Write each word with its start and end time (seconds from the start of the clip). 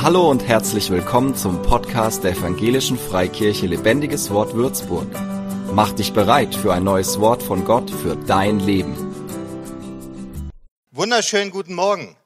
Hallo 0.00 0.30
und 0.30 0.46
herzlich 0.46 0.90
willkommen 0.90 1.34
zum 1.34 1.60
Podcast 1.60 2.22
der 2.22 2.30
Evangelischen 2.30 2.96
Freikirche 2.96 3.66
Lebendiges 3.66 4.30
Wort 4.30 4.54
Würzburg. 4.54 5.08
Mach 5.72 5.90
dich 5.90 6.12
bereit 6.12 6.54
für 6.54 6.72
ein 6.72 6.84
neues 6.84 7.18
Wort 7.18 7.42
von 7.42 7.64
Gott 7.64 7.90
für 7.90 8.14
dein 8.14 8.60
Leben. 8.60 8.94
Wunderschönen 10.92 11.50
guten 11.50 11.74
Morgen. 11.74 12.16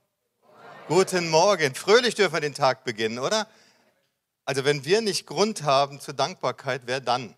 Guten 0.87 1.30
Morgen. 1.30 1.74
Fröhlich 1.74 2.14
dürfen 2.14 2.35
wir 2.35 2.40
den 2.43 2.53
Tag 2.53 2.85
beginnen, 2.85 3.19
oder? 3.19 3.49
Also 4.45 4.67
wenn 4.67 4.85
wir 4.85 5.01
nicht 5.01 5.27
Grund 5.27 5.63
haben 5.63 5.99
zur 5.99 6.13
Dankbarkeit, 6.13 6.83
wer 6.85 7.01
dann? 7.01 7.35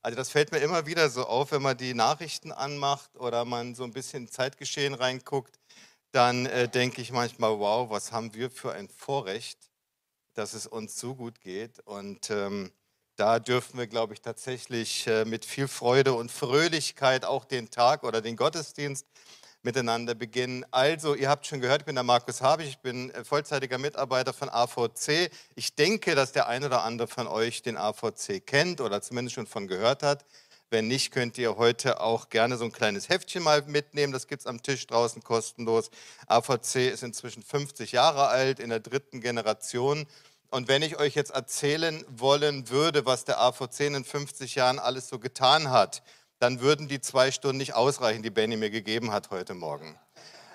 Also 0.00 0.16
das 0.16 0.30
fällt 0.30 0.52
mir 0.52 0.60
immer 0.60 0.86
wieder 0.86 1.10
so 1.10 1.26
auf, 1.26 1.52
wenn 1.52 1.60
man 1.60 1.76
die 1.76 1.92
Nachrichten 1.92 2.50
anmacht 2.50 3.14
oder 3.16 3.44
man 3.44 3.74
so 3.74 3.84
ein 3.84 3.92
bisschen 3.92 4.26
Zeitgeschehen 4.26 4.94
reinguckt 4.94 5.58
dann 6.12 6.46
äh, 6.46 6.68
denke 6.68 7.00
ich 7.02 7.12
manchmal, 7.12 7.58
wow, 7.58 7.90
was 7.90 8.12
haben 8.12 8.34
wir 8.34 8.50
für 8.50 8.72
ein 8.72 8.88
Vorrecht, 8.88 9.58
dass 10.34 10.54
es 10.54 10.66
uns 10.66 10.98
so 10.98 11.14
gut 11.14 11.40
geht. 11.40 11.80
Und 11.80 12.30
ähm, 12.30 12.72
da 13.16 13.38
dürfen 13.38 13.78
wir, 13.78 13.86
glaube 13.86 14.14
ich, 14.14 14.20
tatsächlich 14.20 15.06
äh, 15.06 15.24
mit 15.24 15.44
viel 15.44 15.68
Freude 15.68 16.12
und 16.12 16.30
Fröhlichkeit 16.30 17.24
auch 17.24 17.44
den 17.44 17.70
Tag 17.70 18.04
oder 18.04 18.20
den 18.20 18.36
Gottesdienst 18.36 19.06
miteinander 19.62 20.14
beginnen. 20.14 20.64
Also, 20.70 21.14
ihr 21.14 21.28
habt 21.28 21.46
schon 21.46 21.60
gehört, 21.60 21.82
ich 21.82 21.86
bin 21.86 21.96
der 21.96 22.04
Markus 22.04 22.40
Habig, 22.40 22.68
ich 22.68 22.78
bin 22.78 23.10
äh, 23.10 23.24
vollzeitiger 23.24 23.78
Mitarbeiter 23.78 24.32
von 24.32 24.48
AVC. 24.48 25.30
Ich 25.54 25.74
denke, 25.74 26.14
dass 26.14 26.32
der 26.32 26.46
ein 26.46 26.64
oder 26.64 26.84
andere 26.84 27.08
von 27.08 27.26
euch 27.26 27.62
den 27.62 27.76
AVC 27.76 28.46
kennt 28.46 28.80
oder 28.80 29.02
zumindest 29.02 29.34
schon 29.34 29.46
von 29.46 29.66
gehört 29.66 30.02
hat. 30.02 30.24
Wenn 30.68 30.88
nicht, 30.88 31.12
könnt 31.12 31.38
ihr 31.38 31.56
heute 31.56 32.00
auch 32.00 32.28
gerne 32.28 32.56
so 32.56 32.64
ein 32.64 32.72
kleines 32.72 33.08
Heftchen 33.08 33.44
mal 33.44 33.62
mitnehmen. 33.62 34.12
Das 34.12 34.26
gibt 34.26 34.40
es 34.40 34.46
am 34.46 34.62
Tisch 34.62 34.86
draußen 34.88 35.22
kostenlos. 35.22 35.90
AVC 36.26 36.90
ist 36.92 37.04
inzwischen 37.04 37.44
50 37.44 37.92
Jahre 37.92 38.26
alt, 38.26 38.58
in 38.58 38.70
der 38.70 38.80
dritten 38.80 39.20
Generation. 39.20 40.06
Und 40.50 40.66
wenn 40.66 40.82
ich 40.82 40.98
euch 40.98 41.14
jetzt 41.14 41.30
erzählen 41.30 42.04
wollen 42.08 42.68
würde, 42.68 43.06
was 43.06 43.24
der 43.24 43.40
AVC 43.40 43.80
in 43.80 44.04
50 44.04 44.56
Jahren 44.56 44.80
alles 44.80 45.08
so 45.08 45.20
getan 45.20 45.70
hat, 45.70 46.02
dann 46.40 46.60
würden 46.60 46.88
die 46.88 47.00
zwei 47.00 47.30
Stunden 47.30 47.58
nicht 47.58 47.74
ausreichen, 47.74 48.24
die 48.24 48.30
Benny 48.30 48.56
mir 48.56 48.70
gegeben 48.70 49.12
hat 49.12 49.30
heute 49.30 49.54
Morgen. 49.54 49.96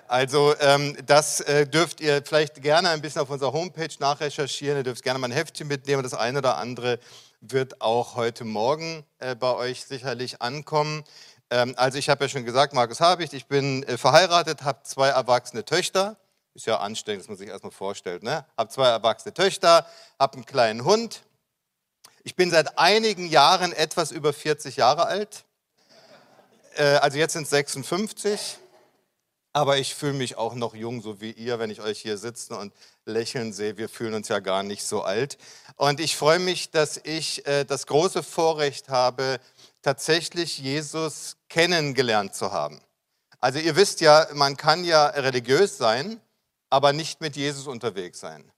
Also 0.08 0.54
ähm, 0.60 0.94
das 1.06 1.40
äh, 1.40 1.66
dürft 1.66 2.02
ihr 2.02 2.22
vielleicht 2.22 2.60
gerne 2.60 2.90
ein 2.90 3.00
bisschen 3.00 3.22
auf 3.22 3.30
unserer 3.30 3.54
Homepage 3.54 3.88
nachrecherchieren. 3.98 4.76
Ihr 4.76 4.82
dürft 4.82 5.02
gerne 5.02 5.18
mal 5.18 5.28
ein 5.28 5.32
Heftchen 5.32 5.68
mitnehmen. 5.68 6.02
Das 6.02 6.12
eine 6.12 6.38
oder 6.38 6.58
andere 6.58 6.98
wird 7.42 7.80
auch 7.80 8.14
heute 8.14 8.44
Morgen 8.44 9.04
äh, 9.18 9.34
bei 9.34 9.52
euch 9.54 9.84
sicherlich 9.84 10.40
ankommen. 10.40 11.02
Ähm, 11.50 11.74
also 11.76 11.98
ich 11.98 12.08
habe 12.08 12.24
ja 12.24 12.28
schon 12.28 12.44
gesagt, 12.44 12.72
Markus 12.72 13.00
Habicht, 13.00 13.32
ich 13.32 13.46
bin 13.46 13.82
äh, 13.82 13.98
verheiratet, 13.98 14.62
habe 14.62 14.84
zwei 14.84 15.08
erwachsene 15.08 15.64
Töchter. 15.64 16.16
Ist 16.54 16.66
ja 16.66 16.78
anstrengend, 16.78 17.22
dass 17.22 17.28
man 17.28 17.36
sich 17.36 17.48
erstmal 17.48 17.72
vorstellt. 17.72 18.22
Ne? 18.22 18.46
Habe 18.56 18.70
zwei 18.70 18.88
erwachsene 18.88 19.34
Töchter, 19.34 19.86
habe 20.20 20.34
einen 20.34 20.46
kleinen 20.46 20.84
Hund. 20.84 21.22
Ich 22.22 22.36
bin 22.36 22.50
seit 22.52 22.78
einigen 22.78 23.26
Jahren 23.26 23.72
etwas 23.72 24.12
über 24.12 24.32
40 24.32 24.76
Jahre 24.76 25.06
alt. 25.06 25.44
Äh, 26.76 26.84
also 26.96 27.18
jetzt 27.18 27.32
sind 27.32 27.42
es 27.42 27.50
56. 27.50 28.58
Aber 29.52 29.76
ich 29.78 29.94
fühle 29.94 30.14
mich 30.14 30.38
auch 30.38 30.54
noch 30.54 30.74
jung, 30.74 31.02
so 31.02 31.20
wie 31.20 31.32
ihr, 31.32 31.58
wenn 31.58 31.70
ich 31.70 31.80
euch 31.82 32.00
hier 32.00 32.16
sitzen 32.16 32.54
und 32.54 32.72
lächeln 33.04 33.52
sehe. 33.52 33.76
Wir 33.76 33.88
fühlen 33.88 34.14
uns 34.14 34.28
ja 34.28 34.38
gar 34.38 34.62
nicht 34.62 34.84
so 34.84 35.02
alt. 35.02 35.36
Und 35.76 36.00
ich 36.00 36.16
freue 36.16 36.38
mich, 36.38 36.70
dass 36.70 36.98
ich 37.04 37.46
äh, 37.46 37.64
das 37.64 37.86
große 37.86 38.22
Vorrecht 38.22 38.88
habe, 38.88 39.40
tatsächlich 39.82 40.58
Jesus 40.58 41.36
kennengelernt 41.48 42.34
zu 42.34 42.52
haben. 42.52 42.80
Also 43.40 43.58
ihr 43.58 43.76
wisst 43.76 44.00
ja, 44.00 44.26
man 44.32 44.56
kann 44.56 44.84
ja 44.84 45.06
religiös 45.08 45.76
sein, 45.76 46.20
aber 46.70 46.92
nicht 46.92 47.20
mit 47.20 47.36
Jesus 47.36 47.66
unterwegs 47.66 48.20
sein. 48.20 48.50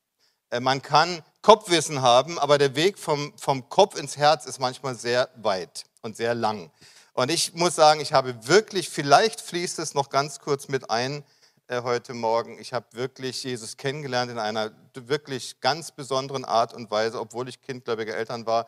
Äh, 0.51 0.61
man 0.61 0.81
kann 0.83 1.23
Kopfwissen 1.43 2.03
haben, 2.03 2.39
aber 2.39 2.59
der 2.59 2.77
Weg 2.77 2.99
vom, 2.99 3.37
vom 3.37 3.69
Kopf 3.69 3.99
ins 3.99 4.17
Herz 4.17 4.47
ist 4.47 4.61
manchmal 4.61 4.95
sehr 4.95 5.29
weit 5.37 5.85
und 6.03 6.17
sehr 6.17 6.35
lang. 6.35 6.71
Und 7.15 7.31
ich 7.31 7.55
muss 7.55 7.77
sagen, 7.77 8.01
ich 8.01 8.13
habe 8.13 8.49
wirklich, 8.49 8.91
vielleicht 8.91 9.41
fließt 9.41 9.79
es 9.79 9.95
noch 9.95 10.11
ganz 10.11 10.41
kurz 10.41 10.67
mit 10.67 10.91
ein 10.91 11.23
äh, 11.69 11.83
heute 11.83 12.13
Morgen, 12.13 12.59
ich 12.59 12.73
habe 12.73 12.87
wirklich 12.91 13.45
Jesus 13.45 13.77
kennengelernt 13.77 14.33
in 14.33 14.39
einer 14.41 14.73
wirklich 14.95 15.61
ganz 15.61 15.93
besonderen 15.93 16.45
Art 16.45 16.75
und 16.75 16.91
Weise. 16.91 17.21
Obwohl 17.21 17.49
ich 17.49 17.63
kindgläubige 17.63 18.17
Eltern 18.17 18.47
war, 18.47 18.67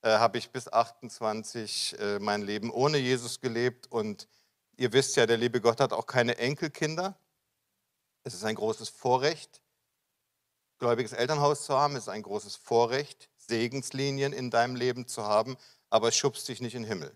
äh, 0.00 0.08
habe 0.08 0.38
ich 0.38 0.50
bis 0.50 0.72
28 0.72 1.98
äh, 2.00 2.18
mein 2.18 2.40
Leben 2.40 2.70
ohne 2.70 2.96
Jesus 2.96 3.40
gelebt. 3.40 3.92
Und 3.92 4.26
ihr 4.78 4.94
wisst 4.94 5.14
ja, 5.16 5.26
der 5.26 5.36
liebe 5.36 5.60
Gott 5.60 5.78
hat 5.78 5.92
auch 5.92 6.06
keine 6.06 6.38
Enkelkinder. 6.38 7.18
Es 8.24 8.32
ist 8.32 8.44
ein 8.44 8.54
großes 8.54 8.88
Vorrecht, 8.88 9.60
gläubiges 10.78 11.12
Elternhaus 11.12 11.66
zu 11.66 11.78
haben. 11.78 11.94
Es 11.96 12.04
ist 12.04 12.08
ein 12.08 12.22
großes 12.22 12.56
Vorrecht, 12.56 13.28
Segenslinien 13.36 14.32
in 14.32 14.50
deinem 14.50 14.76
Leben 14.76 15.06
zu 15.06 15.24
haben, 15.24 15.58
aber 15.90 16.10
schubst 16.10 16.48
dich 16.48 16.62
nicht 16.62 16.74
in 16.74 16.84
den 16.84 16.88
Himmel. 16.88 17.14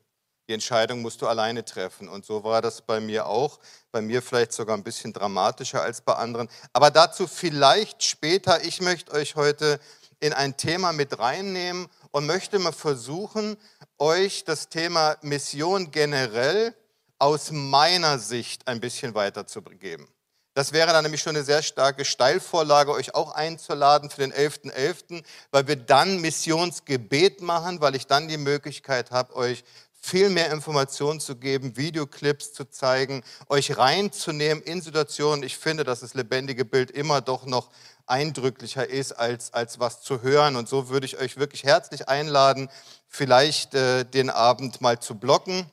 Die 0.48 0.52
Entscheidung 0.52 1.02
musst 1.02 1.22
du 1.22 1.26
alleine 1.26 1.64
treffen. 1.64 2.08
Und 2.08 2.24
so 2.24 2.44
war 2.44 2.62
das 2.62 2.80
bei 2.82 3.00
mir 3.00 3.26
auch. 3.26 3.58
Bei 3.90 4.00
mir 4.00 4.22
vielleicht 4.22 4.52
sogar 4.52 4.76
ein 4.76 4.84
bisschen 4.84 5.12
dramatischer 5.12 5.82
als 5.82 6.00
bei 6.00 6.14
anderen. 6.14 6.48
Aber 6.72 6.90
dazu 6.90 7.26
vielleicht 7.26 8.04
später. 8.04 8.64
Ich 8.64 8.80
möchte 8.80 9.12
euch 9.12 9.34
heute 9.34 9.80
in 10.20 10.32
ein 10.32 10.56
Thema 10.56 10.92
mit 10.92 11.18
reinnehmen 11.18 11.88
und 12.10 12.26
möchte 12.26 12.58
mal 12.58 12.72
versuchen, 12.72 13.56
euch 13.98 14.44
das 14.44 14.68
Thema 14.68 15.16
Mission 15.22 15.90
generell 15.90 16.74
aus 17.18 17.50
meiner 17.50 18.18
Sicht 18.18 18.68
ein 18.68 18.80
bisschen 18.80 19.14
weiterzugeben. 19.14 20.08
Das 20.56 20.72
wäre 20.72 20.90
dann 20.90 21.02
nämlich 21.02 21.20
schon 21.20 21.36
eine 21.36 21.44
sehr 21.44 21.62
starke 21.62 22.06
Steilvorlage, 22.06 22.90
euch 22.92 23.14
auch 23.14 23.34
einzuladen 23.34 24.08
für 24.08 24.22
den 24.22 24.32
11.11., 24.32 24.72
.11., 24.72 25.24
weil 25.50 25.68
wir 25.68 25.76
dann 25.76 26.22
Missionsgebet 26.22 27.42
machen, 27.42 27.82
weil 27.82 27.94
ich 27.94 28.06
dann 28.06 28.26
die 28.26 28.38
Möglichkeit 28.38 29.10
habe, 29.10 29.36
euch 29.36 29.64
viel 30.06 30.30
mehr 30.30 30.52
Informationen 30.52 31.18
zu 31.18 31.34
geben, 31.34 31.76
Videoclips 31.76 32.52
zu 32.52 32.64
zeigen, 32.66 33.24
euch 33.48 33.76
reinzunehmen 33.76 34.62
in 34.62 34.80
Situationen. 34.80 35.42
Ich 35.42 35.58
finde, 35.58 35.82
dass 35.82 36.00
das 36.00 36.14
lebendige 36.14 36.64
Bild 36.64 36.92
immer 36.92 37.20
doch 37.20 37.44
noch 37.44 37.70
eindrücklicher 38.06 38.88
ist, 38.88 39.12
als, 39.12 39.52
als 39.52 39.80
was 39.80 40.02
zu 40.02 40.22
hören. 40.22 40.54
Und 40.54 40.68
so 40.68 40.90
würde 40.90 41.06
ich 41.06 41.18
euch 41.18 41.38
wirklich 41.38 41.64
herzlich 41.64 42.08
einladen, 42.08 42.68
vielleicht 43.08 43.74
äh, 43.74 44.04
den 44.04 44.30
Abend 44.30 44.80
mal 44.80 45.00
zu 45.00 45.16
blocken. 45.16 45.68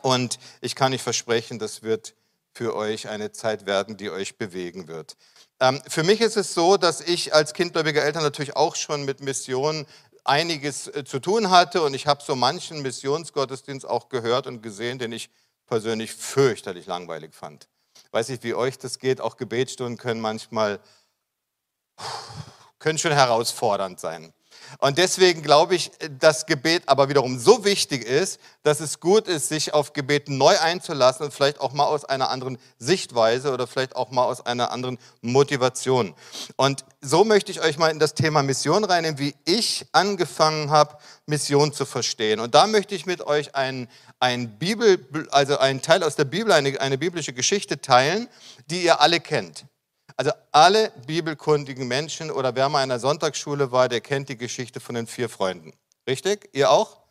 Und 0.00 0.38
ich 0.62 0.74
kann 0.74 0.94
euch 0.94 1.02
versprechen, 1.02 1.58
das 1.58 1.82
wird 1.82 2.14
für 2.54 2.74
euch 2.74 3.08
eine 3.08 3.32
Zeit 3.32 3.66
werden, 3.66 3.98
die 3.98 4.10
euch 4.10 4.38
bewegen 4.38 4.88
wird. 4.88 5.16
Ähm, 5.60 5.82
für 5.86 6.04
mich 6.04 6.22
ist 6.22 6.38
es 6.38 6.54
so, 6.54 6.78
dass 6.78 7.02
ich 7.02 7.34
als 7.34 7.52
kindgläubige 7.52 8.00
Eltern 8.00 8.22
natürlich 8.22 8.56
auch 8.56 8.76
schon 8.76 9.04
mit 9.04 9.20
Missionen 9.20 9.86
einiges 10.24 10.88
äh, 10.88 11.04
zu 11.04 11.18
tun 11.20 11.50
hatte 11.50 11.82
und 11.82 11.94
ich 11.94 12.06
habe 12.06 12.22
so 12.22 12.36
manchen 12.36 12.82
Missionsgottesdienst 12.82 13.86
auch 13.86 14.08
gehört 14.08 14.46
und 14.46 14.62
gesehen, 14.62 14.98
den 14.98 15.12
ich 15.12 15.30
persönlich 15.66 16.12
fürchterlich 16.12 16.86
langweilig 16.86 17.34
fand. 17.34 17.68
Weiß 18.10 18.28
nicht, 18.28 18.42
wie 18.44 18.54
euch 18.54 18.78
das 18.78 18.98
geht, 18.98 19.20
auch 19.20 19.36
Gebetsstunden 19.36 19.96
können 19.96 20.20
manchmal 20.20 20.80
können 22.78 22.98
schon 22.98 23.12
herausfordernd 23.12 24.00
sein. 24.00 24.32
Und 24.78 24.98
deswegen 24.98 25.42
glaube 25.42 25.74
ich, 25.74 25.90
dass 26.18 26.46
Gebet 26.46 26.84
aber 26.86 27.08
wiederum 27.08 27.38
so 27.38 27.64
wichtig 27.64 28.04
ist, 28.04 28.40
dass 28.62 28.80
es 28.80 29.00
gut 29.00 29.28
ist, 29.28 29.48
sich 29.48 29.74
auf 29.74 29.92
Gebet 29.92 30.28
neu 30.28 30.58
einzulassen 30.58 31.26
und 31.26 31.34
vielleicht 31.34 31.60
auch 31.60 31.72
mal 31.72 31.84
aus 31.84 32.04
einer 32.04 32.30
anderen 32.30 32.58
Sichtweise 32.78 33.52
oder 33.52 33.66
vielleicht 33.66 33.96
auch 33.96 34.10
mal 34.10 34.24
aus 34.24 34.44
einer 34.44 34.70
anderen 34.70 34.98
Motivation. 35.20 36.14
Und 36.56 36.84
so 37.00 37.24
möchte 37.24 37.52
ich 37.52 37.60
euch 37.60 37.78
mal 37.78 37.90
in 37.90 37.98
das 37.98 38.14
Thema 38.14 38.42
Mission 38.42 38.84
reinnehmen, 38.84 39.18
wie 39.18 39.34
ich 39.44 39.86
angefangen 39.92 40.70
habe, 40.70 40.96
Mission 41.26 41.72
zu 41.72 41.84
verstehen. 41.84 42.40
Und 42.40 42.54
da 42.54 42.66
möchte 42.66 42.94
ich 42.94 43.06
mit 43.06 43.22
euch 43.26 43.54
einen, 43.54 43.88
ein 44.20 44.58
Bibel, 44.58 45.06
also 45.30 45.58
einen 45.58 45.82
Teil 45.82 46.02
aus 46.02 46.16
der 46.16 46.24
Bibel, 46.24 46.52
eine, 46.52 46.80
eine 46.80 46.98
biblische 46.98 47.32
Geschichte 47.32 47.80
teilen, 47.80 48.28
die 48.70 48.82
ihr 48.82 49.00
alle 49.00 49.20
kennt. 49.20 49.64
Also 50.16 50.32
alle 50.50 50.90
bibelkundigen 51.06 51.88
Menschen 51.88 52.30
oder 52.30 52.54
wer 52.54 52.68
mal 52.68 52.82
in 52.82 52.88
der 52.88 52.98
Sonntagsschule 52.98 53.72
war, 53.72 53.88
der 53.88 54.00
kennt 54.00 54.28
die 54.28 54.36
Geschichte 54.36 54.80
von 54.80 54.94
den 54.94 55.06
vier 55.06 55.28
Freunden. 55.28 55.72
Richtig? 56.06 56.48
Ihr 56.52 56.70
auch? 56.70 57.02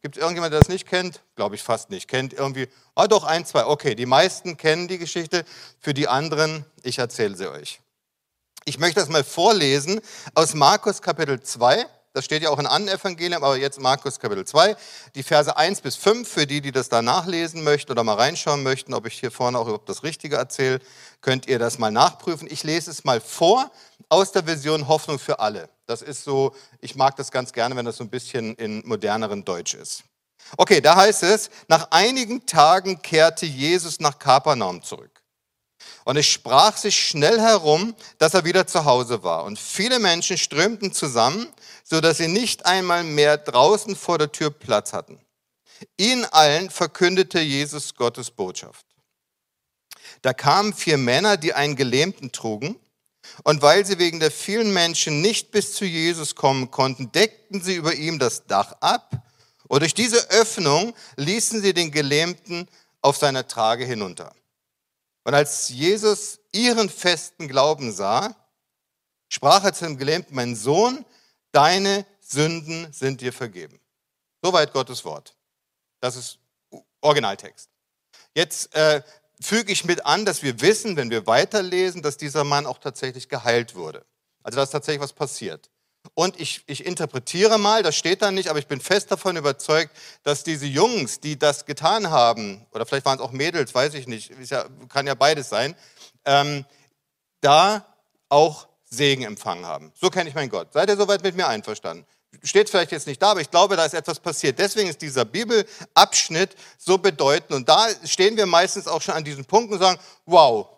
Gibt 0.00 0.16
es 0.16 0.20
irgendjemand, 0.20 0.52
der 0.52 0.60
das 0.60 0.68
nicht 0.68 0.86
kennt? 0.86 1.22
Glaube 1.34 1.56
ich 1.56 1.62
fast 1.62 1.90
nicht. 1.90 2.08
Kennt 2.08 2.32
irgendwie, 2.32 2.68
ah 2.94 3.08
doch, 3.08 3.24
ein, 3.24 3.44
zwei. 3.44 3.66
Okay, 3.66 3.94
die 3.94 4.06
meisten 4.06 4.56
kennen 4.56 4.86
die 4.86 4.98
Geschichte. 4.98 5.44
Für 5.80 5.92
die 5.92 6.08
anderen, 6.08 6.64
ich 6.82 6.98
erzähle 6.98 7.36
sie 7.36 7.50
euch. 7.50 7.80
Ich 8.64 8.78
möchte 8.78 9.00
das 9.00 9.08
mal 9.08 9.24
vorlesen 9.24 10.00
aus 10.34 10.54
Markus 10.54 11.02
Kapitel 11.02 11.40
2. 11.40 11.86
Das 12.14 12.24
steht 12.24 12.42
ja 12.42 12.50
auch 12.50 12.58
in 12.58 12.66
anderen 12.66 12.98
Evangelien, 12.98 13.34
aber 13.34 13.56
jetzt 13.56 13.80
Markus 13.80 14.18
Kapitel 14.18 14.44
2, 14.44 14.76
die 15.14 15.22
Verse 15.22 15.54
1 15.54 15.82
bis 15.82 15.96
5, 15.96 16.28
für 16.28 16.46
die, 16.46 16.60
die 16.60 16.72
das 16.72 16.88
da 16.88 17.02
nachlesen 17.02 17.62
möchten 17.62 17.92
oder 17.92 18.02
mal 18.02 18.14
reinschauen 18.14 18.62
möchten, 18.62 18.94
ob 18.94 19.06
ich 19.06 19.20
hier 19.20 19.30
vorne 19.30 19.58
auch 19.58 19.66
überhaupt 19.66 19.88
das 19.88 20.02
Richtige 20.02 20.36
erzähle, 20.36 20.80
könnt 21.20 21.46
ihr 21.46 21.58
das 21.58 21.78
mal 21.78 21.90
nachprüfen. 21.90 22.48
Ich 22.50 22.64
lese 22.64 22.90
es 22.90 23.04
mal 23.04 23.20
vor 23.20 23.70
aus 24.08 24.32
der 24.32 24.44
Version 24.44 24.88
Hoffnung 24.88 25.18
für 25.18 25.38
alle. 25.38 25.68
Das 25.86 26.02
ist 26.02 26.24
so, 26.24 26.54
ich 26.80 26.96
mag 26.96 27.16
das 27.16 27.30
ganz 27.30 27.52
gerne, 27.52 27.76
wenn 27.76 27.84
das 27.84 27.96
so 27.98 28.04
ein 28.04 28.10
bisschen 28.10 28.54
in 28.56 28.86
moderneren 28.86 29.44
Deutsch 29.44 29.74
ist. 29.74 30.04
Okay, 30.56 30.80
da 30.80 30.96
heißt 30.96 31.22
es, 31.24 31.50
nach 31.68 31.88
einigen 31.90 32.46
Tagen 32.46 33.02
kehrte 33.02 33.46
Jesus 33.46 34.00
nach 34.00 34.18
Kapernaum 34.18 34.82
zurück. 34.82 35.10
Und 36.04 36.16
es 36.16 36.26
sprach 36.26 36.76
sich 36.76 36.98
schnell 36.98 37.38
herum, 37.40 37.94
dass 38.18 38.34
er 38.34 38.44
wieder 38.44 38.66
zu 38.66 38.84
Hause 38.84 39.22
war. 39.22 39.44
Und 39.44 39.58
viele 39.58 39.98
Menschen 39.98 40.38
strömten 40.38 40.92
zusammen, 40.92 41.46
so 41.88 42.00
dass 42.00 42.18
sie 42.18 42.28
nicht 42.28 42.66
einmal 42.66 43.02
mehr 43.02 43.38
draußen 43.38 43.96
vor 43.96 44.18
der 44.18 44.30
Tür 44.30 44.50
Platz 44.50 44.92
hatten. 44.92 45.18
Ihnen 45.96 46.24
allen 46.26 46.70
verkündete 46.70 47.40
Jesus 47.40 47.94
Gottes 47.94 48.30
Botschaft. 48.30 48.84
Da 50.22 50.32
kamen 50.32 50.74
vier 50.74 50.98
Männer, 50.98 51.36
die 51.36 51.54
einen 51.54 51.76
Gelähmten 51.76 52.32
trugen. 52.32 52.78
Und 53.44 53.62
weil 53.62 53.84
sie 53.86 53.98
wegen 53.98 54.20
der 54.20 54.30
vielen 54.30 54.72
Menschen 54.72 55.20
nicht 55.20 55.50
bis 55.50 55.74
zu 55.74 55.84
Jesus 55.84 56.34
kommen 56.34 56.70
konnten, 56.70 57.12
deckten 57.12 57.62
sie 57.62 57.74
über 57.74 57.94
ihm 57.94 58.18
das 58.18 58.46
Dach 58.46 58.72
ab. 58.80 59.22
Und 59.68 59.80
durch 59.80 59.94
diese 59.94 60.30
Öffnung 60.30 60.94
ließen 61.16 61.60
sie 61.62 61.74
den 61.74 61.90
Gelähmten 61.90 62.68
auf 63.00 63.16
seiner 63.16 63.46
Trage 63.46 63.84
hinunter. 63.84 64.34
Und 65.24 65.34
als 65.34 65.68
Jesus 65.68 66.40
ihren 66.52 66.88
festen 66.88 67.48
Glauben 67.48 67.92
sah, 67.92 68.34
sprach 69.28 69.64
er 69.64 69.74
zu 69.74 69.84
dem 69.84 69.98
Gelähmten, 69.98 70.34
mein 70.34 70.56
Sohn, 70.56 71.04
deine 71.52 72.06
Sünden 72.20 72.92
sind 72.92 73.20
dir 73.20 73.32
vergeben. 73.32 73.80
Soweit 74.42 74.72
Gottes 74.72 75.04
Wort. 75.04 75.36
Das 76.00 76.16
ist 76.16 76.38
Originaltext. 77.00 77.70
Jetzt 78.34 78.74
äh, 78.74 79.02
füge 79.40 79.72
ich 79.72 79.84
mit 79.84 80.06
an, 80.06 80.24
dass 80.24 80.42
wir 80.42 80.60
wissen, 80.60 80.96
wenn 80.96 81.10
wir 81.10 81.26
weiterlesen, 81.26 82.02
dass 82.02 82.16
dieser 82.16 82.44
Mann 82.44 82.66
auch 82.66 82.78
tatsächlich 82.78 83.28
geheilt 83.28 83.74
wurde. 83.74 84.04
Also 84.42 84.56
da 84.56 84.62
ist 84.62 84.70
tatsächlich 84.70 85.02
was 85.02 85.12
passiert. 85.12 85.70
Und 86.14 86.40
ich, 86.40 86.62
ich 86.66 86.86
interpretiere 86.86 87.58
mal, 87.58 87.82
das 87.82 87.96
steht 87.96 88.22
da 88.22 88.30
nicht, 88.30 88.48
aber 88.48 88.58
ich 88.58 88.66
bin 88.66 88.80
fest 88.80 89.10
davon 89.10 89.36
überzeugt, 89.36 89.94
dass 90.22 90.42
diese 90.42 90.66
Jungs, 90.66 91.20
die 91.20 91.38
das 91.38 91.66
getan 91.66 92.10
haben, 92.10 92.66
oder 92.72 92.86
vielleicht 92.86 93.04
waren 93.04 93.18
es 93.18 93.24
auch 93.24 93.32
Mädels, 93.32 93.74
weiß 93.74 93.94
ich 93.94 94.06
nicht, 94.06 94.32
ja, 94.50 94.66
kann 94.88 95.06
ja 95.06 95.14
beides 95.14 95.48
sein, 95.48 95.74
ähm, 96.24 96.64
da 97.40 97.84
auch 98.28 98.67
Segen 98.90 99.22
empfangen 99.24 99.66
haben. 99.66 99.92
So 99.94 100.10
kenne 100.10 100.28
ich 100.28 100.34
meinen 100.34 100.48
Gott. 100.48 100.72
Seid 100.72 100.88
ihr 100.88 100.96
soweit 100.96 101.22
mit 101.22 101.36
mir 101.36 101.46
einverstanden? 101.46 102.06
Steht 102.42 102.68
vielleicht 102.68 102.92
jetzt 102.92 103.06
nicht 103.06 103.22
da, 103.22 103.30
aber 103.30 103.40
ich 103.40 103.50
glaube, 103.50 103.76
da 103.76 103.84
ist 103.84 103.94
etwas 103.94 104.20
passiert. 104.20 104.58
Deswegen 104.58 104.88
ist 104.88 105.00
dieser 105.00 105.24
Bibelabschnitt 105.24 106.54
so 106.76 106.98
bedeutend. 106.98 107.52
Und 107.52 107.68
da 107.68 107.88
stehen 108.04 108.36
wir 108.36 108.46
meistens 108.46 108.86
auch 108.86 109.00
schon 109.00 109.14
an 109.14 109.24
diesem 109.24 109.44
Punkt 109.44 109.72
und 109.72 109.78
sagen, 109.78 109.98
wow, 110.26 110.68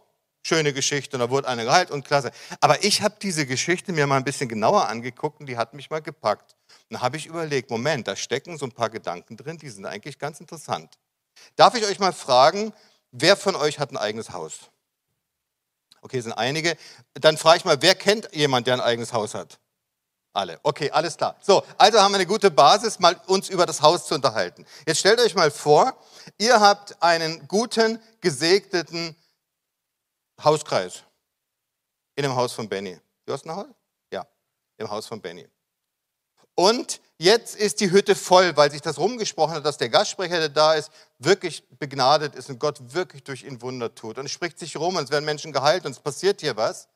schöne 0.43 0.73
Geschichte 0.73 1.17
und 1.17 1.21
da 1.21 1.31
wurde 1.31 1.49
einer 1.49 1.65
geheilt 1.65 1.91
und 1.91 2.05
klasse. 2.05 2.31
Aber 2.61 2.83
ich 2.85 3.03
habe 3.03 3.17
diese 3.21 3.47
Geschichte 3.47 3.93
mir 3.93 4.07
mal 4.07 4.17
ein 4.17 4.25
bisschen 4.25 4.49
genauer 4.49 4.89
angeguckt 4.89 5.41
und 5.41 5.47
die 5.47 5.57
hat 5.57 5.75
mich 5.75 5.91
mal 5.91 6.01
gepackt. 6.01 6.57
Und 6.89 6.95
dann 6.95 7.03
habe 7.03 7.17
ich 7.17 7.27
überlegt, 7.27 7.71
Moment, 7.71 8.09
da 8.09 8.17
stecken 8.17 8.57
so 8.59 8.67
ein 8.67 8.73
paar 8.73 8.91
Gedanken 8.91 9.37
drin, 9.37 9.59
die 9.59 9.69
sind 9.69 9.87
eigentlich 9.87 10.19
ganz 10.19 10.41
interessant. 10.41 10.99
Darf 11.57 11.75
ich 11.75 11.85
euch 11.85 11.99
mal 11.99 12.13
fragen, 12.13 12.73
wer 13.11 13.37
von 13.37 13.57
euch 13.57 13.79
hat 13.79 13.91
ein 13.91 13.97
eigenes 13.97 14.31
Haus? 14.31 14.70
Okay, 16.03 16.21
sind 16.21 16.33
einige. 16.33 16.77
Dann 17.15 17.37
frage 17.37 17.59
ich 17.59 17.65
mal, 17.65 17.81
wer 17.83 17.95
kennt 17.95 18.29
jemand, 18.35 18.67
der 18.67 18.75
ein 18.75 18.81
eigenes 18.81 19.13
Haus 19.13 19.35
hat? 19.35 19.59
Alle. 20.33 20.61
Okay, 20.63 20.91
alles 20.91 21.17
klar. 21.17 21.37
So, 21.43 21.65
also 21.77 22.01
haben 22.01 22.13
wir 22.13 22.17
eine 22.17 22.27
gute 22.27 22.51
Basis, 22.51 23.01
mal 23.01 23.21
uns 23.27 23.49
über 23.49 23.67
das 23.67 23.83
Haus 23.83 24.07
zu 24.07 24.15
unterhalten. 24.15 24.65
Jetzt 24.87 25.01
stellt 25.01 25.19
euch 25.21 25.35
mal 25.35 25.51
vor, 25.51 25.97
ihr 26.39 26.61
habt 26.61 27.03
einen 27.03 27.47
guten, 27.49 28.01
gesegneten 28.21 29.17
Hauskreis 30.43 31.03
in 32.15 32.23
dem 32.23 32.37
Haus 32.37 32.53
von 32.53 32.69
Benny. 32.69 32.99
Du 33.27 33.33
hast 33.33 33.45
ein 33.45 33.55
Haus? 33.55 33.67
Ja, 34.13 34.27
im 34.79 34.89
Haus 34.89 35.07
von 35.07 35.21
Benny. 35.21 35.49
Und 36.55 37.01
jetzt 37.21 37.57
ist 37.57 37.81
die 37.81 37.91
Hütte 37.91 38.15
voll, 38.15 38.57
weil 38.57 38.71
sich 38.71 38.81
das 38.81 38.99
rumgesprochen 38.99 39.55
hat, 39.55 39.65
dass 39.65 39.79
der 39.79 39.89
Gastsprecher, 39.89 40.39
der 40.39 40.49
da 40.49 40.75
ist, 40.75 40.91
wirklich 41.19 41.63
begnadet 41.79 42.35
ist 42.35 42.51
und 42.51 42.59
Gott 42.59 42.79
wirklich 42.95 43.23
durch 43.23 43.45
ihn 43.45 43.63
Wunder 43.63 43.95
tut. 43.95 44.19
Und 44.19 44.27
es 44.27 44.33
spricht 44.33 44.59
sich 44.59 44.77
rum 44.77 44.97
und 44.97 45.05
es 45.05 45.11
werden 45.11 45.25
Menschen 45.25 45.53
geheilt 45.53 45.87
und 45.87 45.93
es 45.93 46.01
passiert 46.01 46.41
hier 46.41 46.57
was. 46.57 46.89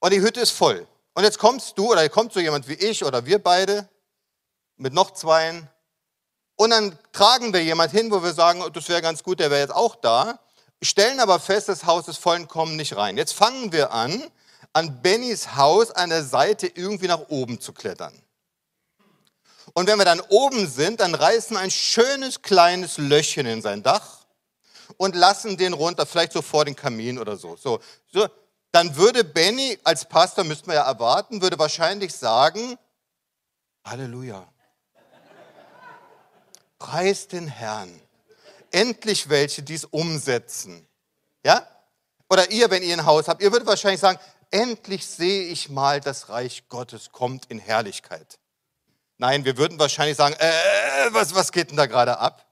Und 0.00 0.12
die 0.12 0.20
Hütte 0.20 0.40
ist 0.40 0.50
voll. 0.50 0.86
Und 1.14 1.24
jetzt 1.24 1.38
kommst 1.38 1.76
du 1.78 1.92
oder 1.92 2.08
kommt 2.08 2.32
so 2.32 2.40
jemand 2.40 2.68
wie 2.68 2.74
ich 2.74 3.04
oder 3.04 3.26
wir 3.26 3.42
beide 3.42 3.88
mit 4.76 4.92
noch 4.92 5.12
zweien. 5.12 5.68
Und 6.56 6.70
dann 6.70 6.98
tragen 7.12 7.52
wir 7.52 7.62
jemand 7.62 7.90
hin, 7.92 8.10
wo 8.10 8.22
wir 8.22 8.32
sagen, 8.32 8.62
das 8.72 8.88
wäre 8.88 9.02
ganz 9.02 9.22
gut, 9.22 9.40
der 9.40 9.50
wäre 9.50 9.60
jetzt 9.60 9.74
auch 9.74 9.96
da 9.96 10.38
stellen 10.82 11.20
aber 11.20 11.40
fest, 11.40 11.68
das 11.68 11.86
Haus 11.86 12.08
ist 12.08 12.18
voll 12.18 12.36
und 12.36 12.48
kommen 12.48 12.76
nicht 12.76 12.96
rein. 12.96 13.16
Jetzt 13.16 13.34
fangen 13.34 13.72
wir 13.72 13.92
an, 13.92 14.22
an 14.72 15.02
Bennys 15.02 15.56
Haus 15.56 15.90
an 15.90 16.10
der 16.10 16.24
Seite 16.24 16.66
irgendwie 16.66 17.08
nach 17.08 17.28
oben 17.28 17.60
zu 17.60 17.72
klettern. 17.72 18.12
Und 19.78 19.86
wenn 19.86 19.96
wir 19.96 20.04
dann 20.04 20.20
oben 20.22 20.66
sind, 20.66 20.98
dann 20.98 21.14
reißen 21.14 21.56
ein 21.56 21.70
schönes 21.70 22.42
kleines 22.42 22.98
Löchchen 22.98 23.46
in 23.46 23.62
sein 23.62 23.84
Dach 23.84 24.26
und 24.96 25.14
lassen 25.14 25.56
den 25.56 25.72
runter, 25.72 26.04
vielleicht 26.04 26.32
so 26.32 26.42
vor 26.42 26.64
den 26.64 26.74
Kamin 26.74 27.16
oder 27.16 27.36
so. 27.36 27.54
so, 27.54 27.78
so. 28.12 28.26
Dann 28.72 28.96
würde 28.96 29.22
Benny 29.22 29.78
als 29.84 30.04
Pastor, 30.04 30.42
müssten 30.42 30.66
wir 30.66 30.74
ja 30.74 30.82
erwarten, 30.82 31.42
würde 31.42 31.60
wahrscheinlich 31.60 32.12
sagen, 32.12 32.76
Halleluja. 33.84 34.52
Preis 36.80 37.28
den 37.28 37.46
Herrn 37.46 38.02
endlich 38.72 39.28
welche, 39.28 39.62
die 39.62 39.74
es 39.74 39.84
umsetzen. 39.84 40.88
Ja? 41.44 41.64
Oder 42.28 42.50
ihr, 42.50 42.68
wenn 42.72 42.82
ihr 42.82 42.94
ein 42.96 43.06
Haus 43.06 43.28
habt, 43.28 43.40
ihr 43.40 43.52
würdet 43.52 43.68
wahrscheinlich 43.68 44.00
sagen, 44.00 44.18
endlich 44.50 45.06
sehe 45.06 45.44
ich 45.44 45.68
mal, 45.68 46.00
das 46.00 46.30
Reich 46.30 46.68
Gottes 46.68 47.12
kommt 47.12 47.46
in 47.46 47.60
Herrlichkeit. 47.60 48.40
Nein, 49.18 49.44
wir 49.44 49.56
würden 49.56 49.78
wahrscheinlich 49.78 50.16
sagen, 50.16 50.34
äh, 50.38 51.12
was, 51.12 51.34
was 51.34 51.52
geht 51.52 51.70
denn 51.70 51.76
da 51.76 51.86
gerade 51.86 52.18
ab? 52.18 52.46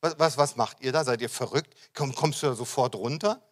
Was, 0.00 0.18
was, 0.18 0.38
was 0.38 0.56
macht 0.56 0.80
ihr 0.80 0.92
da? 0.92 1.04
Seid 1.04 1.20
ihr 1.20 1.28
verrückt? 1.28 1.74
Komm, 1.94 2.14
kommst 2.14 2.42
du 2.42 2.46
da 2.46 2.54
sofort 2.54 2.94
runter? 2.94 3.42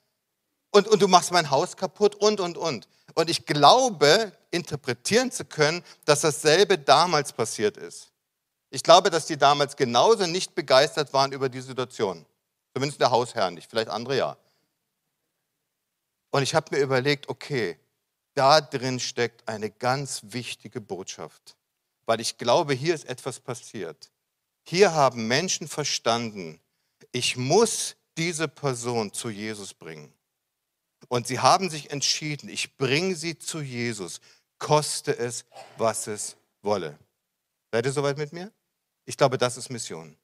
Und, 0.71 0.89
und 0.89 1.01
du 1.01 1.09
machst 1.09 1.33
mein 1.33 1.51
Haus 1.51 1.77
kaputt 1.77 2.15
und, 2.15 2.41
und, 2.41 2.57
und. 2.57 2.89
Und 3.15 3.31
ich 3.31 3.47
glaube, 3.47 4.33
interpretieren 4.51 5.31
zu 5.31 5.45
können, 5.45 5.83
dass 6.05 6.23
dasselbe 6.23 6.79
damals 6.79 7.33
passiert 7.33 7.77
ist. 7.77 8.13
Ich 8.71 8.83
glaube, 8.83 9.11
dass 9.11 9.27
die 9.27 9.37
damals 9.37 9.77
genauso 9.77 10.27
nicht 10.27 10.55
begeistert 10.55 11.13
waren 11.13 11.33
über 11.33 11.49
die 11.49 11.61
Situation. 11.61 12.27
Zumindest 12.75 13.01
der 13.01 13.11
Hausherr 13.11 13.51
nicht, 13.51 13.71
vielleicht 13.71 13.89
andere 13.89 14.17
ja. 14.17 14.37
Und 16.31 16.43
ich 16.43 16.55
habe 16.55 16.77
mir 16.77 16.83
überlegt, 16.83 17.29
okay, 17.29 17.79
da 18.35 18.61
drin 18.61 19.01
steckt 19.01 19.49
eine 19.49 19.71
ganz 19.71 20.21
wichtige 20.25 20.83
Botschaft, 20.83 21.56
weil 22.07 22.21
ich 22.21 22.39
glaube, 22.39 22.73
hier 22.75 22.95
ist 22.95 23.05
etwas 23.05 23.41
passiert. 23.41 24.11
Hier 24.65 24.95
haben 24.95 25.29
Menschen 25.29 25.69
verstanden, 25.69 26.61
ich 27.13 27.37
muss 27.37 27.97
diese 28.17 28.49
Person 28.49 29.13
zu 29.13 29.29
Jesus 29.29 29.75
bringen. 29.75 30.13
Und 31.09 31.27
sie 31.27 31.39
haben 31.39 31.71
sich 31.71 31.91
entschieden, 31.91 32.49
ich 32.49 32.77
bringe 32.77 33.15
sie 33.15 33.39
zu 33.39 33.61
Jesus, 33.61 34.21
koste 34.59 35.17
es, 35.17 35.45
was 35.77 36.07
es 36.07 36.37
wolle. 36.63 36.99
Seid 37.71 37.87
ihr 37.87 37.93
soweit 37.93 38.19
mit 38.19 38.33
mir? 38.33 38.51
Ich 39.05 39.17
glaube, 39.17 39.39
das 39.39 39.57
ist 39.57 39.71
Mission. 39.71 40.17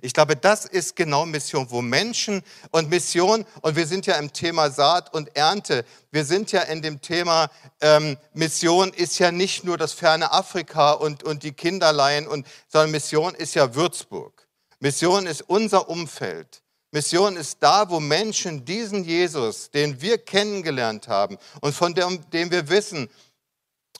Ich 0.00 0.12
glaube, 0.12 0.36
das 0.36 0.64
ist 0.64 0.96
genau 0.96 1.26
Mission, 1.26 1.70
wo 1.70 1.82
Menschen 1.82 2.42
und 2.70 2.88
Mission, 2.88 3.44
und 3.62 3.76
wir 3.76 3.86
sind 3.86 4.06
ja 4.06 4.14
im 4.16 4.32
Thema 4.32 4.70
Saat 4.70 5.12
und 5.12 5.34
Ernte, 5.36 5.84
wir 6.10 6.24
sind 6.24 6.52
ja 6.52 6.62
in 6.62 6.82
dem 6.82 7.00
Thema, 7.00 7.50
ähm, 7.80 8.16
Mission 8.34 8.92
ist 8.92 9.18
ja 9.18 9.32
nicht 9.32 9.64
nur 9.64 9.76
das 9.76 9.92
ferne 9.92 10.32
Afrika 10.32 10.92
und, 10.92 11.22
und 11.24 11.42
die 11.42 11.52
Kinderleihen, 11.52 12.26
und, 12.26 12.46
sondern 12.68 12.92
Mission 12.92 13.34
ist 13.34 13.54
ja 13.54 13.74
Würzburg. 13.74 14.48
Mission 14.80 15.26
ist 15.26 15.42
unser 15.42 15.88
Umfeld. 15.88 16.62
Mission 16.90 17.36
ist 17.36 17.58
da, 17.60 17.90
wo 17.90 18.00
Menschen 18.00 18.64
diesen 18.64 19.04
Jesus, 19.04 19.70
den 19.70 20.00
wir 20.00 20.18
kennengelernt 20.18 21.08
haben 21.08 21.36
und 21.60 21.74
von 21.74 21.94
dem, 21.94 22.28
dem 22.30 22.50
wir 22.50 22.68
wissen, 22.68 23.10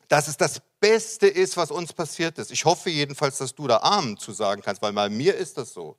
dass 0.08 0.28
es 0.28 0.36
das 0.38 0.62
Beste 0.80 1.26
ist, 1.26 1.56
was 1.56 1.70
uns 1.70 1.92
passiert 1.92 2.38
ist. 2.38 2.50
Ich 2.52 2.64
hoffe 2.64 2.90
jedenfalls, 2.90 3.38
dass 3.38 3.54
du 3.54 3.66
da 3.66 3.78
Amen 3.78 4.16
zu 4.16 4.32
sagen 4.32 4.62
kannst, 4.62 4.80
weil 4.82 4.92
bei 4.92 5.08
mir 5.08 5.35
ist 5.35 5.58
das 5.58 5.73
so 5.73 5.99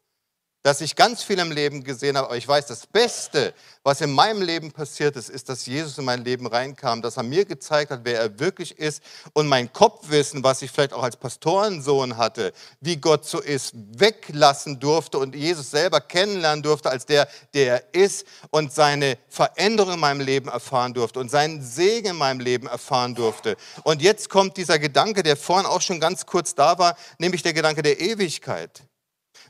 dass 0.62 0.82
ich 0.82 0.96
ganz 0.96 1.24
viel 1.24 1.40
im 1.40 1.52
Leben 1.52 1.84
gesehen 1.84 2.18
habe, 2.18 2.28
aber 2.28 2.38
ich 2.38 2.48
weiß, 2.48 2.66
das 2.66 2.86
Beste, 2.86 3.54
was 3.84 4.02
in 4.02 4.12
meinem 4.12 4.42
Leben 4.42 4.74
passiert 4.74 5.16
ist, 5.16 5.30
ist, 5.30 5.48
dass 5.48 5.66
Jesus 5.66 5.98
in 5.98 6.04
mein 6.04 6.24
Leben 6.24 6.48
reinkam, 6.48 7.02
dass 7.02 7.16
er 7.16 7.24
mir 7.24 7.46
gezeigt 7.46 7.92
hat, 7.92 8.02
wer 8.04 8.20
er 8.20 8.40
wirklich 8.40 8.78
ist 8.78 9.02
und 9.34 9.48
mein 9.48 9.72
Kopfwissen, 9.72 10.44
was 10.44 10.62
ich 10.62 10.70
vielleicht 10.70 10.92
auch 10.92 11.04
als 11.04 11.16
Pastorensohn 11.16 12.18
hatte, 12.18 12.52
wie 12.82 12.98
Gott 12.98 13.26
so 13.26 13.40
ist, 13.40 13.74
weglassen 13.74 14.82
durfte 14.82 15.18
und 15.18 15.34
Jesus 15.34 15.72
selber 15.72 16.02
kennenlernen 16.02 16.62
durfte 16.62 16.90
als 16.90 17.06
der, 17.06 17.30
der 17.54 17.68
er 17.94 17.94
ist 17.94 18.28
und 18.50 18.74
seine 18.74 19.18
Veränderung 19.30 19.94
in 19.94 20.00
meinem 20.02 20.22
Leben 20.22 20.50
erfahren 20.50 20.94
durfte 20.94 21.22
und 21.22 21.32
seinen 21.32 21.62
Segen 21.62 22.10
in 22.10 22.16
meinem 22.18 22.42
Leben 22.42 22.68
erfahren 22.68 23.16
durfte. 23.16 23.56
Und 23.84 24.02
jetzt 24.02 24.30
kommt 24.30 24.58
dieser 24.58 24.78
Gedanke, 24.78 25.24
der 25.24 25.38
vorhin 25.38 25.66
auch 25.66 25.82
schon 25.82 26.02
ganz 26.02 26.26
kurz 26.26 26.54
da 26.54 26.78
war, 26.78 26.98
nämlich 27.18 27.44
der 27.44 27.54
Gedanke 27.54 27.82
der 27.82 28.02
Ewigkeit. 28.02 28.89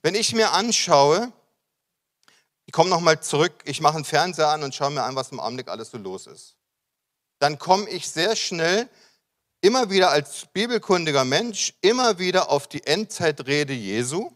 Wenn 0.02 0.16
ich 0.16 0.34
mir 0.34 0.52
anschaue, 0.52 1.32
ich 2.66 2.72
komme 2.72 2.90
nochmal 2.90 3.22
zurück, 3.22 3.54
ich 3.66 3.82
mache 3.82 3.96
einen 3.96 4.06
Fernseher 4.06 4.50
an 4.50 4.64
und 4.64 4.74
schaue 4.74 4.92
mir 4.92 5.04
an, 5.04 5.16
was 5.16 5.32
im 5.32 5.40
Augenblick 5.40 5.68
alles 5.68 5.92
so 5.92 5.98
los 5.98 6.28
ist. 6.28 6.56
Dann 7.40 7.58
komme 7.58 7.90
ich 7.90 8.10
sehr 8.10 8.36
schnell, 8.36 8.88
immer 9.62 9.90
wieder 9.90 10.12
als 10.12 10.46
bibelkundiger 10.54 11.26
Mensch, 11.26 11.74
immer 11.82 12.20
wieder 12.20 12.50
auf 12.50 12.68
die 12.68 12.86
Endzeitrede 12.86 13.74
Jesu. 13.74 14.32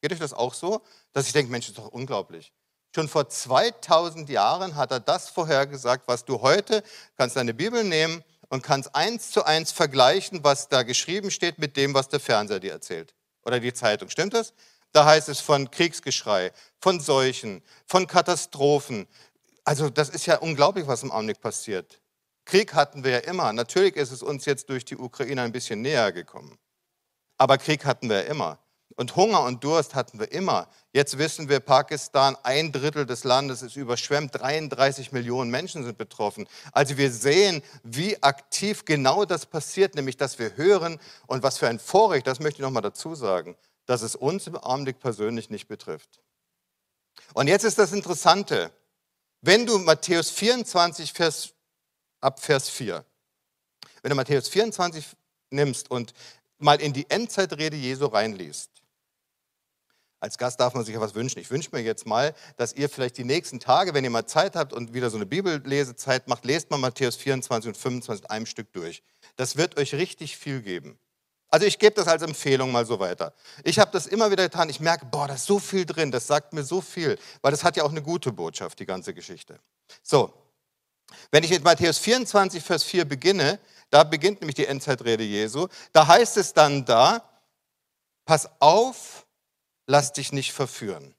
Geht 0.00 0.12
euch 0.12 0.18
das 0.18 0.32
auch 0.32 0.54
so? 0.54 0.82
Dass 1.12 1.26
ich 1.26 1.32
denke, 1.32 1.52
Mensch, 1.52 1.66
das 1.66 1.76
ist 1.76 1.78
doch 1.78 1.92
unglaublich. 1.92 2.52
Schon 2.94 3.08
vor 3.08 3.28
2000 3.28 4.28
Jahren 4.28 4.76
hat 4.76 4.90
er 4.90 5.00
das 5.00 5.28
vorhergesagt, 5.28 6.06
was 6.06 6.24
du 6.24 6.40
heute 6.42 6.82
kannst 7.16 7.36
deine 7.36 7.54
Bibel 7.54 7.84
nehmen 7.84 8.22
und 8.48 8.62
kannst 8.62 8.94
eins 8.94 9.30
zu 9.30 9.44
eins 9.44 9.72
vergleichen, 9.72 10.44
was 10.44 10.68
da 10.68 10.82
geschrieben 10.82 11.30
steht 11.30 11.58
mit 11.58 11.76
dem, 11.76 11.94
was 11.94 12.08
der 12.08 12.20
Fernseher 12.20 12.60
dir 12.60 12.72
erzählt 12.72 13.14
oder 13.44 13.60
die 13.60 13.72
Zeitung. 13.72 14.08
Stimmt 14.08 14.34
das? 14.34 14.54
Da 14.94 15.04
heißt 15.06 15.28
es 15.28 15.40
von 15.40 15.72
Kriegsgeschrei, 15.72 16.52
von 16.80 17.00
Seuchen, 17.00 17.62
von 17.84 18.06
Katastrophen. 18.06 19.08
Also 19.64 19.90
das 19.90 20.08
ist 20.08 20.26
ja 20.26 20.38
unglaublich, 20.38 20.86
was 20.86 21.02
im 21.02 21.10
Augenblick 21.10 21.40
passiert. 21.40 22.00
Krieg 22.44 22.74
hatten 22.74 23.02
wir 23.02 23.10
ja 23.10 23.18
immer. 23.18 23.52
Natürlich 23.52 23.96
ist 23.96 24.12
es 24.12 24.22
uns 24.22 24.44
jetzt 24.44 24.68
durch 24.68 24.84
die 24.84 24.96
Ukraine 24.96 25.42
ein 25.42 25.50
bisschen 25.50 25.82
näher 25.82 26.12
gekommen. 26.12 26.56
Aber 27.38 27.58
Krieg 27.58 27.84
hatten 27.84 28.08
wir 28.08 28.22
ja 28.22 28.30
immer. 28.30 28.60
Und 28.94 29.16
Hunger 29.16 29.42
und 29.42 29.64
Durst 29.64 29.96
hatten 29.96 30.20
wir 30.20 30.30
immer. 30.30 30.68
Jetzt 30.92 31.18
wissen 31.18 31.48
wir, 31.48 31.58
Pakistan, 31.58 32.36
ein 32.44 32.70
Drittel 32.70 33.04
des 33.04 33.24
Landes 33.24 33.62
ist 33.62 33.74
überschwemmt, 33.74 34.40
33 34.40 35.10
Millionen 35.10 35.50
Menschen 35.50 35.82
sind 35.82 35.98
betroffen. 35.98 36.46
Also 36.70 36.96
wir 36.96 37.10
sehen, 37.10 37.64
wie 37.82 38.22
aktiv 38.22 38.84
genau 38.84 39.24
das 39.24 39.46
passiert, 39.46 39.96
nämlich 39.96 40.16
dass 40.16 40.38
wir 40.38 40.56
hören 40.56 41.00
und 41.26 41.42
was 41.42 41.58
für 41.58 41.66
ein 41.66 41.80
Vorrecht, 41.80 42.28
das 42.28 42.38
möchte 42.38 42.60
ich 42.60 42.64
nochmal 42.64 42.82
dazu 42.82 43.16
sagen, 43.16 43.56
dass 43.86 44.02
es 44.02 44.14
uns 44.14 44.46
im 44.46 44.56
Augenblick 44.56 44.98
persönlich 44.98 45.50
nicht 45.50 45.68
betrifft. 45.68 46.20
Und 47.34 47.48
jetzt 47.48 47.64
ist 47.64 47.78
das 47.78 47.92
Interessante, 47.92 48.72
wenn 49.40 49.66
du 49.66 49.78
Matthäus 49.78 50.30
24, 50.30 51.12
Vers, 51.12 51.52
ab 52.20 52.40
Vers 52.40 52.70
4, 52.70 53.04
wenn 54.02 54.10
du 54.10 54.16
Matthäus 54.16 54.48
24 54.48 55.04
nimmst 55.50 55.90
und 55.90 56.14
mal 56.58 56.80
in 56.80 56.92
die 56.92 57.08
Endzeitrede 57.10 57.76
Jesu 57.76 58.06
reinliest, 58.06 58.70
als 60.24 60.38
Gast 60.38 60.58
darf 60.58 60.72
man 60.72 60.84
sich 60.84 60.94
ja 60.94 61.00
was 61.02 61.14
wünschen. 61.14 61.38
Ich 61.38 61.50
wünsche 61.50 61.68
mir 61.72 61.82
jetzt 61.82 62.06
mal, 62.06 62.34
dass 62.56 62.72
ihr 62.72 62.88
vielleicht 62.88 63.18
die 63.18 63.24
nächsten 63.24 63.60
Tage, 63.60 63.92
wenn 63.92 64.04
ihr 64.04 64.10
mal 64.10 64.24
Zeit 64.24 64.56
habt 64.56 64.72
und 64.72 64.94
wieder 64.94 65.10
so 65.10 65.16
eine 65.18 65.26
Bibellesezeit 65.26 66.28
macht, 66.28 66.46
lest 66.46 66.70
mal 66.70 66.78
Matthäus 66.78 67.16
24 67.16 67.68
und 67.68 67.76
25 67.76 68.30
einem 68.30 68.46
Stück 68.46 68.72
durch. 68.72 69.02
Das 69.36 69.56
wird 69.56 69.76
euch 69.76 69.94
richtig 69.94 70.38
viel 70.38 70.62
geben. 70.62 70.98
Also 71.54 71.66
ich 71.66 71.78
gebe 71.78 71.94
das 71.94 72.08
als 72.08 72.20
Empfehlung 72.22 72.72
mal 72.72 72.84
so 72.84 72.98
weiter. 72.98 73.32
Ich 73.62 73.78
habe 73.78 73.92
das 73.92 74.08
immer 74.08 74.28
wieder 74.28 74.42
getan. 74.42 74.68
Ich 74.68 74.80
merke, 74.80 75.06
boah, 75.06 75.28
da 75.28 75.34
ist 75.34 75.46
so 75.46 75.60
viel 75.60 75.86
drin, 75.86 76.10
das 76.10 76.26
sagt 76.26 76.52
mir 76.52 76.64
so 76.64 76.80
viel, 76.80 77.16
weil 77.42 77.52
das 77.52 77.62
hat 77.62 77.76
ja 77.76 77.84
auch 77.84 77.92
eine 77.92 78.02
gute 78.02 78.32
Botschaft, 78.32 78.80
die 78.80 78.86
ganze 78.86 79.14
Geschichte. 79.14 79.60
So, 80.02 80.34
wenn 81.30 81.44
ich 81.44 81.50
mit 81.50 81.62
Matthäus 81.62 81.98
24, 81.98 82.60
Vers 82.60 82.82
4 82.82 83.04
beginne, 83.04 83.60
da 83.90 84.02
beginnt 84.02 84.40
nämlich 84.40 84.56
die 84.56 84.66
Endzeitrede 84.66 85.22
Jesu, 85.22 85.68
da 85.92 86.08
heißt 86.08 86.38
es 86.38 86.54
dann 86.54 86.84
da, 86.84 87.22
pass 88.24 88.50
auf, 88.58 89.24
lass 89.86 90.12
dich 90.12 90.32
nicht 90.32 90.52
verführen. 90.52 91.14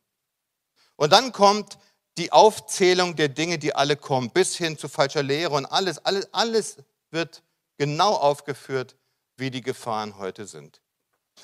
Und 0.97 1.13
dann 1.13 1.31
kommt 1.31 1.77
die 2.17 2.33
Aufzählung 2.33 3.15
der 3.15 3.29
Dinge, 3.29 3.57
die 3.57 3.73
alle 3.73 3.95
kommen, 3.95 4.29
bis 4.31 4.57
hin 4.57 4.77
zu 4.77 4.89
falscher 4.89 5.23
Lehre 5.23 5.53
und 5.53 5.65
alles, 5.65 5.99
alles, 5.99 6.27
alles 6.33 6.75
wird 7.09 7.41
genau 7.77 8.15
aufgeführt, 8.15 8.97
wie 9.37 9.51
die 9.51 9.61
Gefahren 9.61 10.17
heute 10.17 10.45
sind. 10.45 10.81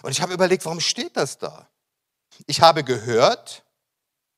Und 0.02 0.12
ich 0.12 0.22
habe 0.22 0.34
überlegt, 0.34 0.66
warum 0.66 0.80
steht 0.80 1.18
das 1.18 1.38
da? 1.38 1.68
Ich 2.48 2.62
habe 2.62 2.84
gehört, 2.84 3.64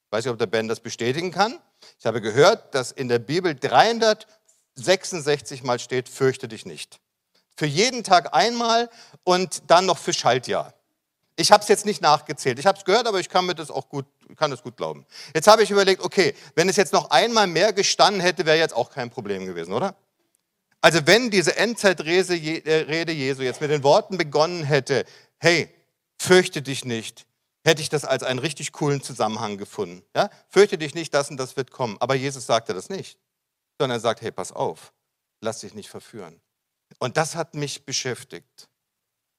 weiß 0.10 0.26
nicht, 0.26 0.32
ob 0.32 0.40
der 0.40 0.48
Ben 0.48 0.68
das 0.68 0.80
bestätigen 0.80 1.32
kann, 1.32 1.60
ich 2.00 2.06
habe 2.06 2.22
gehört, 2.22 2.74
dass 2.76 2.92
in 2.92 3.08
der 3.08 3.20
Bibel 3.20 3.56
366 3.56 5.64
Mal 5.64 5.80
steht, 5.80 6.10
fürchte 6.10 6.48
dich 6.48 6.66
nicht. 6.66 7.00
Für 7.56 7.68
jeden 7.68 8.04
Tag 8.04 8.34
einmal 8.34 8.90
und 9.24 9.70
dann 9.70 9.86
noch 9.86 10.00
für 10.00 10.14
Schaltjahr. 10.14 10.74
Ich 11.36 11.52
habe 11.52 11.64
es 11.64 11.68
jetzt 11.68 11.86
nicht 11.86 12.02
nachgezählt. 12.02 12.60
Ich 12.60 12.66
habe 12.66 12.78
es 12.78 12.86
gehört, 12.86 13.08
aber 13.08 13.20
ich 13.20 13.30
kann 13.30 13.46
mir 13.46 13.56
das 13.56 13.72
auch 13.72 13.90
gut, 13.90 14.06
kann 14.38 14.52
das 14.52 14.62
gut 14.62 14.78
glauben. 14.78 15.06
Jetzt 15.34 15.48
habe 15.48 15.64
ich 15.64 15.72
überlegt, 15.72 16.04
okay, 16.04 16.36
wenn 16.56 16.70
es 16.70 16.76
jetzt 16.76 16.94
noch 16.94 17.10
einmal 17.10 17.48
mehr 17.48 17.74
gestanden 17.74 18.22
hätte, 18.22 18.46
wäre 18.46 18.58
jetzt 18.58 18.76
auch 18.76 18.92
kein 18.92 19.10
Problem 19.10 19.46
gewesen, 19.46 19.74
oder? 19.74 19.96
Also 20.84 21.08
wenn 21.08 21.32
diese 21.32 21.56
Endzeitrede 21.56 22.36
äh, 22.36 23.12
Jesu 23.14 23.42
jetzt 23.42 23.62
mit 23.62 23.72
den 23.72 23.84
Worten 23.84 24.18
begonnen 24.18 24.66
hätte, 24.66 25.06
hey, 25.40 25.74
fürchte 26.20 26.62
dich 26.62 26.84
nicht, 26.84 27.26
hätte 27.64 27.82
ich 27.82 27.88
das 27.88 28.04
als 28.04 28.22
einen 28.22 28.40
richtig 28.40 28.74
coolen 28.74 29.02
Zusammenhang 29.02 29.58
gefunden. 29.58 30.04
Ja? 30.14 30.30
Fürchte 30.50 30.78
dich 30.78 30.94
nicht, 30.94 31.14
das 31.14 31.30
und 31.30 31.38
das 31.38 31.56
wird 31.56 31.72
kommen. 31.72 31.96
Aber 32.02 32.16
Jesus 32.16 32.46
sagte 32.46 32.74
das 32.74 32.90
nicht, 32.90 33.18
sondern 33.80 33.98
er 33.98 34.02
sagt, 34.02 34.22
hey, 34.22 34.32
pass 34.34 34.52
auf, 34.52 34.92
lass 35.40 35.62
dich 35.62 35.74
nicht 35.74 35.90
verführen. 35.90 36.42
Und 37.00 37.16
das 37.16 37.38
hat 37.38 37.56
mich 37.56 37.86
beschäftigt. 37.86 38.68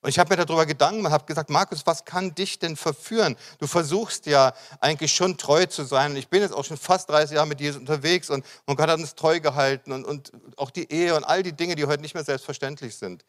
Und 0.04 0.10
ich 0.10 0.18
habe 0.18 0.36
mir 0.36 0.44
darüber 0.44 0.66
Gedanken 0.66 0.98
gemacht, 0.98 1.14
habe 1.14 1.24
gesagt, 1.24 1.48
Markus, 1.48 1.86
was 1.86 2.04
kann 2.04 2.34
dich 2.34 2.58
denn 2.58 2.76
verführen? 2.76 3.36
Du 3.58 3.66
versuchst 3.66 4.26
ja 4.26 4.52
eigentlich 4.78 5.14
schon 5.14 5.38
treu 5.38 5.64
zu 5.64 5.82
sein. 5.84 6.10
Und 6.10 6.18
ich 6.18 6.28
bin 6.28 6.42
jetzt 6.42 6.52
auch 6.52 6.66
schon 6.66 6.76
fast 6.76 7.08
30 7.08 7.36
Jahre 7.36 7.46
mit 7.46 7.58
Jesus 7.58 7.80
unterwegs 7.80 8.28
und, 8.28 8.44
und 8.66 8.76
Gott 8.76 8.90
hat 8.90 8.98
uns 9.00 9.14
treu 9.14 9.40
gehalten 9.40 9.92
und, 9.92 10.04
und 10.04 10.32
auch 10.58 10.70
die 10.70 10.92
Ehe 10.92 11.16
und 11.16 11.24
all 11.24 11.42
die 11.42 11.54
Dinge, 11.54 11.74
die 11.74 11.86
heute 11.86 12.02
nicht 12.02 12.12
mehr 12.12 12.22
selbstverständlich 12.22 12.96
sind. 12.96 13.24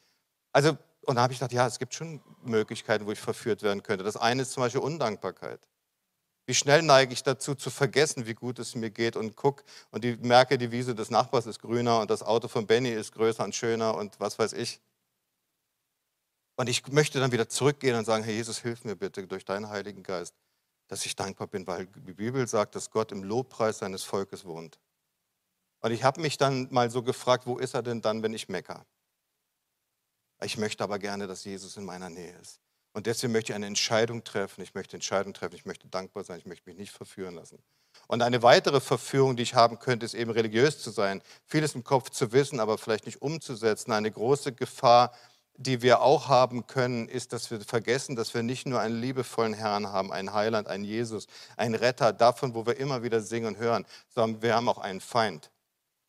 Also, 0.52 0.78
und 1.04 1.16
da 1.16 1.22
habe 1.22 1.32
ich 1.32 1.40
gedacht, 1.40 1.54
ja, 1.54 1.66
es 1.66 1.80
gibt 1.80 1.94
schon 1.94 2.22
Möglichkeiten, 2.44 3.06
wo 3.06 3.14
ich 3.14 3.22
verführt 3.22 3.64
werden 3.64 3.82
könnte. 3.82 4.04
Das 4.04 4.18
eine 4.18 4.42
ist 4.42 4.52
zum 4.52 4.62
Beispiel 4.62 4.82
Undankbarkeit. 4.82 5.62
Wie 6.46 6.56
schnell 6.56 6.82
neige 6.82 7.14
ich 7.14 7.24
dazu, 7.24 7.56
zu 7.56 7.70
vergessen, 7.70 8.28
wie 8.28 8.34
gut 8.34 8.60
es 8.60 8.76
mir 8.76 8.90
geht 8.90 9.16
und 9.16 9.38
guck 9.38 9.64
und 9.92 10.04
die, 10.04 10.18
merke, 10.18 10.58
die 10.58 10.74
Wiese 10.74 10.94
des 10.94 11.10
Nachbars 11.10 11.46
ist 11.46 11.62
grüner 11.62 12.02
und 12.02 12.12
das 12.12 12.22
Auto 12.22 12.50
von 12.50 12.68
Benny 12.68 12.90
ist 12.90 13.14
größer 13.14 13.46
und 13.46 13.56
schöner 13.56 13.96
und 13.96 14.20
was 14.20 14.38
weiß 14.38 14.52
ich. 14.52 14.82
Und 16.56 16.70
ich 16.70 16.88
möchte 16.88 17.20
dann 17.20 17.32
wieder 17.32 17.50
zurückgehen 17.50 17.96
und 17.96 18.06
sagen, 18.06 18.24
Herr 18.24 18.34
Jesus, 18.34 18.60
hilf 18.60 18.86
mir 18.86 18.96
bitte 18.96 19.28
durch 19.28 19.44
deinen 19.44 19.70
Heiligen 19.70 20.04
Geist, 20.04 20.34
dass 20.88 21.06
ich 21.06 21.16
dankbar 21.16 21.48
bin, 21.48 21.68
weil 21.68 21.88
die 21.88 22.14
Bibel 22.14 22.48
sagt, 22.48 22.76
dass 22.76 22.92
Gott 22.92 23.12
im 23.12 23.24
Lobpreis 23.24 23.80
seines 23.80 24.04
Volkes 24.04 24.46
wohnt. 24.46 24.80
Und 25.82 25.92
ich 25.92 26.04
habe 26.04 26.22
mich 26.22 26.38
dann 26.38 26.68
mal 26.72 26.90
so 26.90 27.04
gefragt, 27.04 27.46
wo 27.46 27.58
ist 27.58 27.74
er 27.74 27.84
denn 27.84 28.02
dann, 28.02 28.24
wenn 28.24 28.34
ich 28.34 28.50
mecker? 28.50 28.86
Ich 30.42 30.58
möchte 30.58 30.84
aber 30.84 31.00
gerne, 31.00 31.28
dass 31.28 31.44
Jesus 31.44 31.78
in 31.78 31.86
meiner 31.86 32.10
Nähe 32.10 32.36
ist. 32.40 32.60
Und 32.94 33.08
deswegen 33.08 33.34
möchte 33.34 33.52
ich 33.52 33.56
eine 33.56 33.66
Entscheidung 33.68 34.24
treffen. 34.24 34.62
Ich 34.62 34.74
möchte 34.74 34.96
Entscheidung 34.96 35.34
treffen. 35.34 35.56
Ich 35.56 35.66
möchte 35.66 35.88
dankbar 35.88 36.24
sein. 36.24 36.40
Ich 36.40 36.46
möchte 36.46 36.70
mich 36.70 36.78
nicht 36.78 36.92
verführen 36.92 37.36
lassen. 37.36 37.60
Und 38.08 38.22
eine 38.22 38.42
weitere 38.42 38.80
Verführung, 38.80 39.36
die 39.36 39.44
ich 39.44 39.54
haben 39.54 39.80
könnte, 39.80 40.06
ist 40.06 40.14
eben 40.14 40.32
religiös 40.32 40.80
zu 40.80 40.92
sein. 40.92 41.22
Vieles 41.46 41.76
im 41.76 41.84
Kopf 41.84 42.10
zu 42.10 42.32
wissen, 42.32 42.60
aber 42.60 42.78
vielleicht 42.78 43.06
nicht 43.06 43.22
umzusetzen. 43.22 43.92
Eine 43.92 44.12
große 44.12 44.54
Gefahr, 44.54 45.14
die 45.58 45.82
wir 45.82 46.02
auch 46.02 46.28
haben 46.28 46.68
können, 46.68 47.08
ist, 47.08 47.34
dass 47.34 47.50
wir 47.50 47.60
vergessen, 47.62 48.16
dass 48.16 48.34
wir 48.34 48.44
nicht 48.44 48.66
nur 48.66 48.80
einen 48.80 49.00
liebevollen 49.00 49.54
Herrn 49.54 49.88
haben, 49.88 50.12
einen 50.12 50.34
Heiland, 50.34 50.68
einen 50.68 50.84
Jesus, 50.84 51.28
einen 51.58 51.76
Retter, 51.76 52.14
davon, 52.14 52.56
wo 52.56 52.66
wir 52.66 52.78
immer 52.78 53.04
wieder 53.04 53.22
singen 53.22 53.48
und 53.48 53.58
hören, 53.58 53.86
sondern 54.10 54.42
wir 54.42 54.56
haben 54.56 54.70
auch 54.70 54.78
einen 54.78 55.02
Feind. 55.02 55.52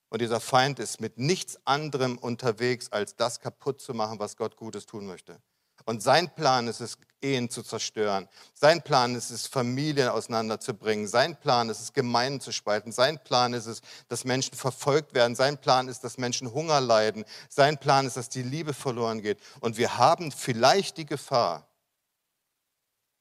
Und 0.08 0.20
dieser 0.22 0.40
Feind 0.40 0.78
ist 0.78 1.00
mit 1.00 1.18
nichts 1.18 1.58
anderem 1.64 2.18
unterwegs, 2.18 2.90
als 2.92 3.16
das 3.16 3.40
kaputt 3.40 3.80
zu 3.80 3.94
machen, 3.94 4.18
was 4.18 4.36
Gott 4.36 4.56
Gutes 4.56 4.86
tun 4.86 5.06
möchte. 5.06 5.38
Und 5.84 6.02
sein 6.02 6.34
Plan 6.34 6.68
ist 6.68 6.80
es, 6.80 6.98
Ehen 7.22 7.48
zu 7.48 7.62
zerstören. 7.62 8.28
Sein 8.52 8.82
Plan 8.82 9.14
ist 9.14 9.30
es, 9.30 9.46
Familien 9.46 10.08
auseinanderzubringen. 10.08 11.08
Sein 11.08 11.38
Plan 11.38 11.68
ist 11.70 11.80
es, 11.80 11.92
Gemeinden 11.92 12.40
zu 12.40 12.52
spalten. 12.52 12.92
Sein 12.92 13.22
Plan 13.22 13.54
ist 13.54 13.66
es, 13.66 13.80
dass 14.08 14.24
Menschen 14.24 14.54
verfolgt 14.56 15.14
werden. 15.14 15.34
Sein 15.34 15.58
Plan 15.58 15.88
ist, 15.88 16.04
dass 16.04 16.18
Menschen 16.18 16.52
Hunger 16.52 16.80
leiden. 16.80 17.24
Sein 17.48 17.78
Plan 17.78 18.06
ist, 18.06 18.16
dass 18.16 18.28
die 18.28 18.42
Liebe 18.42 18.74
verloren 18.74 19.22
geht. 19.22 19.40
Und 19.60 19.76
wir 19.76 19.96
haben 19.98 20.30
vielleicht 20.30 20.98
die 20.98 21.06
Gefahr, 21.06 21.66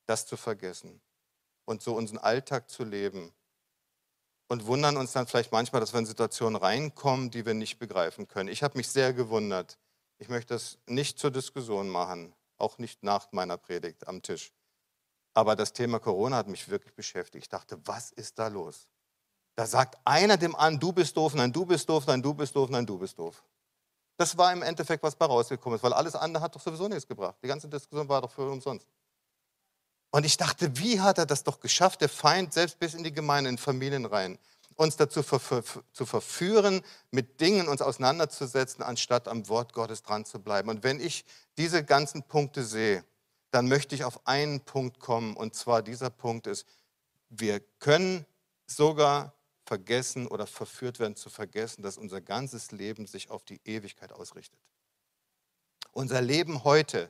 das 0.05 0.25
zu 0.25 0.37
vergessen 0.37 1.01
und 1.65 1.81
so 1.81 1.95
unseren 1.95 2.19
Alltag 2.19 2.69
zu 2.69 2.83
leben. 2.83 3.33
Und 4.47 4.67
wundern 4.67 4.97
uns 4.97 5.13
dann 5.13 5.25
vielleicht 5.25 5.51
manchmal, 5.51 5.81
dass 5.81 5.93
wir 5.93 5.99
in 5.99 6.05
Situationen 6.05 6.55
reinkommen, 6.55 7.31
die 7.31 7.45
wir 7.45 7.55
nicht 7.55 7.79
begreifen 7.79 8.27
können. 8.27 8.49
Ich 8.49 8.61
habe 8.61 8.77
mich 8.77 8.87
sehr 8.89 9.11
gewundert. 9.11 9.79
Ich 10.19 10.29
möchte 10.29 10.53
das 10.53 10.77
nicht 10.85 11.17
zur 11.17 11.31
Diskussion 11.31 11.89
machen 11.89 12.35
auch 12.57 12.77
nicht 12.77 13.03
nach 13.03 13.31
meiner 13.31 13.57
Predigt 13.57 14.07
am 14.07 14.21
Tisch. 14.21 14.51
Aber 15.33 15.55
das 15.55 15.73
Thema 15.73 15.99
Corona 15.99 16.37
hat 16.37 16.47
mich 16.47 16.69
wirklich 16.69 16.93
beschäftigt. 16.93 17.45
Ich 17.45 17.49
dachte, 17.49 17.79
was 17.85 18.11
ist 18.11 18.39
da 18.39 18.47
los? 18.47 18.87
Da 19.55 19.65
sagt 19.65 19.97
einer 20.05 20.37
dem 20.37 20.55
an, 20.55 20.79
du 20.79 20.91
bist 20.91 21.15
doof, 21.15 21.33
nein, 21.33 21.51
du 21.51 21.65
bist 21.65 21.87
doof, 21.89 22.07
nein, 22.07 22.21
du 22.21 22.33
bist 22.33 22.55
doof, 22.55 22.69
nein, 22.69 22.85
du 22.85 22.97
bist 22.97 23.17
doof. 23.17 23.43
Das 24.17 24.37
war 24.37 24.51
im 24.53 24.61
Endeffekt, 24.61 25.03
was 25.03 25.15
bei 25.15 25.25
rausgekommen 25.25 25.77
ist, 25.77 25.83
weil 25.83 25.93
alles 25.93 26.15
andere 26.15 26.43
hat 26.43 26.55
doch 26.55 26.61
sowieso 26.61 26.87
nichts 26.87 27.07
gebracht. 27.07 27.35
Die 27.43 27.47
ganze 27.47 27.67
Diskussion 27.67 28.07
war 28.07 28.21
doch 28.21 28.31
für 28.31 28.49
umsonst. 28.49 28.87
Und 30.11 30.25
ich 30.25 30.37
dachte, 30.37 30.77
wie 30.77 31.01
hat 31.01 31.17
er 31.17 31.25
das 31.25 31.43
doch 31.43 31.59
geschafft, 31.59 31.99
der 31.99 32.07
Feind, 32.07 32.53
selbst 32.53 32.79
bis 32.79 32.93
in 32.93 33.03
die 33.03 33.11
Gemeinde, 33.11 33.49
in 33.49 33.57
Familien 33.57 34.05
rein, 34.05 34.39
uns 34.75 34.97
dazu 34.97 35.21
zu 35.21 36.05
verführen, 36.05 36.81
mit 37.11 37.39
Dingen 37.39 37.67
uns 37.67 37.81
auseinanderzusetzen, 37.81 38.83
anstatt 38.83 39.27
am 39.27 39.47
Wort 39.47 39.73
Gottes 39.73 40.03
dran 40.03 40.25
zu 40.25 40.39
bleiben. 40.39 40.69
Und 40.69 40.83
wenn 40.83 40.99
ich 40.99 41.25
diese 41.57 41.83
ganzen 41.83 42.23
Punkte 42.23 42.63
sehe, 42.63 43.03
dann 43.51 43.67
möchte 43.67 43.95
ich 43.95 44.03
auf 44.03 44.27
einen 44.27 44.59
Punkt 44.59 44.99
kommen. 44.99 45.35
Und 45.35 45.55
zwar 45.55 45.81
dieser 45.81 46.09
Punkt 46.09 46.47
ist, 46.47 46.67
wir 47.29 47.61
können 47.79 48.25
sogar 48.67 49.33
vergessen 49.65 50.27
oder 50.27 50.45
verführt 50.45 50.99
werden 50.99 51.15
zu 51.15 51.29
vergessen, 51.29 51.81
dass 51.81 51.97
unser 51.97 52.21
ganzes 52.21 52.71
Leben 52.71 53.07
sich 53.07 53.29
auf 53.29 53.45
die 53.45 53.61
Ewigkeit 53.65 54.11
ausrichtet. 54.11 54.59
Unser 55.91 56.21
Leben 56.21 56.65
heute 56.65 57.09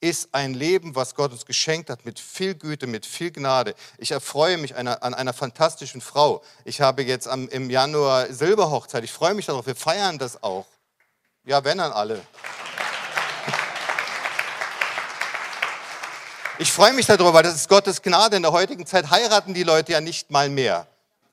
ist 0.00 0.28
ein 0.32 0.54
Leben, 0.54 0.94
was 0.94 1.14
Gott 1.14 1.32
uns 1.32 1.46
geschenkt 1.46 1.90
hat, 1.90 2.04
mit 2.04 2.20
viel 2.20 2.54
Güte, 2.54 2.86
mit 2.86 3.06
viel 3.06 3.30
Gnade. 3.30 3.74
Ich 3.98 4.10
erfreue 4.10 4.58
mich 4.58 4.74
einer, 4.74 5.02
an 5.02 5.14
einer 5.14 5.32
fantastischen 5.32 6.00
Frau. 6.00 6.42
Ich 6.64 6.80
habe 6.80 7.02
jetzt 7.02 7.26
am, 7.28 7.48
im 7.48 7.70
Januar 7.70 8.32
Silberhochzeit. 8.32 9.04
Ich 9.04 9.12
freue 9.12 9.34
mich 9.34 9.46
darauf. 9.46 9.66
Wir 9.66 9.76
feiern 9.76 10.18
das 10.18 10.42
auch. 10.42 10.66
Ja, 11.44 11.64
wenn 11.64 11.78
dann 11.78 11.92
alle. 11.92 12.20
Ich 16.58 16.72
freue 16.72 16.92
mich 16.94 17.06
darüber, 17.06 17.34
weil 17.34 17.42
das 17.42 17.54
ist 17.54 17.68
Gottes 17.68 18.00
Gnade. 18.00 18.36
In 18.36 18.42
der 18.42 18.52
heutigen 18.52 18.86
Zeit 18.86 19.10
heiraten 19.10 19.52
die 19.52 19.62
Leute 19.62 19.92
ja 19.92 20.00
nicht 20.00 20.30
mal 20.30 20.48
mehr, 20.48 20.86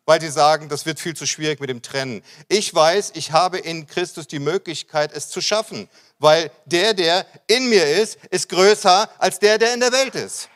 weil 0.06 0.20
sie 0.20 0.30
sagen, 0.30 0.70
das 0.70 0.86
wird 0.86 1.00
viel 1.00 1.16
zu 1.16 1.26
schwierig 1.26 1.60
mit 1.60 1.70
dem 1.70 1.82
Trennen. 1.82 2.24
Ich 2.50 2.74
weiß, 2.74 3.14
ich 3.16 3.32
habe 3.32 3.58
in 3.58 3.88
Christus 3.88 4.28
die 4.28 4.40
Möglichkeit, 4.40 5.12
es 5.14 5.30
zu 5.30 5.42
schaffen 5.42 5.88
weil 6.24 6.52
der, 6.66 6.94
der 6.94 7.26
in 7.48 7.70
mir 7.70 7.86
ist, 7.86 8.18
ist 8.32 8.48
größer 8.48 9.10
als 9.20 9.40
der, 9.40 9.58
der 9.58 9.74
in 9.74 9.82
der 9.82 9.92
Welt 9.92 10.16
ist. 10.16 10.48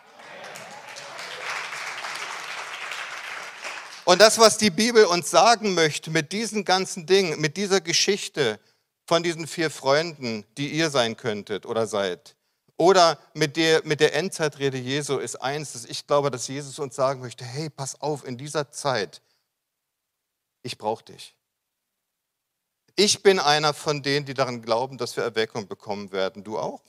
Und 4.06 4.22
das, 4.22 4.40
was 4.40 4.58
die 4.58 4.70
Bibel 4.70 5.04
uns 5.04 5.30
sagen 5.30 5.74
möchte 5.74 6.10
mit 6.10 6.32
diesen 6.32 6.64
ganzen 6.64 7.06
Dingen, 7.06 7.42
mit 7.42 7.58
dieser 7.58 7.82
Geschichte 7.82 8.62
von 9.06 9.22
diesen 9.22 9.46
vier 9.46 9.70
Freunden, 9.70 10.46
die 10.58 10.70
ihr 10.70 10.90
sein 10.90 11.18
könntet 11.18 11.66
oder 11.66 11.86
seid, 11.86 12.38
oder 12.78 13.20
mit 13.34 13.58
der, 13.58 13.82
mit 13.84 14.00
der 14.00 14.16
Endzeitrede 14.16 14.78
Jesu 14.78 15.18
ist 15.18 15.36
eins, 15.36 15.74
dass 15.74 15.84
ich 15.84 16.08
glaube, 16.08 16.32
dass 16.32 16.48
Jesus 16.48 16.80
uns 16.80 16.96
sagen 16.96 17.20
möchte, 17.20 17.44
hey, 17.44 17.70
pass 17.70 18.00
auf, 18.00 18.26
in 18.26 18.38
dieser 18.38 18.72
Zeit, 18.72 19.22
ich 20.68 20.78
brauche 20.78 21.06
dich. 21.06 21.34
Ich 22.98 23.24
bin 23.24 23.40
einer 23.40 23.74
von 23.74 24.04
denen, 24.04 24.26
die 24.26 24.34
daran 24.34 24.62
glauben, 24.62 24.98
dass 24.98 25.16
wir 25.16 25.24
Erweckung 25.24 25.68
bekommen 25.68 26.12
werden. 26.12 26.44
Du 26.44 26.60
auch? 26.60 26.82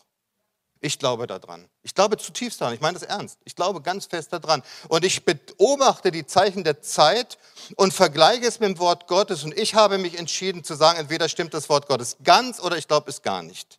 Ich 0.81 0.99
glaube 0.99 1.27
daran. 1.27 1.69
Ich 1.83 1.95
glaube 1.95 2.17
zutiefst 2.17 2.61
daran. 2.61 2.75
Ich 2.75 2.81
meine 2.81 2.99
das 2.99 3.03
ernst. 3.05 3.39
Ich 3.45 3.55
glaube 3.55 3.81
ganz 3.81 4.07
fest 4.07 4.33
daran. 4.33 4.63
Und 4.89 5.05
ich 5.05 5.25
beobachte 5.25 6.11
die 6.11 6.27
Zeichen 6.27 6.65
der 6.65 6.83
Zeit 6.83 7.39
und 7.77 7.95
vergleiche 7.95 8.47
es 8.47 8.59
mit 8.59 8.71
dem 8.71 8.79
Wort 8.79 9.07
Gottes. 9.07 9.45
Und 9.45 9.57
ich 9.57 9.75
habe 9.75 9.99
mich 9.99 10.19
entschieden 10.19 10.65
zu 10.65 10.75
sagen, 10.75 10.99
entweder 10.99 11.29
stimmt 11.29 11.55
das 11.55 11.69
Wort 11.69 11.87
Gottes 11.87 12.17
ganz 12.25 12.61
oder 12.61 12.77
ich 12.79 12.89
glaube 12.89 13.11
es 13.11 13.23
gar 13.23 13.43
nicht. 13.45 13.78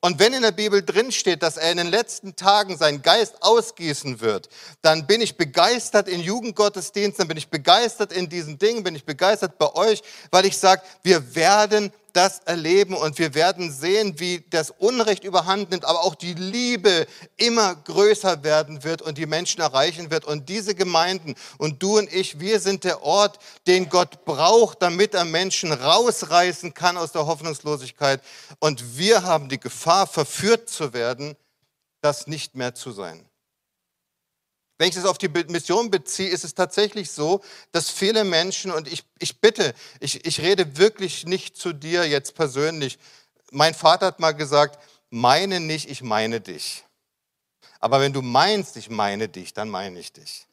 Und 0.00 0.20
wenn 0.20 0.32
in 0.32 0.42
der 0.42 0.52
Bibel 0.52 0.80
drin 0.82 1.10
steht, 1.10 1.42
dass 1.42 1.56
er 1.56 1.72
in 1.72 1.78
den 1.78 1.88
letzten 1.88 2.36
Tagen 2.36 2.76
seinen 2.76 3.02
Geist 3.02 3.42
ausgießen 3.42 4.20
wird, 4.20 4.48
dann 4.80 5.08
bin 5.08 5.20
ich 5.20 5.36
begeistert 5.36 6.06
in 6.06 6.20
Jugendgottesdiensten, 6.20 7.22
dann 7.22 7.28
bin 7.28 7.36
ich 7.36 7.48
begeistert 7.48 8.12
in 8.12 8.28
diesen 8.28 8.58
Dingen, 8.58 8.84
bin 8.84 8.94
ich 8.94 9.04
begeistert 9.04 9.58
bei 9.58 9.74
euch, 9.74 10.02
weil 10.30 10.46
ich 10.46 10.56
sage, 10.56 10.82
wir 11.02 11.34
werden 11.34 11.92
das 12.12 12.40
erleben 12.40 12.94
und 12.94 13.18
wir 13.18 13.34
werden 13.34 13.70
sehen, 13.70 14.18
wie 14.18 14.44
das 14.50 14.70
Unrecht 14.70 15.24
überhand 15.24 15.70
nimmt, 15.70 15.84
aber 15.84 16.02
auch 16.04 16.14
die 16.14 16.34
Liebe 16.34 17.06
immer 17.36 17.74
größer 17.74 18.42
werden 18.42 18.84
wird 18.84 19.02
und 19.02 19.18
die 19.18 19.26
Menschen 19.26 19.60
erreichen 19.60 20.10
wird. 20.10 20.24
Und 20.24 20.48
diese 20.48 20.74
Gemeinden 20.74 21.34
und 21.58 21.82
du 21.82 21.98
und 21.98 22.12
ich, 22.12 22.40
wir 22.40 22.60
sind 22.60 22.84
der 22.84 23.02
Ort, 23.02 23.38
den 23.66 23.88
Gott 23.88 24.24
braucht, 24.24 24.82
damit 24.82 25.14
er 25.14 25.24
Menschen 25.24 25.72
rausreißen 25.72 26.74
kann 26.74 26.96
aus 26.96 27.12
der 27.12 27.26
Hoffnungslosigkeit. 27.26 28.20
Und 28.58 28.96
wir 28.96 29.22
haben 29.22 29.48
die 29.48 29.60
Gefahr, 29.60 30.06
verführt 30.06 30.68
zu 30.68 30.92
werden, 30.92 31.36
das 32.00 32.26
nicht 32.26 32.54
mehr 32.54 32.74
zu 32.74 32.92
sein. 32.92 33.27
Wenn 34.78 34.88
ich 34.88 34.94
das 34.94 35.04
auf 35.04 35.18
die 35.18 35.28
Mission 35.28 35.90
beziehe, 35.90 36.30
ist 36.30 36.44
es 36.44 36.54
tatsächlich 36.54 37.10
so, 37.10 37.42
dass 37.72 37.90
viele 37.90 38.22
Menschen, 38.22 38.70
und 38.70 38.86
ich, 38.86 39.04
ich 39.18 39.40
bitte, 39.40 39.74
ich, 39.98 40.24
ich 40.24 40.40
rede 40.40 40.78
wirklich 40.78 41.26
nicht 41.26 41.56
zu 41.56 41.72
dir 41.72 42.06
jetzt 42.06 42.34
persönlich. 42.34 42.98
Mein 43.50 43.74
Vater 43.74 44.06
hat 44.06 44.20
mal 44.20 44.32
gesagt, 44.32 44.78
meine 45.10 45.58
nicht, 45.58 45.90
ich 45.90 46.02
meine 46.02 46.40
dich. 46.40 46.84
Aber 47.80 48.00
wenn 48.00 48.12
du 48.12 48.22
meinst, 48.22 48.76
ich 48.76 48.88
meine 48.88 49.28
dich, 49.28 49.52
dann 49.52 49.68
meine 49.68 49.98
ich 49.98 50.12
dich. 50.12 50.46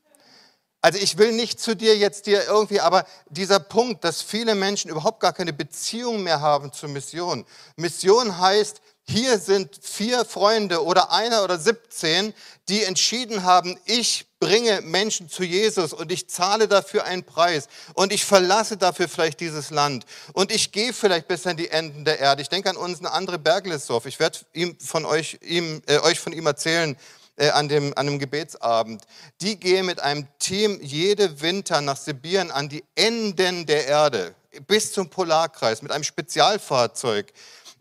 Also 0.81 0.99
ich 0.99 1.17
will 1.17 1.31
nicht 1.31 1.59
zu 1.59 1.75
dir 1.75 1.97
jetzt 1.97 2.27
dir 2.27 2.45
irgendwie, 2.45 2.79
aber 2.79 3.05
dieser 3.29 3.59
Punkt, 3.59 4.03
dass 4.03 4.21
viele 4.21 4.53
Menschen 4.53 4.89
überhaupt 4.91 5.19
gar 5.19 5.33
keine 5.33 5.51
Beziehung 5.51 6.21
mehr 6.21 6.41
haben 6.41 6.71
zur 6.71 6.89
Mission. 6.89 7.45
Mission 7.75 8.37
heißt, 8.37 8.81
hier 9.07 9.37
sind 9.37 9.79
vier 9.81 10.25
Freunde 10.25 10.83
oder 10.83 11.11
einer 11.11 11.43
oder 11.43 11.59
17, 11.59 12.33
die 12.69 12.83
entschieden 12.83 13.43
haben, 13.43 13.79
ich 13.85 14.25
bringe 14.39 14.81
Menschen 14.81 15.29
zu 15.29 15.43
Jesus 15.43 15.93
und 15.93 16.11
ich 16.11 16.27
zahle 16.27 16.67
dafür 16.67 17.05
einen 17.05 17.23
Preis 17.23 17.67
und 17.93 18.11
ich 18.11 18.25
verlasse 18.25 18.77
dafür 18.77 19.07
vielleicht 19.07 19.39
dieses 19.39 19.69
Land 19.69 20.05
und 20.33 20.51
ich 20.51 20.71
gehe 20.71 20.91
vielleicht 20.91 21.27
bis 21.27 21.45
an 21.45 21.55
die 21.55 21.69
Enden 21.69 22.03
der 22.03 22.19
Erde. 22.19 22.41
Ich 22.41 22.49
denke 22.49 22.69
an 22.69 22.77
unseren 22.77 23.07
André 23.07 23.37
Berglesdorf. 23.37 24.07
Ich 24.07 24.19
werde 24.19 24.39
ihm 24.53 24.77
von 24.79 25.05
euch, 25.05 25.37
ihm, 25.41 25.81
äh, 25.85 25.99
euch 25.99 26.19
von 26.19 26.33
ihm 26.33 26.47
erzählen 26.47 26.97
äh, 27.37 27.49
an, 27.49 27.69
dem, 27.69 27.93
an 27.95 28.07
dem 28.07 28.17
Gebetsabend. 28.17 29.03
Die 29.41 29.59
gehen 29.59 29.85
mit 29.85 29.99
einem 29.99 30.27
Team 30.39 30.79
jede 30.81 31.41
Winter 31.41 31.81
nach 31.81 31.97
Sibirien 31.97 32.49
an 32.49 32.69
die 32.69 32.83
Enden 32.95 33.67
der 33.67 33.85
Erde 33.85 34.33
bis 34.67 34.93
zum 34.93 35.09
Polarkreis 35.09 35.81
mit 35.81 35.91
einem 35.91 36.03
Spezialfahrzeug 36.03 37.31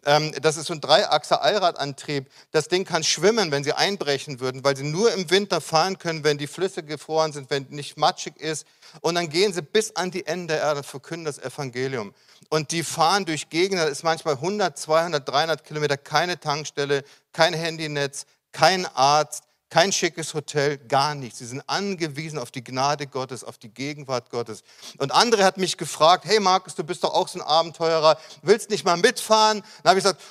das 0.05 0.57
ist 0.57 0.67
so 0.67 0.75
ein 0.75 0.81
Dreiachser 0.81 1.43
Allradantrieb. 1.43 2.31
Das 2.51 2.69
Ding 2.69 2.85
kann 2.85 3.03
schwimmen, 3.05 3.51
wenn 3.51 3.65
sie 3.65 3.73
einbrechen 3.73 4.39
würden, 4.39 4.63
weil 4.63 4.77
sie 4.77 4.85
nur 4.85 5.13
im 5.13 5.31
Winter 5.31 5.61
fahren 5.61 5.99
können, 5.99 6.25
wenn 6.25 6.37
die 6.37 6.47
Flüsse 6.47 6.83
gefroren 6.83 7.33
sind, 7.33 7.51
wenn 7.51 7.67
nicht 7.71 7.97
matschig 7.97 8.37
ist. 8.37 8.67
Und 9.01 9.15
dann 9.15 9.31
gehen 9.31 9.53
sie 9.53 9.63
bis 9.63 9.97
an 9.97 10.11
die 10.11 10.27
Ende 10.27 10.55
der 10.55 10.63
Erde 10.63 10.79
und 10.79 10.87
verkünden 10.87 11.25
das 11.25 11.39
Evangelium. 11.39 12.15
Und 12.51 12.71
die 12.71 12.83
fahren 12.83 13.25
durch 13.25 13.49
Gegenden, 13.49 13.87
da 13.87 13.91
ist 13.91 14.05
manchmal 14.05 14.35
100, 14.35 14.79
200, 14.79 15.29
300 15.29 15.65
Kilometer, 15.65 15.97
keine 15.97 16.39
Tankstelle, 16.39 17.05
kein 17.33 17.55
Handynetz, 17.55 18.27
kein 18.53 18.87
Arzt, 18.87 19.45
kein 19.71 19.93
schickes 19.93 20.35
Hotel, 20.35 20.79
gar 20.79 21.15
nichts. 21.15 21.39
Sie 21.39 21.47
sind 21.47 21.63
angewiesen 21.69 22.39
auf 22.39 22.51
die 22.51 22.63
Gnade 22.63 23.07
Gottes, 23.07 23.43
auf 23.43 23.59
die 23.59 23.73
Gegenwart 23.73 24.31
Gottes. 24.31 24.63
Und 24.99 25.13
andere 25.13 25.45
hat 25.45 25.57
mich 25.57 25.77
gefragt, 25.77 26.25
hey 26.25 26.39
Markus, 26.39 26.75
du 26.75 26.85
bist 26.85 27.03
doch 27.03 27.13
auch 27.13 27.29
so 27.29 27.41
ein 27.41 27.43
Abenteurer, 27.43 28.19
willst 28.43 28.71
nicht 28.71 28.85
mal 28.85 28.97
mitfahren? 28.97 29.63
Dann 29.83 29.91
habe 29.91 29.99
ich 29.99 30.05
gesagt, 30.05 30.23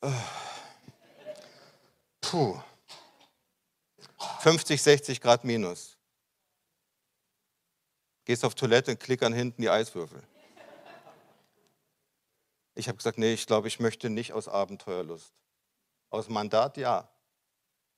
oh, 0.00 0.12
puh, 2.20 2.60
50, 4.40 4.82
60 4.82 5.20
Grad 5.20 5.44
minus. 5.44 5.96
Gehst 8.24 8.44
auf 8.44 8.54
Toilette 8.54 8.92
und 8.92 9.00
klick 9.00 9.22
an 9.22 9.32
hinten 9.32 9.62
die 9.62 9.70
Eiswürfel. 9.70 10.22
Ich 12.74 12.88
habe 12.88 12.96
gesagt, 12.96 13.18
nee, 13.18 13.32
ich 13.32 13.46
glaube, 13.46 13.68
ich 13.68 13.80
möchte 13.80 14.10
nicht 14.10 14.32
aus 14.32 14.48
Abenteuerlust. 14.48 15.32
Aus 16.10 16.28
Mandat 16.28 16.76
ja, 16.76 17.08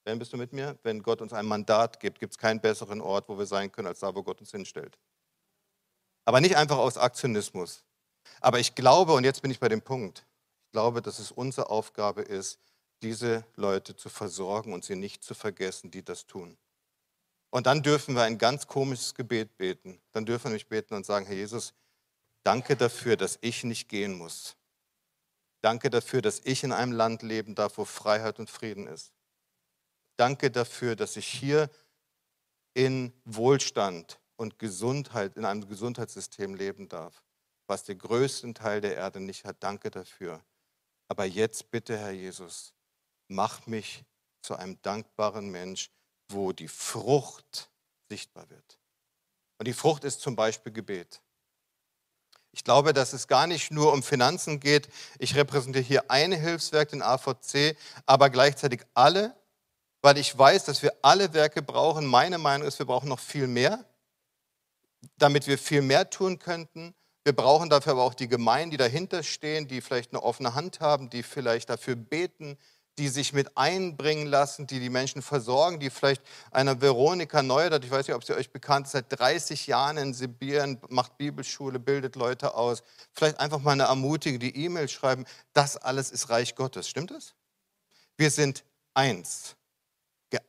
Ben, 0.08 0.18
bist 0.18 0.32
du 0.32 0.38
mit 0.38 0.54
mir? 0.54 0.78
Wenn 0.84 1.02
Gott 1.02 1.20
uns 1.20 1.34
ein 1.34 1.44
Mandat 1.44 2.00
gibt, 2.00 2.18
gibt 2.18 2.32
es 2.32 2.38
keinen 2.38 2.62
besseren 2.62 3.02
Ort, 3.02 3.28
wo 3.28 3.38
wir 3.38 3.44
sein 3.44 3.70
können, 3.70 3.88
als 3.88 3.98
da, 3.98 4.14
wo 4.14 4.22
Gott 4.22 4.40
uns 4.40 4.50
hinstellt. 4.52 4.98
Aber 6.24 6.40
nicht 6.40 6.56
einfach 6.56 6.78
aus 6.78 6.96
Aktionismus. 6.96 7.84
Aber 8.40 8.58
ich 8.58 8.74
glaube, 8.74 9.12
und 9.12 9.24
jetzt 9.24 9.42
bin 9.42 9.50
ich 9.50 9.60
bei 9.60 9.68
dem 9.68 9.82
Punkt, 9.82 10.24
ich 10.64 10.72
glaube, 10.72 11.02
dass 11.02 11.18
es 11.18 11.30
unsere 11.30 11.68
Aufgabe 11.68 12.22
ist, 12.22 12.58
diese 13.02 13.44
Leute 13.54 13.96
zu 13.96 14.08
versorgen 14.08 14.72
und 14.72 14.82
sie 14.82 14.96
nicht 14.96 15.22
zu 15.22 15.34
vergessen, 15.34 15.90
die 15.90 16.02
das 16.02 16.24
tun. 16.24 16.56
Und 17.50 17.66
dann 17.66 17.82
dürfen 17.82 18.14
wir 18.14 18.22
ein 18.22 18.38
ganz 18.38 18.66
komisches 18.66 19.14
Gebet 19.14 19.58
beten. 19.58 20.00
Dann 20.12 20.24
dürfen 20.24 20.44
wir 20.44 20.50
nämlich 20.52 20.68
beten 20.68 20.94
und 20.94 21.04
sagen, 21.04 21.26
Herr 21.26 21.36
Jesus, 21.36 21.74
danke 22.44 22.76
dafür, 22.76 23.18
dass 23.18 23.36
ich 23.42 23.62
nicht 23.62 23.90
gehen 23.90 24.14
muss. 24.14 24.56
Danke 25.60 25.90
dafür, 25.90 26.22
dass 26.22 26.40
ich 26.44 26.64
in 26.64 26.72
einem 26.72 26.92
Land 26.92 27.22
leben 27.22 27.54
darf, 27.54 27.76
wo 27.76 27.84
Freiheit 27.84 28.38
und 28.38 28.48
Frieden 28.48 28.86
ist. 28.86 29.12
Danke 30.18 30.50
dafür, 30.50 30.96
dass 30.96 31.16
ich 31.16 31.26
hier 31.26 31.70
in 32.74 33.12
Wohlstand 33.24 34.18
und 34.36 34.58
Gesundheit, 34.58 35.36
in 35.36 35.44
einem 35.44 35.68
Gesundheitssystem 35.68 36.54
leben 36.54 36.88
darf, 36.88 37.22
was 37.68 37.84
den 37.84 37.98
größten 37.98 38.54
Teil 38.54 38.80
der 38.80 38.96
Erde 38.96 39.20
nicht 39.20 39.44
hat. 39.44 39.56
Danke 39.60 39.90
dafür. 39.90 40.42
Aber 41.08 41.24
jetzt 41.24 41.70
bitte, 41.70 41.96
Herr 41.96 42.10
Jesus, 42.10 42.72
mach 43.28 43.66
mich 43.66 44.04
zu 44.42 44.56
einem 44.56 44.80
dankbaren 44.82 45.50
Mensch, 45.50 45.90
wo 46.30 46.52
die 46.52 46.68
Frucht 46.68 47.70
sichtbar 48.08 48.50
wird. 48.50 48.78
Und 49.58 49.68
die 49.68 49.72
Frucht 49.72 50.04
ist 50.04 50.20
zum 50.20 50.34
Beispiel 50.34 50.72
Gebet. 50.72 51.20
Ich 52.52 52.64
glaube, 52.64 52.92
dass 52.92 53.12
es 53.12 53.28
gar 53.28 53.46
nicht 53.46 53.70
nur 53.70 53.92
um 53.92 54.02
Finanzen 54.02 54.58
geht. 54.58 54.88
Ich 55.18 55.36
repräsentiere 55.36 55.84
hier 55.84 56.10
eine 56.10 56.36
Hilfswerk, 56.36 56.88
den 56.88 57.02
AVC, 57.02 57.76
aber 58.06 58.30
gleichzeitig 58.30 58.82
alle 58.94 59.36
weil 60.02 60.18
ich 60.18 60.36
weiß, 60.36 60.64
dass 60.64 60.82
wir 60.82 60.92
alle 61.02 61.32
Werke 61.32 61.62
brauchen. 61.62 62.06
Meine 62.06 62.38
Meinung 62.38 62.66
ist, 62.66 62.78
wir 62.78 62.86
brauchen 62.86 63.08
noch 63.08 63.20
viel 63.20 63.46
mehr, 63.46 63.84
damit 65.16 65.46
wir 65.46 65.58
viel 65.58 65.82
mehr 65.82 66.10
tun 66.10 66.38
könnten. 66.38 66.94
Wir 67.24 67.34
brauchen 67.34 67.68
dafür 67.68 67.92
aber 67.92 68.04
auch 68.04 68.14
die 68.14 68.28
Gemeinden, 68.28 68.70
die 68.70 68.76
dahinter 68.76 69.22
stehen, 69.22 69.68
die 69.68 69.80
vielleicht 69.80 70.12
eine 70.12 70.22
offene 70.22 70.54
Hand 70.54 70.80
haben, 70.80 71.10
die 71.10 71.22
vielleicht 71.22 71.68
dafür 71.68 71.94
beten, 71.94 72.56
die 72.98 73.08
sich 73.08 73.32
mit 73.32 73.56
einbringen 73.56 74.26
lassen, 74.26 74.66
die 74.66 74.80
die 74.80 74.90
Menschen 74.90 75.22
versorgen, 75.22 75.78
die 75.78 75.90
vielleicht 75.90 76.22
einer 76.50 76.80
Veronika 76.80 77.42
Neudert, 77.42 77.84
ich 77.84 77.90
weiß 77.90 78.08
nicht, 78.08 78.16
ob 78.16 78.24
sie 78.24 78.34
euch 78.34 78.50
bekannt 78.50 78.86
ist, 78.86 78.92
seit 78.92 79.06
30 79.10 79.68
Jahren 79.68 79.96
in 79.98 80.14
Sibirien, 80.14 80.80
macht 80.88 81.16
Bibelschule, 81.16 81.78
bildet 81.78 82.16
Leute 82.16 82.54
aus, 82.54 82.82
vielleicht 83.12 83.38
einfach 83.38 83.60
mal 83.60 83.72
eine 83.72 83.84
ermutige, 83.84 84.38
die 84.38 84.64
E-Mail 84.64 84.88
schreiben, 84.88 85.24
das 85.52 85.76
alles 85.76 86.10
ist 86.10 86.28
Reich 86.28 86.56
Gottes. 86.56 86.88
Stimmt 86.88 87.12
das? 87.12 87.34
Wir 88.16 88.30
sind 88.30 88.64
eins, 88.94 89.54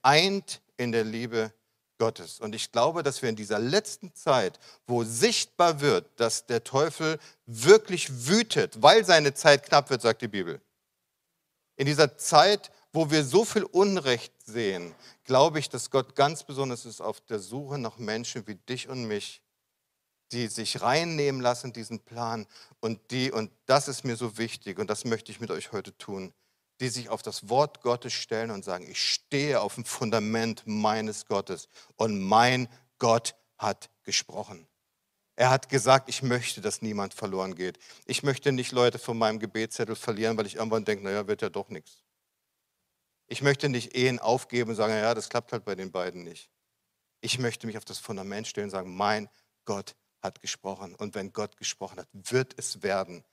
geeint 0.02 0.62
in 0.78 0.92
der 0.92 1.04
Liebe 1.04 1.54
Gottes. 1.98 2.40
Und 2.40 2.56
ich 2.56 2.72
glaube, 2.72 3.04
dass 3.04 3.22
wir 3.22 3.30
in 3.30 3.36
dieser 3.36 3.60
letzten 3.60 4.14
Zeit, 4.16 4.60
wo 4.88 5.04
sichtbar 5.04 5.82
wird, 5.82 6.08
dass 6.20 6.46
der 6.46 6.64
Teufel 6.64 7.20
wirklich 7.46 8.28
wütet, 8.28 8.82
weil 8.82 9.06
seine 9.06 9.34
Zeit 9.34 9.64
knapp 9.64 9.90
wird, 9.90 10.02
sagt 10.02 10.22
die 10.22 10.28
Bibel. 10.28 10.62
In 11.76 11.86
dieser 11.86 12.18
Zeit, 12.18 12.72
wo 12.94 13.12
wir 13.12 13.24
so 13.24 13.46
viel 13.46 13.64
Unrecht 13.64 14.34
sehen, 14.46 14.96
glaube 15.26 15.60
ich, 15.60 15.70
dass 15.70 15.92
Gott 15.92 16.16
ganz 16.16 16.44
besonders 16.44 16.86
ist 16.86 17.02
auf 17.02 17.22
der 17.22 17.40
Suche 17.40 17.78
nach 17.78 17.98
Menschen 17.98 18.48
wie 18.48 18.56
dich 18.56 18.90
und 18.90 19.06
mich, 19.06 19.42
die 20.32 20.48
sich 20.48 20.82
reinnehmen 20.82 21.42
lassen, 21.42 21.74
diesen 21.74 22.00
Plan 22.00 22.48
und 22.80 23.12
die, 23.12 23.32
und 23.32 23.52
das 23.66 23.88
ist 23.88 24.04
mir 24.04 24.16
so 24.16 24.38
wichtig 24.38 24.80
und 24.80 24.90
das 24.90 25.06
möchte 25.06 25.32
ich 25.32 25.40
mit 25.40 25.52
euch 25.52 25.72
heute 25.72 25.98
tun, 25.98 26.34
die 26.80 26.89
sich 26.89 27.10
auf 27.10 27.22
das 27.22 27.50
Wort 27.50 27.82
Gottes 27.82 28.13
stellen 28.13 28.52
und 28.52 28.63
sagen, 28.63 28.89
ich 28.89 29.04
stehe 29.04 29.62
auf 29.62 29.76
dem 29.76 29.86
Fundament 29.86 30.63
meines 30.65 31.26
Gottes 31.26 31.68
und 31.96 32.22
mein 32.22 32.68
Gott 32.98 33.36
hat 33.58 33.89
gesprochen. 34.04 34.68
Er 35.36 35.50
hat 35.50 35.70
gesagt, 35.70 36.10
ich 36.10 36.22
möchte, 36.22 36.60
dass 36.60 36.82
niemand 36.82 37.13
verloren 37.13 37.56
geht. 37.56 37.80
Ich 38.06 38.24
möchte 38.24 38.52
nicht 38.52 38.74
Leute 38.74 39.00
von 39.00 39.18
meinem 39.18 39.39
Gebetszettel 39.39 39.96
verlieren, 39.96 40.38
weil 40.38 40.46
ich 40.46 40.56
irgendwann 40.56 40.84
denke, 40.84 41.04
naja, 41.06 41.28
wird 41.28 41.42
ja 41.42 41.50
doch 41.50 41.70
nichts. 41.70 42.04
Ich 43.28 43.42
möchte 43.42 43.70
nicht 43.70 43.96
Ehen 43.96 44.20
aufgeben 44.20 44.72
und 44.72 44.76
sagen, 44.76 44.94
ja, 44.94 45.13
das 45.13 45.30
klappt 45.30 45.54
halt 45.54 45.63
bei 45.63 45.76
den 45.76 45.92
beiden 45.92 46.24
nicht. 46.24 46.50
Ich 47.22 47.39
möchte 47.39 47.68
mich 47.68 47.78
auf 47.78 47.86
das 47.86 48.00
Fundament 48.00 48.48
stellen 48.48 48.65
und 48.65 48.72
sagen, 48.72 48.96
mein 48.96 49.30
Gott 49.65 49.96
hat 50.22 50.42
gesprochen. 50.42 50.96
Und 50.96 51.15
wenn 51.15 51.32
Gott 51.32 51.56
gesprochen 51.58 52.00
hat, 52.00 52.10
wird 52.12 52.58
es 52.58 52.82
werden. 52.82 53.24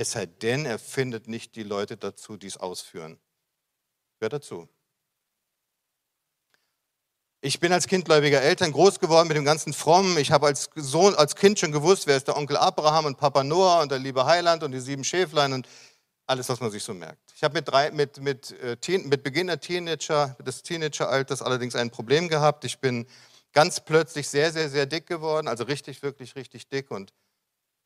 Es 0.00 0.12
sei 0.12 0.26
denn, 0.26 0.64
er 0.64 0.78
findet 0.78 1.26
nicht 1.26 1.56
die 1.56 1.64
Leute 1.64 1.96
dazu, 1.96 2.36
die 2.36 2.46
es 2.46 2.56
ausführen. 2.56 3.18
Hört 4.20 4.32
dazu. 4.32 4.68
Ich 7.40 7.58
bin 7.58 7.72
als 7.72 7.88
kindgläubiger 7.88 8.40
Eltern 8.40 8.70
groß 8.70 9.00
geworden 9.00 9.26
mit 9.26 9.36
dem 9.36 9.44
ganzen 9.44 9.72
Frommen. 9.72 10.16
Ich 10.18 10.30
habe 10.30 10.46
als 10.46 10.70
Sohn, 10.76 11.16
als 11.16 11.34
Kind 11.34 11.58
schon 11.58 11.72
gewusst, 11.72 12.06
wer 12.06 12.16
ist 12.16 12.28
der 12.28 12.36
Onkel 12.36 12.56
Abraham 12.56 13.06
und 13.06 13.18
Papa 13.18 13.42
Noah 13.42 13.82
und 13.82 13.90
der 13.90 13.98
liebe 13.98 14.24
Heiland 14.24 14.62
und 14.62 14.70
die 14.70 14.78
sieben 14.78 15.02
Schäflein 15.02 15.52
und 15.52 15.66
alles, 16.28 16.48
was 16.48 16.60
man 16.60 16.70
sich 16.70 16.84
so 16.84 16.94
merkt. 16.94 17.32
Ich 17.34 17.42
habe 17.42 17.60
mit, 17.60 17.92
mit, 17.92 18.20
mit, 18.20 18.52
äh, 18.60 18.98
mit 18.98 19.24
Beginn 19.24 19.48
der 19.48 19.58
Teenager, 19.58 20.36
des 20.46 20.62
Teenageralters 20.62 21.42
allerdings 21.42 21.74
ein 21.74 21.90
Problem 21.90 22.28
gehabt. 22.28 22.64
Ich 22.64 22.78
bin 22.78 23.04
ganz 23.52 23.80
plötzlich 23.80 24.28
sehr, 24.28 24.52
sehr, 24.52 24.70
sehr 24.70 24.86
dick 24.86 25.08
geworden, 25.08 25.48
also 25.48 25.64
richtig, 25.64 26.04
wirklich, 26.04 26.36
richtig 26.36 26.68
dick. 26.68 26.92
Und 26.92 27.12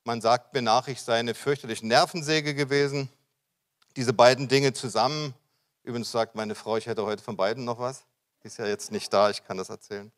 man 0.05 0.21
sagt 0.21 0.55
mir 0.55 0.63
nach, 0.63 0.89
ich 0.89 1.01
sei 1.01 1.19
eine 1.19 1.35
fürchterliche 1.35 1.87
Nervensäge 1.87 2.55
gewesen. 2.55 3.09
Diese 3.97 4.13
beiden 4.13 4.49
Dinge 4.49 4.73
zusammen, 4.73 5.35
übrigens 5.83 6.11
sagt 6.11 6.35
meine 6.35 6.55
Frau, 6.55 6.77
ich 6.77 6.87
hätte 6.87 7.05
heute 7.05 7.23
von 7.23 7.37
beiden 7.37 7.65
noch 7.65 7.79
was. 7.79 8.05
Die 8.43 8.49
ist 8.49 8.59
ja 8.59 8.67
jetzt 8.67 8.91
nicht 8.91 9.13
da, 9.13 9.31
ich 9.31 9.45
kann 9.45 9.57
das 9.57 9.69
erzählen. 9.69 10.11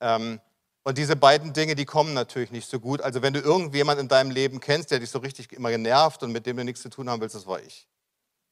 Ähm, 0.00 0.40
und 0.82 0.98
diese 0.98 1.16
beiden 1.16 1.52
Dinge, 1.52 1.74
die 1.74 1.84
kommen 1.84 2.14
natürlich 2.14 2.52
nicht 2.52 2.70
so 2.70 2.78
gut. 2.78 3.00
Also 3.00 3.20
wenn 3.22 3.32
du 3.32 3.40
irgendjemanden 3.40 4.04
in 4.04 4.08
deinem 4.08 4.30
Leben 4.30 4.60
kennst, 4.60 4.90
der 4.90 5.00
dich 5.00 5.10
so 5.10 5.18
richtig 5.18 5.52
immer 5.52 5.70
genervt 5.70 6.22
und 6.22 6.32
mit 6.32 6.46
dem 6.46 6.56
du 6.56 6.64
nichts 6.64 6.82
zu 6.82 6.88
tun 6.88 7.10
haben 7.10 7.20
willst, 7.20 7.34
das 7.34 7.46
war 7.46 7.60
ich. 7.60 7.88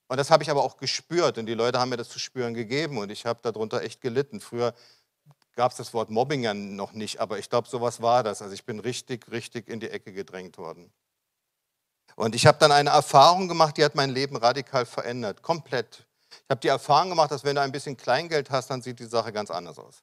Und 0.08 0.16
das 0.16 0.30
habe 0.30 0.42
ich 0.42 0.50
aber 0.50 0.64
auch 0.64 0.76
gespürt 0.76 1.38
und 1.38 1.46
die 1.46 1.54
Leute 1.54 1.78
haben 1.78 1.88
mir 1.88 1.96
das 1.96 2.08
zu 2.08 2.18
spüren 2.18 2.54
gegeben 2.54 2.98
und 2.98 3.10
ich 3.10 3.24
habe 3.24 3.38
darunter 3.42 3.82
echt 3.82 4.00
gelitten. 4.00 4.40
Früher 4.40 4.74
gab 5.54 5.72
es 5.72 5.78
das 5.78 5.94
Wort 5.94 6.10
Mobbing 6.10 6.42
ja 6.42 6.54
noch 6.54 6.92
nicht, 6.92 7.20
aber 7.20 7.38
ich 7.38 7.48
glaube, 7.48 7.68
sowas 7.68 8.02
war 8.02 8.22
das. 8.22 8.42
Also 8.42 8.54
ich 8.54 8.64
bin 8.64 8.80
richtig, 8.80 9.30
richtig 9.30 9.68
in 9.68 9.80
die 9.80 9.90
Ecke 9.90 10.12
gedrängt 10.12 10.58
worden. 10.58 10.92
Und 12.16 12.34
ich 12.34 12.46
habe 12.46 12.58
dann 12.58 12.72
eine 12.72 12.90
Erfahrung 12.90 13.48
gemacht, 13.48 13.76
die 13.76 13.84
hat 13.84 13.94
mein 13.94 14.10
Leben 14.10 14.36
radikal 14.36 14.86
verändert, 14.86 15.42
komplett. 15.42 16.06
Ich 16.30 16.50
habe 16.50 16.60
die 16.60 16.68
Erfahrung 16.68 17.10
gemacht, 17.10 17.30
dass 17.30 17.44
wenn 17.44 17.56
du 17.56 17.62
ein 17.62 17.72
bisschen 17.72 17.96
Kleingeld 17.96 18.50
hast, 18.50 18.70
dann 18.70 18.82
sieht 18.82 18.98
die 18.98 19.06
Sache 19.06 19.32
ganz 19.32 19.50
anders 19.50 19.78
aus. 19.78 20.02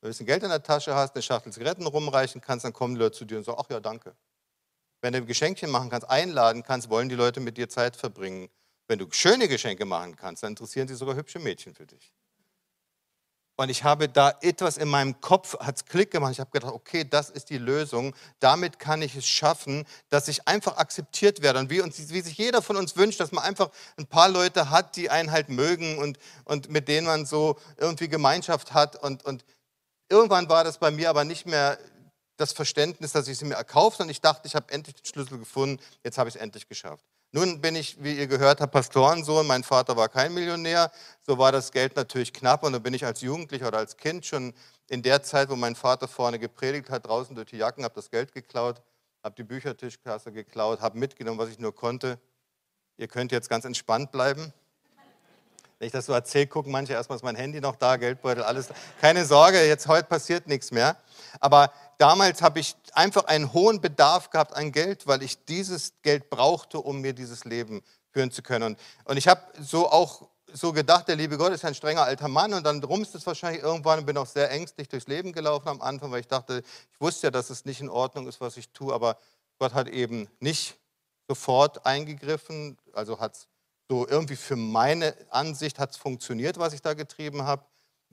Wenn 0.00 0.08
du 0.08 0.08
ein 0.08 0.10
bisschen 0.10 0.26
Geld 0.26 0.42
in 0.42 0.48
der 0.48 0.62
Tasche 0.62 0.94
hast, 0.94 1.14
eine 1.14 1.22
Schachtel 1.22 1.52
Zigaretten 1.52 1.86
rumreichen 1.86 2.40
kannst, 2.40 2.64
dann 2.64 2.72
kommen 2.72 2.94
die 2.94 3.00
Leute 3.00 3.16
zu 3.18 3.24
dir 3.24 3.38
und 3.38 3.44
sagen, 3.44 3.58
ach 3.62 3.70
ja, 3.70 3.80
danke. 3.80 4.14
Wenn 5.00 5.12
du 5.12 5.18
ein 5.18 5.26
Geschenkchen 5.26 5.70
machen 5.70 5.90
kannst, 5.90 6.08
einladen 6.08 6.62
kannst, 6.62 6.88
wollen 6.88 7.08
die 7.08 7.14
Leute 7.14 7.40
mit 7.40 7.58
dir 7.58 7.68
Zeit 7.68 7.96
verbringen. 7.96 8.48
Wenn 8.88 8.98
du 8.98 9.06
schöne 9.10 9.48
Geschenke 9.48 9.84
machen 9.84 10.16
kannst, 10.16 10.42
dann 10.42 10.52
interessieren 10.52 10.88
sich 10.88 10.96
sogar 10.96 11.16
hübsche 11.16 11.38
Mädchen 11.38 11.74
für 11.74 11.86
dich. 11.86 12.12
Und 13.62 13.68
ich 13.68 13.84
habe 13.84 14.08
da 14.08 14.34
etwas 14.40 14.76
in 14.76 14.88
meinem 14.88 15.20
Kopf, 15.20 15.56
hat 15.60 15.76
es 15.76 15.84
Klick 15.84 16.10
gemacht. 16.10 16.32
Ich 16.32 16.40
habe 16.40 16.50
gedacht, 16.50 16.72
okay, 16.72 17.04
das 17.08 17.30
ist 17.30 17.48
die 17.48 17.58
Lösung. 17.58 18.12
Damit 18.40 18.80
kann 18.80 19.02
ich 19.02 19.14
es 19.14 19.24
schaffen, 19.24 19.86
dass 20.08 20.26
ich 20.26 20.48
einfach 20.48 20.78
akzeptiert 20.78 21.42
werde. 21.42 21.60
Und 21.60 21.70
wie, 21.70 21.80
uns, 21.80 21.96
wie 22.10 22.20
sich 22.22 22.36
jeder 22.36 22.60
von 22.60 22.76
uns 22.76 22.96
wünscht, 22.96 23.20
dass 23.20 23.30
man 23.30 23.44
einfach 23.44 23.70
ein 23.96 24.08
paar 24.08 24.28
Leute 24.28 24.70
hat, 24.70 24.96
die 24.96 25.10
einen 25.10 25.30
halt 25.30 25.48
mögen 25.48 25.98
und, 25.98 26.18
und 26.44 26.70
mit 26.70 26.88
denen 26.88 27.06
man 27.06 27.24
so 27.24 27.56
irgendwie 27.76 28.08
Gemeinschaft 28.08 28.74
hat. 28.74 29.00
Und, 29.00 29.24
und 29.24 29.44
irgendwann 30.08 30.48
war 30.48 30.64
das 30.64 30.78
bei 30.78 30.90
mir 30.90 31.08
aber 31.08 31.22
nicht 31.22 31.46
mehr 31.46 31.78
das 32.38 32.52
Verständnis, 32.52 33.12
dass 33.12 33.28
ich 33.28 33.38
sie 33.38 33.44
mir 33.44 33.54
erkauft, 33.54 33.98
sondern 33.98 34.10
ich 34.10 34.20
dachte, 34.20 34.48
ich 34.48 34.56
habe 34.56 34.72
endlich 34.72 34.96
den 34.96 35.04
Schlüssel 35.04 35.38
gefunden, 35.38 35.80
jetzt 36.02 36.18
habe 36.18 36.28
ich 36.28 36.34
es 36.34 36.40
endlich 36.40 36.66
geschafft. 36.66 37.04
Nun 37.34 37.62
bin 37.62 37.76
ich, 37.76 37.96
wie 38.04 38.18
ihr 38.18 38.26
gehört 38.26 38.60
habt, 38.60 38.74
Pastorensohn. 38.74 39.46
Mein 39.46 39.64
Vater 39.64 39.96
war 39.96 40.10
kein 40.10 40.34
Millionär. 40.34 40.92
So 41.22 41.38
war 41.38 41.50
das 41.50 41.72
Geld 41.72 41.96
natürlich 41.96 42.34
knapp. 42.34 42.62
Und 42.62 42.74
dann 42.74 42.82
bin 42.82 42.92
ich 42.92 43.06
als 43.06 43.22
Jugendlicher 43.22 43.68
oder 43.68 43.78
als 43.78 43.96
Kind 43.96 44.26
schon 44.26 44.52
in 44.90 45.02
der 45.02 45.22
Zeit, 45.22 45.48
wo 45.48 45.56
mein 45.56 45.74
Vater 45.74 46.08
vorne 46.08 46.38
gepredigt 46.38 46.90
hat, 46.90 47.06
draußen 47.06 47.34
durch 47.34 47.48
die 47.48 47.56
Jacken, 47.56 47.84
habe 47.84 47.94
das 47.94 48.10
Geld 48.10 48.34
geklaut, 48.34 48.82
habe 49.22 49.34
die 49.34 49.44
Büchertischkasse 49.44 50.30
geklaut, 50.30 50.82
habe 50.82 50.98
mitgenommen, 50.98 51.38
was 51.38 51.48
ich 51.48 51.58
nur 51.58 51.74
konnte. 51.74 52.18
Ihr 52.98 53.08
könnt 53.08 53.32
jetzt 53.32 53.48
ganz 53.48 53.64
entspannt 53.64 54.12
bleiben. 54.12 54.52
Wenn 55.82 55.88
ich 55.88 55.92
das 55.92 56.06
so 56.06 56.12
erzähle, 56.12 56.46
gucken 56.46 56.70
manche 56.70 56.92
erstmal, 56.92 57.16
ist 57.16 57.24
mein 57.24 57.34
Handy 57.34 57.60
noch 57.60 57.74
da, 57.74 57.96
Geldbeutel, 57.96 58.44
alles. 58.44 58.68
Keine 59.00 59.24
Sorge, 59.24 59.66
jetzt 59.66 59.88
heute 59.88 60.04
passiert 60.06 60.46
nichts 60.46 60.70
mehr. 60.70 60.96
Aber 61.40 61.72
damals 61.98 62.40
habe 62.40 62.60
ich 62.60 62.76
einfach 62.92 63.24
einen 63.24 63.52
hohen 63.52 63.80
Bedarf 63.80 64.30
gehabt 64.30 64.54
an 64.54 64.70
Geld, 64.70 65.08
weil 65.08 65.24
ich 65.24 65.44
dieses 65.44 65.94
Geld 66.02 66.30
brauchte, 66.30 66.78
um 66.78 67.00
mir 67.00 67.14
dieses 67.14 67.44
Leben 67.44 67.82
führen 68.12 68.30
zu 68.30 68.42
können. 68.42 68.62
Und, 68.62 68.78
und 69.06 69.16
ich 69.16 69.26
habe 69.26 69.40
so 69.60 69.90
auch 69.90 70.28
so 70.52 70.72
gedacht, 70.72 71.08
der 71.08 71.16
liebe 71.16 71.36
Gott 71.36 71.50
ist 71.50 71.64
ein 71.64 71.74
strenger 71.74 72.04
alter 72.04 72.28
Mann 72.28 72.54
und 72.54 72.62
dann 72.62 72.80
rumst 72.84 73.16
es 73.16 73.26
wahrscheinlich 73.26 73.64
irgendwann 73.64 73.98
und 73.98 74.06
bin 74.06 74.16
auch 74.16 74.26
sehr 74.26 74.52
ängstlich 74.52 74.88
durchs 74.88 75.08
Leben 75.08 75.32
gelaufen 75.32 75.66
am 75.66 75.80
Anfang, 75.82 76.12
weil 76.12 76.20
ich 76.20 76.28
dachte, 76.28 76.62
ich 76.92 77.00
wusste 77.00 77.26
ja, 77.26 77.30
dass 77.32 77.50
es 77.50 77.64
nicht 77.64 77.80
in 77.80 77.88
Ordnung 77.88 78.28
ist, 78.28 78.40
was 78.40 78.56
ich 78.56 78.68
tue, 78.70 78.94
aber 78.94 79.16
Gott 79.58 79.74
hat 79.74 79.88
eben 79.88 80.28
nicht 80.38 80.76
sofort 81.26 81.84
eingegriffen, 81.84 82.78
also 82.92 83.18
hat 83.18 83.34
es 83.34 83.48
so 83.92 84.08
irgendwie 84.08 84.36
für 84.36 84.56
meine 84.56 85.14
Ansicht 85.28 85.78
hat 85.78 85.90
es 85.90 85.98
funktioniert, 85.98 86.56
was 86.56 86.72
ich 86.72 86.80
da 86.80 86.94
getrieben 86.94 87.42
habe. 87.42 87.62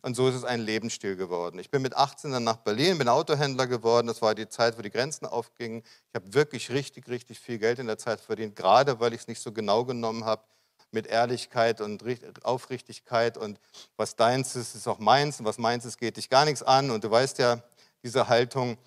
Und 0.01 0.13
so 0.13 0.27
ist 0.27 0.35
es 0.35 0.43
ein 0.43 0.59
Lebensstil 0.59 1.15
geworden. 1.15 1.57
Ich 1.57 1.71
bin 1.71 1.81
mit 1.81 1.95
18 1.95 2.33
dann 2.33 2.43
nach 2.43 2.57
Berlin, 2.57 2.97
bin 2.97 3.07
Autohändler 3.07 3.65
geworden. 3.65 4.07
Das 4.07 4.21
war 4.21 4.35
die 4.35 4.49
Zeit, 4.49 4.77
wo 4.77 4.81
die 4.81 4.89
Grenzen 4.89 5.25
aufgingen. 5.25 5.81
Ich 6.09 6.15
habe 6.15 6.33
wirklich 6.33 6.69
richtig, 6.69 7.07
richtig 7.07 7.39
viel 7.39 7.59
Geld 7.59 7.79
in 7.79 7.87
der 7.87 7.97
Zeit 7.97 8.19
verdient, 8.19 8.57
gerade 8.57 8.99
weil 8.99 9.13
ich 9.13 9.21
es 9.21 9.27
nicht 9.29 9.41
so 9.41 9.53
genau 9.53 9.85
genommen 9.85 10.25
habe 10.25 10.43
mit 10.91 11.07
Ehrlichkeit 11.07 11.79
und 11.79 12.03
Aufrichtigkeit. 12.43 13.37
Und 13.37 13.57
was 13.95 14.17
deins 14.17 14.57
ist, 14.57 14.75
ist 14.75 14.85
auch 14.85 14.99
meins. 14.99 15.39
Und 15.39 15.45
was 15.45 15.57
meins 15.57 15.85
ist, 15.85 15.97
geht 15.97 16.17
dich 16.17 16.29
gar 16.29 16.43
nichts 16.43 16.61
an. 16.61 16.91
Und 16.91 17.05
du 17.05 17.09
weißt 17.09 17.37
ja 17.39 17.63
diese 18.03 18.27
Haltung. 18.27 18.77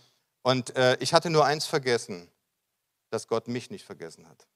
Und 0.43 0.77
äh, 0.77 0.99
ich 1.01 1.15
hatte 1.15 1.31
nur 1.31 1.47
eins 1.47 1.65
vergessen, 1.65 2.29
dass 3.09 3.29
Gott 3.29 3.49
mich 3.49 3.71
nicht 3.71 3.87
vergessen 3.87 4.29
hat 4.29 4.47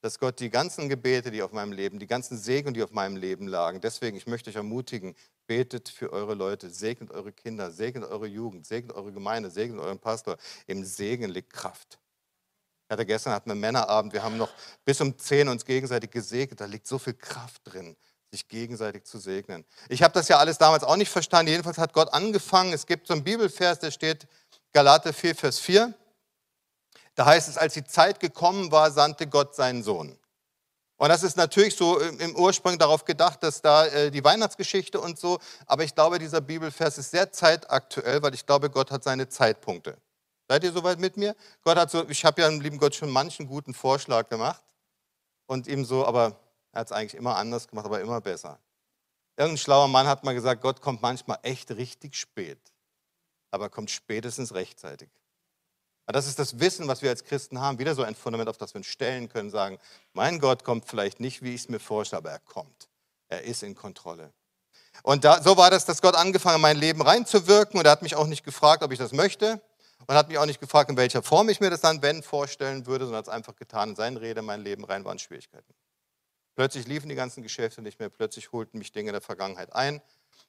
dass 0.00 0.18
Gott 0.18 0.40
die 0.40 0.50
ganzen 0.50 0.88
Gebete, 0.88 1.30
die 1.30 1.42
auf 1.42 1.52
meinem 1.52 1.72
Leben, 1.72 1.98
die 1.98 2.06
ganzen 2.06 2.38
Segen, 2.38 2.74
die 2.74 2.82
auf 2.82 2.92
meinem 2.92 3.16
Leben 3.16 3.48
lagen, 3.48 3.80
deswegen, 3.80 4.16
ich 4.16 4.26
möchte 4.26 4.50
euch 4.50 4.56
ermutigen, 4.56 5.14
betet 5.46 5.88
für 5.88 6.12
eure 6.12 6.34
Leute, 6.34 6.70
segnet 6.70 7.10
eure 7.10 7.32
Kinder, 7.32 7.70
segnet 7.70 8.10
eure 8.10 8.26
Jugend, 8.26 8.66
segnet 8.66 8.96
eure 8.96 9.12
Gemeinde, 9.12 9.50
segnet 9.50 9.80
euren 9.80 9.98
Pastor. 9.98 10.36
Im 10.66 10.84
Segen 10.84 11.28
liegt 11.28 11.52
Kraft. 11.52 11.98
Ich 12.88 12.92
hatte 12.92 13.06
gestern 13.06 13.32
hatten 13.32 13.50
wir 13.50 13.56
Männerabend, 13.56 14.12
wir 14.12 14.22
haben 14.22 14.36
noch 14.36 14.50
bis 14.84 15.00
um 15.00 15.18
10 15.18 15.48
uns 15.48 15.64
gegenseitig 15.64 16.10
gesegnet, 16.10 16.60
da 16.60 16.66
liegt 16.66 16.86
so 16.86 16.98
viel 16.98 17.14
Kraft 17.14 17.62
drin 17.64 17.96
sich 18.30 18.48
gegenseitig 18.48 19.04
zu 19.04 19.18
segnen. 19.18 19.64
Ich 19.88 20.02
habe 20.02 20.12
das 20.12 20.28
ja 20.28 20.38
alles 20.38 20.58
damals 20.58 20.84
auch 20.84 20.96
nicht 20.96 21.10
verstanden. 21.10 21.50
Jedenfalls 21.50 21.78
hat 21.78 21.92
Gott 21.92 22.12
angefangen. 22.12 22.72
Es 22.72 22.86
gibt 22.86 23.06
so 23.06 23.14
einen 23.14 23.24
Bibelvers, 23.24 23.78
der 23.78 23.90
steht 23.90 24.26
Galate 24.72 25.12
4, 25.12 25.34
Vers 25.34 25.58
4. 25.58 25.94
Da 27.16 27.26
heißt 27.26 27.48
es, 27.48 27.58
als 27.58 27.74
die 27.74 27.84
Zeit 27.84 28.20
gekommen 28.20 28.70
war, 28.70 28.90
sandte 28.90 29.26
Gott 29.26 29.54
seinen 29.54 29.82
Sohn. 29.82 30.16
Und 30.98 31.08
das 31.08 31.22
ist 31.22 31.36
natürlich 31.36 31.74
so 31.74 31.98
im 31.98 32.36
Ursprung 32.36 32.78
darauf 32.78 33.04
gedacht, 33.04 33.42
dass 33.42 33.60
da 33.60 33.86
äh, 33.86 34.10
die 34.10 34.24
Weihnachtsgeschichte 34.24 34.98
und 34.98 35.18
so, 35.18 35.38
aber 35.66 35.84
ich 35.84 35.94
glaube, 35.94 36.18
dieser 36.18 36.40
Bibelvers 36.40 36.96
ist 36.96 37.10
sehr 37.10 37.32
zeitaktuell, 37.32 38.22
weil 38.22 38.34
ich 38.34 38.46
glaube, 38.46 38.70
Gott 38.70 38.90
hat 38.90 39.04
seine 39.04 39.28
Zeitpunkte. 39.28 39.98
Seid 40.48 40.64
ihr 40.64 40.72
soweit 40.72 40.98
mit 40.98 41.16
mir? 41.16 41.34
Gott 41.62 41.76
hat 41.76 41.90
so, 41.90 42.08
ich 42.08 42.24
habe 42.24 42.40
ja 42.40 42.48
dem 42.48 42.60
lieben 42.60 42.78
Gott 42.78 42.94
schon 42.94 43.10
manchen 43.10 43.46
guten 43.46 43.74
Vorschlag 43.74 44.28
gemacht 44.28 44.62
und 45.46 45.66
ihm 45.66 45.84
so, 45.84 46.06
aber 46.06 46.38
er 46.72 46.80
hat 46.80 46.86
es 46.86 46.92
eigentlich 46.92 47.14
immer 47.14 47.36
anders 47.36 47.68
gemacht, 47.68 47.86
aber 47.86 48.00
immer 48.00 48.20
besser. 48.20 48.58
Irgendein 49.36 49.58
schlauer 49.58 49.88
Mann 49.88 50.06
hat 50.06 50.24
mal 50.24 50.34
gesagt, 50.34 50.62
Gott 50.62 50.80
kommt 50.80 51.02
manchmal 51.02 51.38
echt 51.42 51.70
richtig 51.72 52.14
spät, 52.14 52.60
aber 53.50 53.68
kommt 53.68 53.90
spätestens 53.90 54.54
rechtzeitig. 54.54 55.10
Das 56.06 56.26
ist 56.26 56.38
das 56.38 56.60
Wissen, 56.60 56.86
was 56.86 57.02
wir 57.02 57.10
als 57.10 57.24
Christen 57.24 57.60
haben. 57.60 57.78
Wieder 57.78 57.94
so 57.94 58.02
ein 58.02 58.14
Fundament, 58.14 58.48
auf 58.48 58.56
das 58.56 58.74
wir 58.74 58.78
uns 58.78 58.86
stellen 58.86 59.28
können, 59.28 59.50
sagen, 59.50 59.78
mein 60.12 60.38
Gott 60.38 60.62
kommt 60.62 60.86
vielleicht 60.86 61.18
nicht, 61.18 61.42
wie 61.42 61.54
ich 61.54 61.62
es 61.62 61.68
mir 61.68 61.80
vorstelle, 61.80 62.18
aber 62.18 62.30
er 62.30 62.38
kommt. 62.38 62.88
Er 63.28 63.42
ist 63.42 63.62
in 63.64 63.74
Kontrolle. 63.74 64.32
Und 65.02 65.24
da, 65.24 65.42
so 65.42 65.56
war 65.56 65.70
das, 65.70 65.84
dass 65.84 66.00
Gott 66.00 66.14
angefangen 66.14 66.54
hat, 66.54 66.58
in 66.58 66.62
mein 66.62 66.76
Leben 66.78 67.02
reinzuwirken 67.02 67.78
und 67.78 67.86
er 67.86 67.92
hat 67.92 68.02
mich 68.02 68.14
auch 68.14 68.26
nicht 68.26 68.44
gefragt, 68.44 68.82
ob 68.82 68.92
ich 68.92 68.98
das 68.98 69.12
möchte 69.12 69.60
und 70.06 70.14
hat 70.14 70.28
mich 70.28 70.38
auch 70.38 70.46
nicht 70.46 70.60
gefragt, 70.60 70.90
in 70.90 70.96
welcher 70.96 71.22
Form 71.22 71.48
ich 71.48 71.60
mir 71.60 71.70
das 71.70 71.80
dann, 71.80 72.02
wenn, 72.02 72.22
vorstellen 72.22 72.86
würde, 72.86 73.04
sondern 73.04 73.18
hat 73.18 73.26
es 73.26 73.32
einfach 73.32 73.56
getan. 73.56 73.90
In 73.90 73.96
seinen 73.96 74.16
Rede, 74.16 74.40
in 74.40 74.46
mein 74.46 74.62
Leben 74.62 74.84
rein 74.84 75.04
waren 75.04 75.18
Schwierigkeiten. 75.18 75.74
Plötzlich 76.54 76.86
liefen 76.86 77.08
die 77.08 77.14
ganzen 77.14 77.42
Geschäfte 77.42 77.82
nicht 77.82 77.98
mehr, 77.98 78.08
plötzlich 78.08 78.52
holten 78.52 78.78
mich 78.78 78.92
Dinge 78.92 79.12
der 79.12 79.20
Vergangenheit 79.20 79.74
ein. 79.74 80.00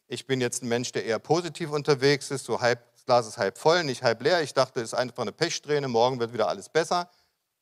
Ich 0.08 0.26
bin 0.26 0.39
jetzt 0.39 0.63
ein 0.63 0.70
Mensch, 0.70 0.91
der 0.93 1.04
eher 1.04 1.20
positiv 1.20 1.72
unterwegs 1.72 2.32
ist, 2.32 2.46
so 2.46 2.62
halb, 2.62 2.80
Glas 3.08 3.26
ist 3.26 3.38
halb 3.38 3.58
voll, 3.58 3.86
nicht 3.86 4.04
halb 4.04 4.22
leer. 4.22 4.43
Ich 4.43 4.54
dachte, 4.54 4.82
es 4.82 4.91
ist 4.91 4.93
einfach 4.93 5.22
eine 5.22 5.32
Pechsträhne, 5.32 5.88
morgen 5.88 6.20
wird 6.20 6.34
wieder 6.34 6.50
alles 6.50 6.67
besser. 6.67 7.10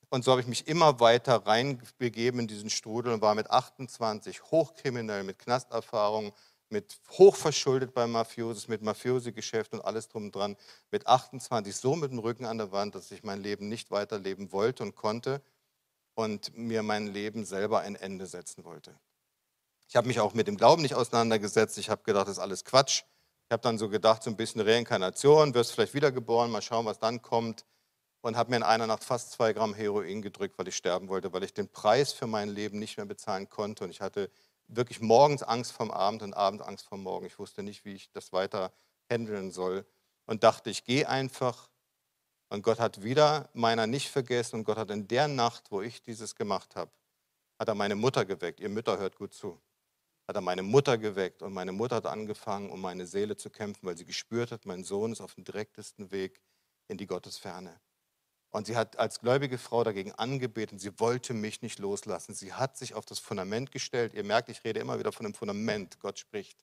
Und 0.09 0.25
so 0.25 0.31
habe 0.31 0.41
ich 0.41 0.47
mich 0.47 0.67
immer 0.67 0.99
weiter 0.99 1.45
reinbegeben 1.45 2.39
in 2.39 2.47
diesen 2.47 2.71
Strudel 2.71 3.13
und 3.13 3.21
war 3.21 3.35
mit 3.35 3.51
28 3.51 4.41
hochkriminell, 4.45 5.23
mit 5.23 5.37
Knasterfahrung, 5.37 6.33
mit 6.69 6.99
hochverschuldet 7.11 7.93
beim 7.93 8.11
Mafiosis, 8.11 8.67
mit 8.67 8.81
Mafiosi-Geschäft 8.81 9.73
und 9.73 9.81
alles 9.81 10.07
drum 10.07 10.25
und 10.25 10.35
dran, 10.35 10.57
mit 10.89 11.05
28 11.05 11.75
so 11.75 11.95
mit 11.95 12.11
dem 12.11 12.17
Rücken 12.17 12.45
an 12.45 12.57
der 12.57 12.71
Wand, 12.71 12.95
dass 12.95 13.11
ich 13.11 13.23
mein 13.23 13.39
Leben 13.39 13.69
nicht 13.69 13.91
weiterleben 13.91 14.51
wollte 14.51 14.81
und 14.81 14.95
konnte 14.95 15.43
und 16.15 16.57
mir 16.57 16.81
mein 16.81 17.05
Leben 17.05 17.45
selber 17.45 17.81
ein 17.81 17.95
Ende 17.95 18.25
setzen 18.25 18.63
wollte. 18.63 18.95
Ich 19.87 19.95
habe 19.95 20.07
mich 20.07 20.19
auch 20.19 20.33
mit 20.33 20.47
dem 20.47 20.57
Glauben 20.57 20.81
nicht 20.81 20.95
auseinandergesetzt. 20.95 21.77
Ich 21.77 21.91
habe 21.91 22.01
gedacht, 22.01 22.25
das 22.27 22.37
ist 22.37 22.43
alles 22.43 22.65
Quatsch. 22.65 23.03
Ich 23.47 23.51
habe 23.51 23.61
dann 23.61 23.77
so 23.77 23.89
gedacht, 23.89 24.23
so 24.23 24.29
ein 24.31 24.37
bisschen 24.37 24.61
Reinkarnation, 24.61 25.53
wirst 25.53 25.73
vielleicht 25.73 25.93
wiedergeboren, 25.93 26.49
mal 26.49 26.61
schauen, 26.61 26.85
was 26.85 26.99
dann 26.99 27.21
kommt. 27.21 27.65
Und 28.21 28.35
habe 28.35 28.49
mir 28.49 28.57
in 28.57 28.63
einer 28.63 28.87
Nacht 28.87 29.03
fast 29.03 29.31
zwei 29.33 29.53
Gramm 29.53 29.75
Heroin 29.75 30.23
gedrückt, 30.23 30.57
weil 30.57 30.67
ich 30.67 30.75
sterben 30.75 31.09
wollte, 31.09 31.31
weil 31.31 31.43
ich 31.43 31.53
den 31.53 31.69
Preis 31.69 32.11
für 32.11 32.25
mein 32.25 32.49
Leben 32.49 32.79
nicht 32.79 32.97
mehr 32.97 33.05
bezahlen 33.05 33.49
konnte. 33.49 33.83
Und 33.83 33.91
ich 33.91 34.01
hatte 34.01 34.31
wirklich 34.67 34.99
morgens 34.99 35.43
Angst 35.43 35.73
vom 35.73 35.91
Abend 35.91 36.23
und 36.23 36.33
abends 36.33 36.63
Angst 36.63 36.87
vom 36.87 37.03
Morgen. 37.03 37.27
Ich 37.27 37.37
wusste 37.37 37.61
nicht, 37.61 37.85
wie 37.85 37.93
ich 37.93 38.09
das 38.11 38.33
weiter 38.33 38.73
handeln 39.11 39.51
soll. 39.51 39.85
Und 40.25 40.43
dachte, 40.43 40.71
ich 40.71 40.83
gehe 40.83 41.07
einfach 41.07 41.69
und 42.49 42.61
Gott 42.61 42.79
hat 42.79 43.03
wieder 43.03 43.49
meiner 43.53 43.87
nicht 43.87 44.09
vergessen 44.09 44.57
und 44.57 44.63
Gott 44.63 44.77
hat 44.77 44.91
in 44.91 45.07
der 45.07 45.27
Nacht, 45.27 45.71
wo 45.71 45.81
ich 45.81 46.01
dieses 46.01 46.35
gemacht 46.35 46.75
habe, 46.75 46.91
hat 47.59 47.67
er 47.67 47.75
meine 47.75 47.95
Mutter 47.95 48.25
geweckt. 48.25 48.59
Ihr 48.59 48.69
Mütter 48.69 48.97
hört 48.97 49.17
gut 49.17 49.33
zu. 49.33 49.59
Hat 50.27 50.35
er 50.35 50.41
meine 50.41 50.63
Mutter 50.63 50.97
geweckt 50.97 51.41
und 51.41 51.53
meine 51.53 51.71
Mutter 51.71 51.97
hat 51.97 52.05
angefangen, 52.05 52.71
um 52.71 52.81
meine 52.81 53.05
Seele 53.05 53.35
zu 53.35 53.49
kämpfen, 53.49 53.85
weil 53.87 53.97
sie 53.97 54.05
gespürt 54.05 54.51
hat, 54.51 54.65
mein 54.65 54.83
Sohn 54.83 55.11
ist 55.11 55.21
auf 55.21 55.35
dem 55.35 55.43
direktesten 55.43 56.11
Weg 56.11 56.41
in 56.87 56.97
die 56.97 57.07
Gottesferne. 57.07 57.79
Und 58.55 58.67
sie 58.67 58.77
hat 58.77 58.97
als 58.97 59.19
gläubige 59.19 59.57
Frau 59.57 59.83
dagegen 59.83 60.13
angebeten, 60.13 60.79
sie 60.79 60.97
wollte 60.99 61.33
mich 61.33 61.61
nicht 61.61 61.77
loslassen. 61.77 62.33
Sie 62.33 62.53
hat 62.53 62.77
sich 62.77 62.93
auf 62.93 63.05
das 63.05 63.19
Fundament 63.19 63.69
gestellt. 63.69 64.13
Ihr 64.13 64.23
merkt, 64.23 64.47
ich 64.47 64.63
rede 64.63 64.79
immer 64.79 64.97
wieder 64.97 65.11
von 65.11 65.25
dem 65.25 65.33
Fundament. 65.33 65.99
Gott 65.99 66.19
spricht. 66.19 66.57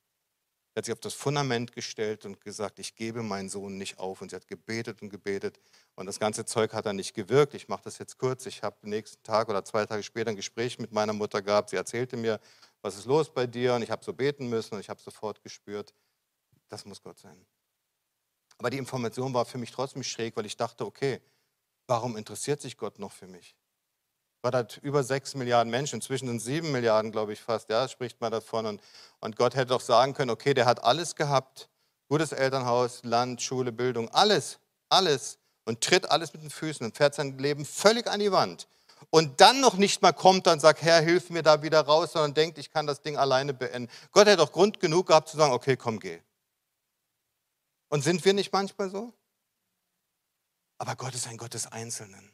Sie 0.72 0.78
hat 0.78 0.86
sich 0.86 0.92
auf 0.94 1.00
das 1.00 1.12
Fundament 1.12 1.72
gestellt 1.72 2.24
und 2.24 2.40
gesagt, 2.40 2.78
ich 2.78 2.96
gebe 2.96 3.22
meinen 3.22 3.50
Sohn 3.50 3.76
nicht 3.76 3.98
auf. 3.98 4.22
Und 4.22 4.30
sie 4.30 4.36
hat 4.36 4.48
gebetet 4.48 5.02
und 5.02 5.10
gebetet. 5.10 5.60
Und 5.94 6.06
das 6.06 6.18
ganze 6.18 6.46
Zeug 6.46 6.72
hat 6.72 6.86
dann 6.86 6.96
nicht 6.96 7.12
gewirkt. 7.12 7.52
Ich 7.52 7.68
mache 7.68 7.82
das 7.84 7.98
jetzt 7.98 8.16
kurz. 8.16 8.46
Ich 8.46 8.62
habe 8.62 8.88
nächsten 8.88 9.22
Tag 9.22 9.50
oder 9.50 9.62
zwei 9.62 9.84
Tage 9.84 10.02
später 10.02 10.30
ein 10.30 10.36
Gespräch 10.36 10.78
mit 10.78 10.92
meiner 10.92 11.12
Mutter 11.12 11.42
gehabt. 11.42 11.68
Sie 11.68 11.76
erzählte 11.76 12.16
mir, 12.16 12.40
was 12.82 12.96
ist 12.96 13.06
los 13.06 13.32
bei 13.32 13.46
dir? 13.46 13.74
Und 13.74 13.82
ich 13.82 13.90
habe 13.90 14.04
so 14.04 14.12
beten 14.12 14.48
müssen 14.48 14.74
und 14.74 14.80
ich 14.80 14.90
habe 14.90 15.00
sofort 15.00 15.42
gespürt, 15.42 15.94
das 16.68 16.84
muss 16.84 17.02
Gott 17.02 17.18
sein. 17.18 17.46
Aber 18.58 18.70
die 18.70 18.78
Information 18.78 19.32
war 19.34 19.44
für 19.44 19.58
mich 19.58 19.70
trotzdem 19.70 20.02
schräg, 20.02 20.36
weil 20.36 20.46
ich 20.46 20.56
dachte, 20.56 20.84
okay, 20.84 21.20
warum 21.86 22.16
interessiert 22.16 22.60
sich 22.60 22.76
Gott 22.76 22.98
noch 22.98 23.12
für 23.12 23.26
mich? 23.26 23.56
Gott 24.42 24.54
hat 24.54 24.78
über 24.78 25.04
sechs 25.04 25.34
Milliarden 25.34 25.70
Menschen, 25.70 25.96
inzwischen 25.96 26.26
sind 26.26 26.40
sieben 26.40 26.72
Milliarden, 26.72 27.12
glaube 27.12 27.32
ich 27.32 27.40
fast, 27.40 27.70
ja, 27.70 27.88
spricht 27.88 28.20
man 28.20 28.32
davon. 28.32 28.66
Und, 28.66 28.82
und 29.20 29.36
Gott 29.36 29.54
hätte 29.54 29.66
doch 29.66 29.80
sagen 29.80 30.14
können, 30.14 30.30
okay, 30.30 30.52
der 30.52 30.66
hat 30.66 30.82
alles 30.82 31.14
gehabt, 31.14 31.68
gutes 32.08 32.32
Elternhaus, 32.32 33.04
Land, 33.04 33.40
Schule, 33.40 33.70
Bildung, 33.70 34.08
alles, 34.08 34.58
alles 34.88 35.38
und 35.64 35.80
tritt 35.80 36.10
alles 36.10 36.32
mit 36.32 36.42
den 36.42 36.50
Füßen 36.50 36.84
und 36.84 36.96
fährt 36.96 37.14
sein 37.14 37.38
Leben 37.38 37.64
völlig 37.64 38.08
an 38.08 38.18
die 38.18 38.32
Wand. 38.32 38.66
Und 39.10 39.40
dann 39.40 39.60
noch 39.60 39.74
nicht 39.74 40.02
mal 40.02 40.12
kommt 40.12 40.46
und 40.46 40.60
sagt, 40.60 40.82
Herr, 40.82 41.00
hilf 41.00 41.30
mir 41.30 41.42
da 41.42 41.62
wieder 41.62 41.80
raus, 41.80 42.12
sondern 42.12 42.34
denkt, 42.34 42.58
ich 42.58 42.70
kann 42.70 42.86
das 42.86 43.02
Ding 43.02 43.16
alleine 43.16 43.54
beenden. 43.54 43.90
Gott 44.10 44.26
hätte 44.26 44.38
doch 44.38 44.52
Grund 44.52 44.80
genug 44.80 45.08
gehabt 45.08 45.28
zu 45.28 45.36
sagen, 45.36 45.52
okay, 45.52 45.76
komm, 45.76 46.00
geh. 46.00 46.20
Und 47.88 48.02
sind 48.02 48.24
wir 48.24 48.32
nicht 48.32 48.52
manchmal 48.52 48.90
so? 48.90 49.12
Aber 50.78 50.96
Gott 50.96 51.14
ist 51.14 51.28
ein 51.28 51.36
Gott 51.36 51.54
des 51.54 51.66
Einzelnen. 51.66 52.32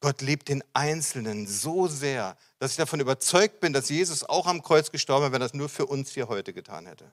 Gott 0.00 0.22
liebt 0.22 0.48
den 0.48 0.64
Einzelnen 0.72 1.46
so 1.46 1.86
sehr, 1.86 2.36
dass 2.58 2.70
ich 2.70 2.78
davon 2.78 3.00
überzeugt 3.00 3.60
bin, 3.60 3.72
dass 3.72 3.90
Jesus 3.90 4.24
auch 4.24 4.46
am 4.46 4.62
Kreuz 4.62 4.90
gestorben 4.90 5.24
wäre, 5.24 5.32
wenn 5.32 5.40
das 5.40 5.52
nur 5.52 5.68
für 5.68 5.86
uns 5.86 6.12
hier 6.12 6.28
heute 6.28 6.54
getan 6.54 6.86
hätte. 6.86 7.12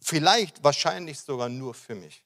Vielleicht, 0.00 0.62
wahrscheinlich 0.62 1.18
sogar 1.18 1.48
nur 1.48 1.74
für 1.74 1.96
mich. 1.96 2.22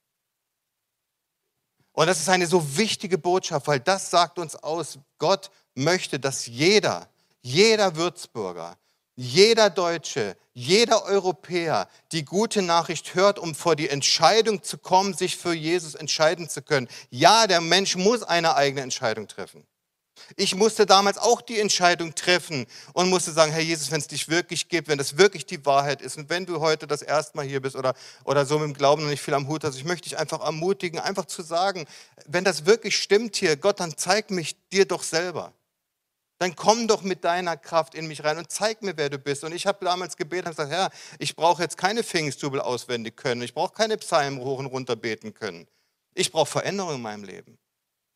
Und 1.93 2.07
das 2.07 2.21
ist 2.21 2.29
eine 2.29 2.47
so 2.47 2.77
wichtige 2.77 3.19
Botschaft, 3.19 3.67
weil 3.67 3.81
das 3.81 4.11
sagt 4.11 4.39
uns 4.39 4.57
aus, 4.57 4.99
Gott 5.19 5.51
möchte, 5.75 6.21
dass 6.21 6.47
jeder, 6.47 7.09
jeder 7.43 7.97
Würzburger, 7.97 8.77
jeder 9.17 9.69
Deutsche, 9.69 10.37
jeder 10.53 11.05
Europäer 11.05 11.89
die 12.13 12.25
gute 12.25 12.63
Nachricht 12.63 13.15
hört, 13.15 13.39
um 13.39 13.55
vor 13.55 13.77
die 13.77 13.89
Entscheidung 13.89 14.63
zu 14.63 14.79
kommen, 14.79 15.15
sich 15.15 15.37
für 15.37 15.53
Jesus 15.53 15.95
entscheiden 15.95 16.49
zu 16.49 16.63
können. 16.63 16.89
Ja, 17.11 17.47
der 17.47 17.61
Mensch 17.61 17.97
muss 17.97 18.23
eine 18.23 18.57
eigene 18.57 18.83
Entscheidung 18.83 19.29
treffen. 19.29 19.67
Ich 20.37 20.55
musste 20.55 20.87
damals 20.87 21.19
auch 21.19 21.41
die 21.41 21.59
Entscheidung 21.59 22.15
treffen 22.15 22.67
und 22.93 23.09
musste 23.11 23.33
sagen, 23.33 23.53
Herr 23.53 23.61
Jesus, 23.61 23.91
wenn 23.91 24.01
es 24.01 24.09
dich 24.09 24.29
wirklich 24.29 24.69
gibt, 24.69 24.89
wenn 24.89 24.99
das 24.99 25.17
wirklich 25.19 25.47
die 25.47 25.65
Wahrheit 25.67 26.03
ist 26.03 26.17
und 26.17 26.31
wenn 26.31 26.47
du 26.47 26.61
heute 26.61 26.87
das 26.87 27.03
erste 27.03 27.37
Mal 27.37 27.47
hier 27.47 27.61
bist 27.61 27.77
oder, 27.77 27.95
oder 28.25 28.47
so 28.47 28.59
mit 28.59 28.69
dem 28.69 28.75
Glauben 28.75 29.03
noch 29.03 29.11
nicht 29.11 29.23
viel 29.23 29.35
am 29.35 29.49
Hut 29.49 29.65
hast, 29.65 29.77
ich 29.77 29.85
möchte 29.85 30.09
dich 30.09 30.19
einfach 30.19 30.41
ermutigen, 30.41 30.99
einfach 30.99 31.27
zu 31.27 31.43
sagen, 31.43 31.87
wenn 32.27 32.45
das 32.45 32.67
wirklich 32.67 32.97
stimmt 32.97 33.37
hier, 33.37 33.57
Gott, 33.57 33.81
dann 33.81 33.97
zeig 33.97 34.31
mich 34.31 34.57
dir 34.71 34.87
doch 34.87 35.03
selber 35.03 35.53
dann 36.41 36.57
komm 36.57 36.89
doch 36.89 37.03
mit 37.03 37.23
deiner 37.23 37.59
Kraft 37.59 37.95
in 37.95 38.09
mich 38.09 38.25
rein 38.25 38.39
und 38.39 38.51
zeig 38.51 38.81
mir, 38.81 38.97
wer 38.97 39.11
du 39.11 39.19
bist. 39.19 39.45
Und 39.45 39.55
ich 39.55 39.67
habe 39.67 39.85
damals 39.85 40.17
gebetet 40.17 40.47
und 40.47 40.51
gesagt, 40.53 40.71
Herr, 40.71 40.91
ich 41.19 41.37
brauche 41.37 41.63
jetzt 41.63 41.77
keine 41.77 42.03
Pfingstjubel 42.03 42.63
auswendig 42.63 43.15
können, 43.17 43.43
ich 43.43 43.53
brauche 43.53 43.75
keine 43.75 43.99
Psalmen 43.99 44.41
hoch 44.41 44.59
und 44.59 44.67
runter 44.67 44.97
beten 44.97 45.35
können. 45.35 45.69
Ich 46.15 46.33
brauche 46.33 46.51
Veränderung 46.51 46.95
in 46.95 47.03
meinem 47.03 47.25
Leben. 47.25 47.59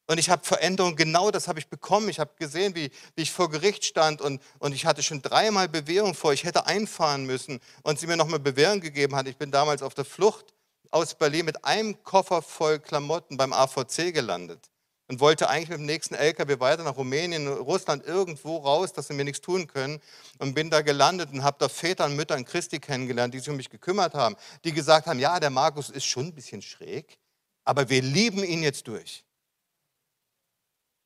Und 0.06 0.18
ich 0.18 0.28
habe 0.28 0.44
Veränderung, 0.44 0.96
genau 0.96 1.30
das 1.30 1.48
habe 1.48 1.58
ich 1.58 1.68
bekommen. 1.68 2.08
Ich 2.08 2.20
habe 2.20 2.32
gesehen, 2.38 2.74
wie, 2.74 2.90
wie, 3.16 3.22
ich 3.22 3.32
vor 3.32 3.50
Gericht 3.50 3.84
stand 3.84 4.20
und, 4.20 4.42
und 4.58 4.74
ich 4.74 4.84
hatte 4.84 5.02
schon 5.02 5.22
dreimal 5.22 5.68
Bewährung 5.68 6.14
vor. 6.14 6.32
Ich 6.32 6.44
hätte 6.44 6.66
einfahren 6.66 7.24
müssen 7.24 7.60
und 7.82 7.98
sie 7.98 8.06
mir 8.06 8.16
nochmal 8.16 8.38
Bewährung 8.38 8.80
gegeben 8.80 9.16
hat. 9.16 9.26
Ich 9.28 9.38
bin 9.38 9.50
damals 9.50 9.82
auf 9.82 9.94
der 9.94 10.04
Flucht 10.04 10.52
aus 10.90 11.14
Berlin 11.14 11.46
mit 11.46 11.64
einem 11.64 12.02
Koffer 12.04 12.42
voll 12.42 12.78
Klamotten 12.78 13.36
beim 13.36 13.52
AVC 13.52 14.12
gelandet 14.12 14.70
und 15.08 15.20
wollte 15.20 15.48
eigentlich 15.48 15.70
mit 15.70 15.78
dem 15.78 15.86
nächsten 15.86 16.14
LKW 16.14 16.60
weiter 16.60 16.82
nach 16.82 16.96
Rumänien, 16.96 17.48
Russland, 17.48 18.04
irgendwo 18.06 18.58
raus, 18.58 18.92
dass 18.92 19.08
sie 19.08 19.14
mir 19.14 19.24
nichts 19.24 19.40
tun 19.40 19.66
können. 19.66 20.00
Und 20.38 20.54
bin 20.54 20.70
da 20.70 20.82
gelandet 20.82 21.30
und 21.32 21.42
habe 21.42 21.56
da 21.58 21.68
Väter 21.68 22.06
und 22.06 22.16
Mütter 22.16 22.36
in 22.36 22.44
Christi 22.44 22.78
kennengelernt, 22.78 23.34
die 23.34 23.38
sich 23.38 23.50
um 23.50 23.56
mich 23.56 23.70
gekümmert 23.70 24.14
haben, 24.14 24.36
die 24.64 24.72
gesagt 24.72 25.06
haben, 25.06 25.18
ja, 25.18 25.40
der 25.40 25.50
Markus 25.50 25.90
ist 25.90 26.04
schon 26.04 26.26
ein 26.26 26.34
bisschen 26.34 26.62
schräg, 26.62 27.18
aber 27.64 27.88
wir 27.88 28.02
lieben 28.02 28.42
ihn 28.44 28.62
jetzt 28.62 28.86
durch. 28.86 29.24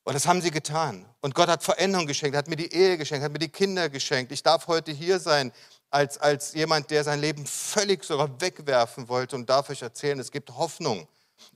Und 0.09 0.15
das 0.15 0.27
haben 0.27 0.41
sie 0.41 0.51
getan. 0.51 1.05
Und 1.21 1.35
Gott 1.35 1.51
hat 1.51 1.63
Veränderung 1.63 2.07
geschenkt, 2.07 2.35
hat 2.35 2.49
mir 2.49 2.57
die 2.57 2.73
Ehe 2.73 2.97
geschenkt, 2.97 3.23
hat 3.23 3.31
mir 3.31 3.41
die 3.41 3.51
Kinder 3.51 3.91
geschenkt. 3.91 4.33
Ich 4.33 4.43
darf 4.43 4.67
heute 4.67 4.91
hier 4.91 5.19
sein 5.19 5.53
als, 5.91 6.17
als 6.17 6.55
jemand, 6.55 6.91
der 6.91 7.05
sein 7.05 7.21
Leben 7.21 7.45
völlig 7.45 8.05
sogar 8.05 8.41
wegwerfen 8.41 9.11
wollte 9.11 9.37
und 9.37 9.51
darf 9.51 9.69
euch 9.69 9.83
erzählen, 9.83 10.19
es 10.19 10.31
gibt 10.31 10.57
Hoffnung. 10.57 11.07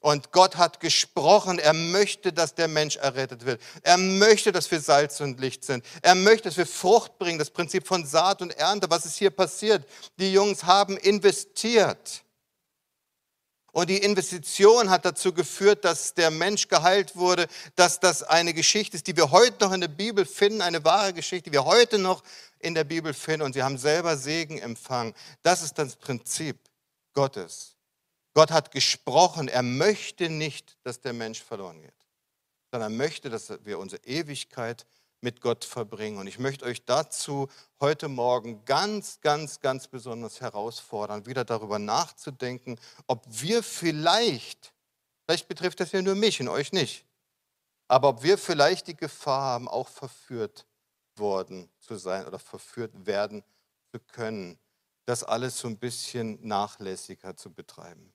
Und 0.00 0.32
Gott 0.32 0.56
hat 0.56 0.80
gesprochen, 0.80 1.58
er 1.58 1.72
möchte, 1.72 2.30
dass 2.30 2.54
der 2.54 2.68
Mensch 2.68 2.96
errettet 2.96 3.46
wird. 3.46 3.62
Er 3.84 3.96
möchte, 3.96 4.52
dass 4.52 4.70
wir 4.70 4.82
Salz 4.82 5.22
und 5.22 5.40
Licht 5.40 5.64
sind. 5.64 5.82
Er 6.02 6.14
möchte, 6.14 6.50
dass 6.50 6.58
wir 6.58 6.66
Frucht 6.66 7.16
bringen, 7.16 7.38
das 7.38 7.48
Prinzip 7.48 7.86
von 7.86 8.04
Saat 8.04 8.42
und 8.42 8.54
Ernte. 8.58 8.90
Was 8.90 9.06
ist 9.06 9.16
hier 9.16 9.30
passiert? 9.30 9.86
Die 10.18 10.30
Jungs 10.30 10.64
haben 10.64 10.98
investiert. 10.98 12.22
Und 13.72 13.88
die 13.88 13.98
Investition 13.98 14.90
hat 14.90 15.06
dazu 15.06 15.32
geführt, 15.32 15.86
dass 15.86 16.12
der 16.12 16.30
Mensch 16.30 16.68
geheilt 16.68 17.16
wurde, 17.16 17.46
dass 17.74 18.00
das 18.00 18.22
eine 18.22 18.52
Geschichte 18.52 18.96
ist, 18.96 19.06
die 19.06 19.16
wir 19.16 19.30
heute 19.30 19.64
noch 19.64 19.72
in 19.72 19.80
der 19.80 19.88
Bibel 19.88 20.26
finden, 20.26 20.60
eine 20.60 20.84
wahre 20.84 21.14
Geschichte, 21.14 21.48
die 21.48 21.54
wir 21.54 21.64
heute 21.64 21.98
noch 21.98 22.22
in 22.58 22.74
der 22.74 22.84
Bibel 22.84 23.14
finden. 23.14 23.42
Und 23.42 23.54
sie 23.54 23.62
haben 23.62 23.78
selber 23.78 24.18
Segen 24.18 24.58
empfangen. 24.58 25.14
Das 25.42 25.62
ist 25.62 25.78
das 25.78 25.96
Prinzip 25.96 26.58
Gottes. 27.14 27.74
Gott 28.34 28.50
hat 28.50 28.72
gesprochen, 28.72 29.48
er 29.48 29.62
möchte 29.62 30.28
nicht, 30.28 30.76
dass 30.84 31.00
der 31.00 31.14
Mensch 31.14 31.42
verloren 31.42 31.80
geht, 31.80 31.94
sondern 32.70 32.92
er 32.92 32.96
möchte, 32.96 33.30
dass 33.30 33.52
wir 33.64 33.78
unsere 33.78 34.04
Ewigkeit 34.04 34.86
mit 35.22 35.40
Gott 35.40 35.64
verbringen. 35.64 36.18
Und 36.18 36.26
ich 36.26 36.38
möchte 36.38 36.64
euch 36.64 36.84
dazu 36.84 37.48
heute 37.80 38.08
Morgen 38.08 38.64
ganz, 38.64 39.20
ganz, 39.20 39.60
ganz 39.60 39.88
besonders 39.88 40.40
herausfordern, 40.40 41.26
wieder 41.26 41.44
darüber 41.44 41.78
nachzudenken, 41.78 42.78
ob 43.06 43.24
wir 43.28 43.62
vielleicht, 43.62 44.74
vielleicht 45.24 45.48
betrifft 45.48 45.80
das 45.80 45.92
ja 45.92 46.02
nur 46.02 46.16
mich 46.16 46.40
und 46.40 46.48
euch 46.48 46.72
nicht, 46.72 47.06
aber 47.88 48.08
ob 48.08 48.22
wir 48.22 48.36
vielleicht 48.36 48.88
die 48.88 48.96
Gefahr 48.96 49.42
haben, 49.42 49.68
auch 49.68 49.88
verführt 49.88 50.66
worden 51.16 51.68
zu 51.78 51.96
sein 51.96 52.26
oder 52.26 52.38
verführt 52.38 53.06
werden 53.06 53.44
zu 53.92 54.00
können, 54.00 54.58
das 55.04 55.24
alles 55.24 55.58
so 55.58 55.68
ein 55.68 55.78
bisschen 55.78 56.38
nachlässiger 56.46 57.36
zu 57.36 57.52
betreiben. 57.52 58.12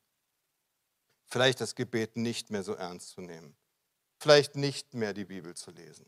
Vielleicht 1.28 1.62
das 1.62 1.76
Gebet 1.76 2.15
nicht 2.17 2.50
mehr 2.50 2.63
so 2.63 2.74
ernst 2.74 3.10
zu 3.10 3.22
nehmen. 3.22 3.56
Vielleicht 4.20 4.56
nicht 4.56 4.93
mehr 4.93 5.13
die 5.13 5.26
Bibel 5.26 5.56
zu 5.56 5.72
lesen. 5.72 6.06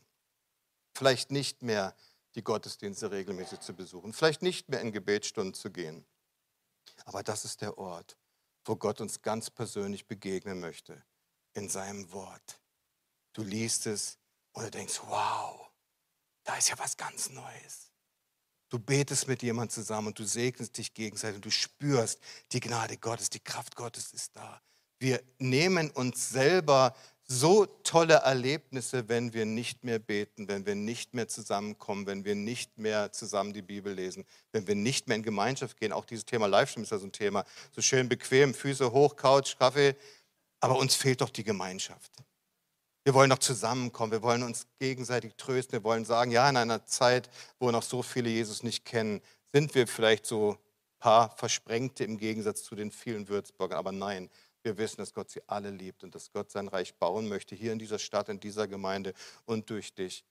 Vielleicht 1.00 1.30
nicht 1.30 1.62
mehr 1.62 1.96
die 2.34 2.44
Gottesdienste 2.44 3.10
regelmäßig 3.10 3.60
zu 3.60 3.72
besuchen. 3.72 4.12
Vielleicht 4.12 4.42
nicht 4.42 4.68
mehr 4.68 4.82
in 4.82 4.92
Gebetsstunden 4.92 5.54
zu 5.54 5.70
gehen. 5.70 6.04
Aber 7.06 7.22
das 7.22 7.46
ist 7.46 7.62
der 7.62 7.78
Ort, 7.78 8.18
wo 8.66 8.76
Gott 8.76 9.00
uns 9.00 9.22
ganz 9.22 9.48
persönlich 9.48 10.06
begegnen 10.06 10.60
möchte. 10.60 11.02
In 11.54 11.70
seinem 11.70 12.12
Wort. 12.12 12.60
Du 13.32 13.42
liest 13.42 13.86
es 13.86 14.18
und 14.52 14.64
du 14.64 14.70
denkst, 14.70 15.00
wow, 15.06 15.70
da 16.44 16.56
ist 16.56 16.68
ja 16.68 16.78
was 16.78 16.98
ganz 16.98 17.30
Neues. 17.30 17.90
Du 18.68 18.78
betest 18.78 19.26
mit 19.26 19.42
jemandem 19.42 19.70
zusammen 19.70 20.08
und 20.08 20.18
du 20.18 20.26
segnest 20.26 20.76
dich 20.76 20.92
gegenseitig 20.92 21.36
und 21.36 21.46
du 21.46 21.50
spürst, 21.50 22.20
die 22.52 22.60
Gnade 22.60 22.98
Gottes, 22.98 23.30
die 23.30 23.40
Kraft 23.40 23.74
Gottes 23.74 24.12
ist 24.12 24.36
da. 24.36 24.60
Wir 24.98 25.22
nehmen 25.38 25.90
uns 25.92 26.28
selber 26.28 26.94
so 27.32 27.64
tolle 27.84 28.14
Erlebnisse, 28.14 29.08
wenn 29.08 29.32
wir 29.32 29.46
nicht 29.46 29.84
mehr 29.84 30.00
beten, 30.00 30.48
wenn 30.48 30.66
wir 30.66 30.74
nicht 30.74 31.14
mehr 31.14 31.28
zusammenkommen, 31.28 32.06
wenn 32.06 32.24
wir 32.24 32.34
nicht 32.34 32.76
mehr 32.76 33.12
zusammen 33.12 33.52
die 33.52 33.62
Bibel 33.62 33.92
lesen, 33.92 34.24
wenn 34.50 34.66
wir 34.66 34.74
nicht 34.74 35.06
mehr 35.06 35.16
in 35.16 35.22
Gemeinschaft 35.22 35.78
gehen. 35.78 35.92
Auch 35.92 36.04
dieses 36.04 36.24
Thema 36.24 36.48
Livestream 36.48 36.82
ist 36.82 36.90
ja 36.90 36.98
so 36.98 37.06
ein 37.06 37.12
Thema. 37.12 37.44
So 37.70 37.82
schön 37.82 38.08
bequem, 38.08 38.52
Füße 38.52 38.90
hoch, 38.90 39.14
Couch, 39.14 39.56
Kaffee. 39.56 39.94
Aber 40.58 40.76
uns 40.76 40.96
fehlt 40.96 41.20
doch 41.20 41.30
die 41.30 41.44
Gemeinschaft. 41.44 42.10
Wir 43.04 43.14
wollen 43.14 43.30
doch 43.30 43.38
zusammenkommen, 43.38 44.10
wir 44.10 44.22
wollen 44.22 44.42
uns 44.42 44.66
gegenseitig 44.80 45.34
trösten, 45.36 45.74
wir 45.74 45.84
wollen 45.84 46.04
sagen, 46.04 46.32
ja, 46.32 46.50
in 46.50 46.56
einer 46.56 46.84
Zeit, 46.84 47.30
wo 47.60 47.70
noch 47.70 47.84
so 47.84 48.02
viele 48.02 48.28
Jesus 48.28 48.64
nicht 48.64 48.84
kennen, 48.84 49.20
sind 49.52 49.76
wir 49.76 49.86
vielleicht 49.86 50.26
so 50.26 50.54
ein 50.54 50.58
paar 50.98 51.30
Versprengte 51.36 52.02
im 52.02 52.18
Gegensatz 52.18 52.64
zu 52.64 52.74
den 52.74 52.90
vielen 52.90 53.28
Würzburgern. 53.28 53.78
Aber 53.78 53.92
nein, 53.92 54.28
wir 54.62 54.78
wissen, 54.78 54.98
dass 54.98 55.14
Gott 55.14 55.30
sie 55.30 55.42
alle 55.46 55.70
liebt 55.70 56.04
und 56.04 56.14
dass 56.14 56.32
Gott 56.32 56.50
sein 56.50 56.68
Reich 56.68 56.94
bauen 56.94 57.28
möchte, 57.28 57.54
hier 57.54 57.72
in 57.72 57.78
dieser 57.78 57.98
Stadt, 57.98 58.28
in 58.28 58.40
dieser 58.40 58.68
Gemeinde 58.68 59.14
und 59.46 59.70
durch 59.70 59.94
dich. 59.94 60.24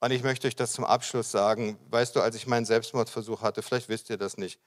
Und 0.00 0.10
ich 0.10 0.22
möchte 0.22 0.46
euch 0.46 0.56
das 0.56 0.72
zum 0.72 0.84
Abschluss 0.84 1.30
sagen. 1.30 1.78
Weißt 1.90 2.14
du, 2.14 2.20
als 2.20 2.36
ich 2.36 2.46
meinen 2.46 2.66
Selbstmordversuch 2.66 3.42
hatte, 3.42 3.62
vielleicht 3.62 3.88
wisst 3.88 4.10
ihr 4.10 4.18
das 4.18 4.36
nicht, 4.36 4.60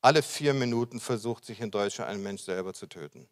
alle 0.00 0.22
vier 0.22 0.52
Minuten 0.52 0.98
versucht 0.98 1.44
sich 1.44 1.60
in 1.60 1.70
Deutschland 1.70 2.10
ein 2.10 2.22
Mensch 2.22 2.42
selber 2.42 2.74
zu 2.74 2.86
töten. 2.86 3.28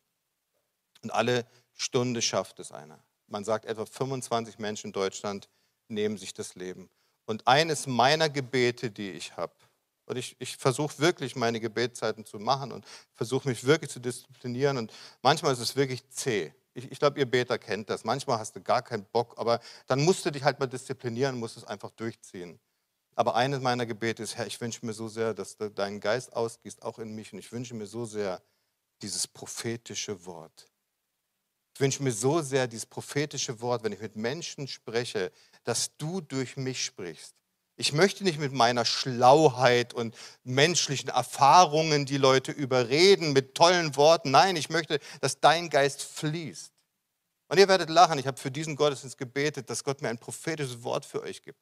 Und 1.03 1.11
alle 1.11 1.45
Stunde 1.75 2.23
schafft 2.23 2.61
es 2.61 2.71
einer. 2.71 3.03
Man 3.27 3.45
sagt, 3.45 3.65
etwa 3.65 3.87
25 3.87 4.59
Menschen 4.59 4.89
in 4.89 4.93
Deutschland 4.93 5.49
nehmen 5.89 6.17
sich 6.17 6.33
das 6.33 6.55
Leben. 6.55 6.89
Und 7.27 7.47
eines 7.47 7.87
meiner 7.87 8.29
Gebete, 8.29 8.91
die 8.91 9.11
ich 9.11 9.37
habe, 9.37 9.55
und 10.11 10.17
ich, 10.17 10.35
ich 10.41 10.57
versuche 10.57 10.99
wirklich 10.99 11.37
meine 11.37 11.61
Gebetszeiten 11.61 12.27
zu 12.27 12.41
machen 12.41 12.73
und 12.73 12.85
versuche 13.15 13.49
mich 13.49 13.63
wirklich 13.63 13.93
zu 13.93 14.01
disziplinieren. 14.01 14.77
Und 14.77 14.93
manchmal 15.23 15.53
ist 15.53 15.61
es 15.61 15.77
wirklich 15.77 16.09
zäh. 16.11 16.53
Ich, 16.75 16.91
ich 16.91 16.99
glaube, 16.99 17.21
ihr 17.21 17.31
Beter 17.31 17.59
kennt 17.59 17.89
das. 17.91 18.03
Manchmal 18.03 18.41
hast 18.41 18.57
du 18.57 18.61
gar 18.61 18.83
keinen 18.83 19.05
Bock, 19.05 19.35
aber 19.39 19.61
dann 19.87 20.01
musst 20.01 20.27
du 20.27 20.33
dich 20.33 20.43
halt 20.43 20.59
mal 20.59 20.67
disziplinieren, 20.67 21.39
musst 21.39 21.57
es 21.57 21.65
einfach 21.65 21.91
durchziehen. 21.91 22.59
Aber 23.15 23.37
eines 23.37 23.61
meiner 23.61 23.87
Gebete 23.87 24.25
ist, 24.25 24.37
Herr, 24.37 24.49
ich 24.49 24.61
wünsche 24.61 24.85
mir 24.85 24.95
so 24.95 25.07
sehr, 25.07 25.33
dass 25.33 25.57
du 25.57 25.71
deinen 25.71 26.01
Geist 26.01 26.33
ausgießt, 26.33 26.83
auch 26.83 26.99
in 26.99 27.15
mich. 27.15 27.33
Und 27.33 27.39
ich 27.39 27.53
wünsche 27.53 27.75
mir 27.75 27.87
so 27.87 28.05
sehr 28.05 28.43
dieses 29.03 29.29
prophetische 29.29 30.27
Wort. 30.27 30.67
Ich 31.75 31.81
wünsche 31.81 32.03
mir 32.03 32.13
so 32.13 32.43
sehr 32.43 32.67
dieses 32.67 32.87
prophetische 32.87 33.61
Wort, 33.61 33.85
wenn 33.85 33.93
ich 33.93 34.01
mit 34.01 34.17
Menschen 34.17 34.67
spreche, 34.67 35.31
dass 35.63 35.97
du 35.99 36.21
durch 36.21 36.57
mich 36.57 36.85
sprichst. 36.85 37.40
Ich 37.81 37.95
möchte 37.95 38.25
nicht 38.25 38.39
mit 38.39 38.53
meiner 38.53 38.85
Schlauheit 38.85 39.95
und 39.95 40.15
menschlichen 40.45 41.09
Erfahrungen 41.09 42.05
die 42.05 42.19
Leute 42.19 42.53
überreden 42.53 43.33
mit 43.33 43.55
tollen 43.55 43.97
Worten. 43.97 44.31
Nein, 44.31 44.57
ich 44.57 44.69
möchte, 44.69 45.01
dass 45.23 45.41
dein 45.41 45.71
Geist 45.71 46.03
fließt. 46.03 46.75
Und 47.49 47.59
ihr 47.59 47.69
werdet 47.69 47.89
lachen, 47.89 48.19
ich 48.19 48.27
habe 48.27 48.37
für 48.37 48.51
diesen 48.51 48.77
Gottesdienst 48.77 49.17
gebetet, 49.17 49.71
dass 49.71 49.83
Gott 49.83 50.03
mir 50.03 50.11
ein 50.11 50.19
prophetisches 50.19 50.83
Wort 50.83 51.07
für 51.07 51.23
euch 51.23 51.41
gibt. 51.41 51.59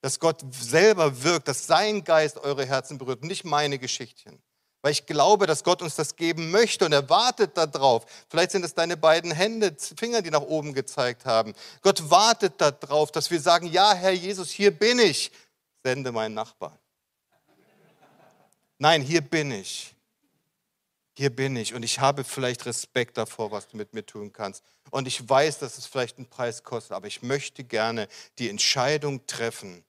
Dass 0.00 0.18
Gott 0.18 0.42
selber 0.52 1.22
wirkt, 1.22 1.46
dass 1.46 1.64
sein 1.64 2.02
Geist 2.02 2.36
eure 2.38 2.66
Herzen 2.66 2.98
berührt, 2.98 3.22
nicht 3.22 3.44
meine 3.44 3.78
Geschichtchen. 3.78 4.42
Weil 4.82 4.92
ich 4.92 5.04
glaube, 5.04 5.46
dass 5.46 5.62
Gott 5.62 5.82
uns 5.82 5.94
das 5.94 6.16
geben 6.16 6.50
möchte 6.50 6.86
und 6.86 6.92
er 6.92 7.08
wartet 7.10 7.56
darauf. 7.56 8.06
Vielleicht 8.28 8.52
sind 8.52 8.64
es 8.64 8.74
deine 8.74 8.96
beiden 8.96 9.30
Hände, 9.30 9.76
Finger, 9.98 10.22
die 10.22 10.30
nach 10.30 10.40
oben 10.40 10.72
gezeigt 10.72 11.26
haben. 11.26 11.52
Gott 11.82 12.10
wartet 12.10 12.54
darauf, 12.60 13.12
dass 13.12 13.30
wir 13.30 13.40
sagen, 13.40 13.66
ja, 13.66 13.92
Herr 13.92 14.12
Jesus, 14.12 14.50
hier 14.50 14.70
bin 14.70 14.98
ich. 14.98 15.30
Sende 15.82 16.12
meinen 16.12 16.34
Nachbarn. 16.34 16.78
Nein, 18.78 19.02
hier 19.02 19.20
bin 19.20 19.50
ich. 19.50 19.94
Hier 21.14 21.28
bin 21.28 21.56
ich 21.56 21.74
und 21.74 21.82
ich 21.82 21.98
habe 21.98 22.24
vielleicht 22.24 22.64
Respekt 22.64 23.18
davor, 23.18 23.50
was 23.50 23.68
du 23.68 23.76
mit 23.76 23.92
mir 23.92 24.06
tun 24.06 24.32
kannst. 24.32 24.64
Und 24.90 25.06
ich 25.06 25.28
weiß, 25.28 25.58
dass 25.58 25.76
es 25.76 25.84
vielleicht 25.84 26.16
einen 26.16 26.30
Preis 26.30 26.62
kostet, 26.62 26.92
aber 26.92 27.06
ich 27.06 27.20
möchte 27.20 27.62
gerne 27.62 28.08
die 28.38 28.48
Entscheidung 28.48 29.26
treffen, 29.26 29.84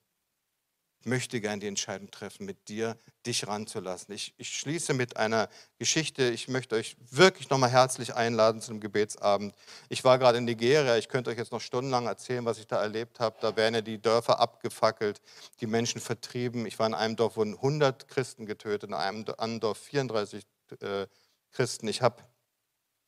möchte 1.06 1.40
gern 1.40 1.60
die 1.60 1.66
Entscheidung 1.66 2.10
treffen, 2.10 2.46
mit 2.46 2.68
dir 2.68 2.96
dich 3.26 3.46
ranzulassen. 3.46 4.14
Ich, 4.14 4.34
ich 4.36 4.56
schließe 4.56 4.94
mit 4.94 5.16
einer 5.16 5.48
Geschichte. 5.78 6.24
Ich 6.24 6.48
möchte 6.48 6.74
euch 6.76 6.96
wirklich 7.10 7.50
nochmal 7.50 7.70
herzlich 7.70 8.14
einladen 8.14 8.60
zum 8.60 8.80
Gebetsabend. 8.80 9.54
Ich 9.88 10.04
war 10.04 10.18
gerade 10.18 10.38
in 10.38 10.44
Nigeria. 10.44 10.96
Ich 10.96 11.08
könnte 11.08 11.30
euch 11.30 11.38
jetzt 11.38 11.52
noch 11.52 11.60
stundenlang 11.60 12.06
erzählen, 12.06 12.44
was 12.44 12.58
ich 12.58 12.66
da 12.66 12.80
erlebt 12.80 13.20
habe. 13.20 13.36
Da 13.40 13.56
werden 13.56 13.74
ja 13.74 13.80
die 13.80 14.00
Dörfer 14.00 14.40
abgefackelt, 14.40 15.20
die 15.60 15.66
Menschen 15.66 16.00
vertrieben. 16.00 16.66
Ich 16.66 16.78
war 16.78 16.86
in 16.86 16.94
einem 16.94 17.16
Dorf, 17.16 17.36
wurden 17.36 17.54
100 17.54 18.08
Christen 18.08 18.46
getötet, 18.46 18.90
in 18.90 18.94
einem 18.94 19.24
anderen 19.38 19.60
Dorf 19.60 19.78
34 19.78 20.44
äh, 20.80 21.06
Christen. 21.52 21.88
Ich 21.88 22.02
habe 22.02 22.22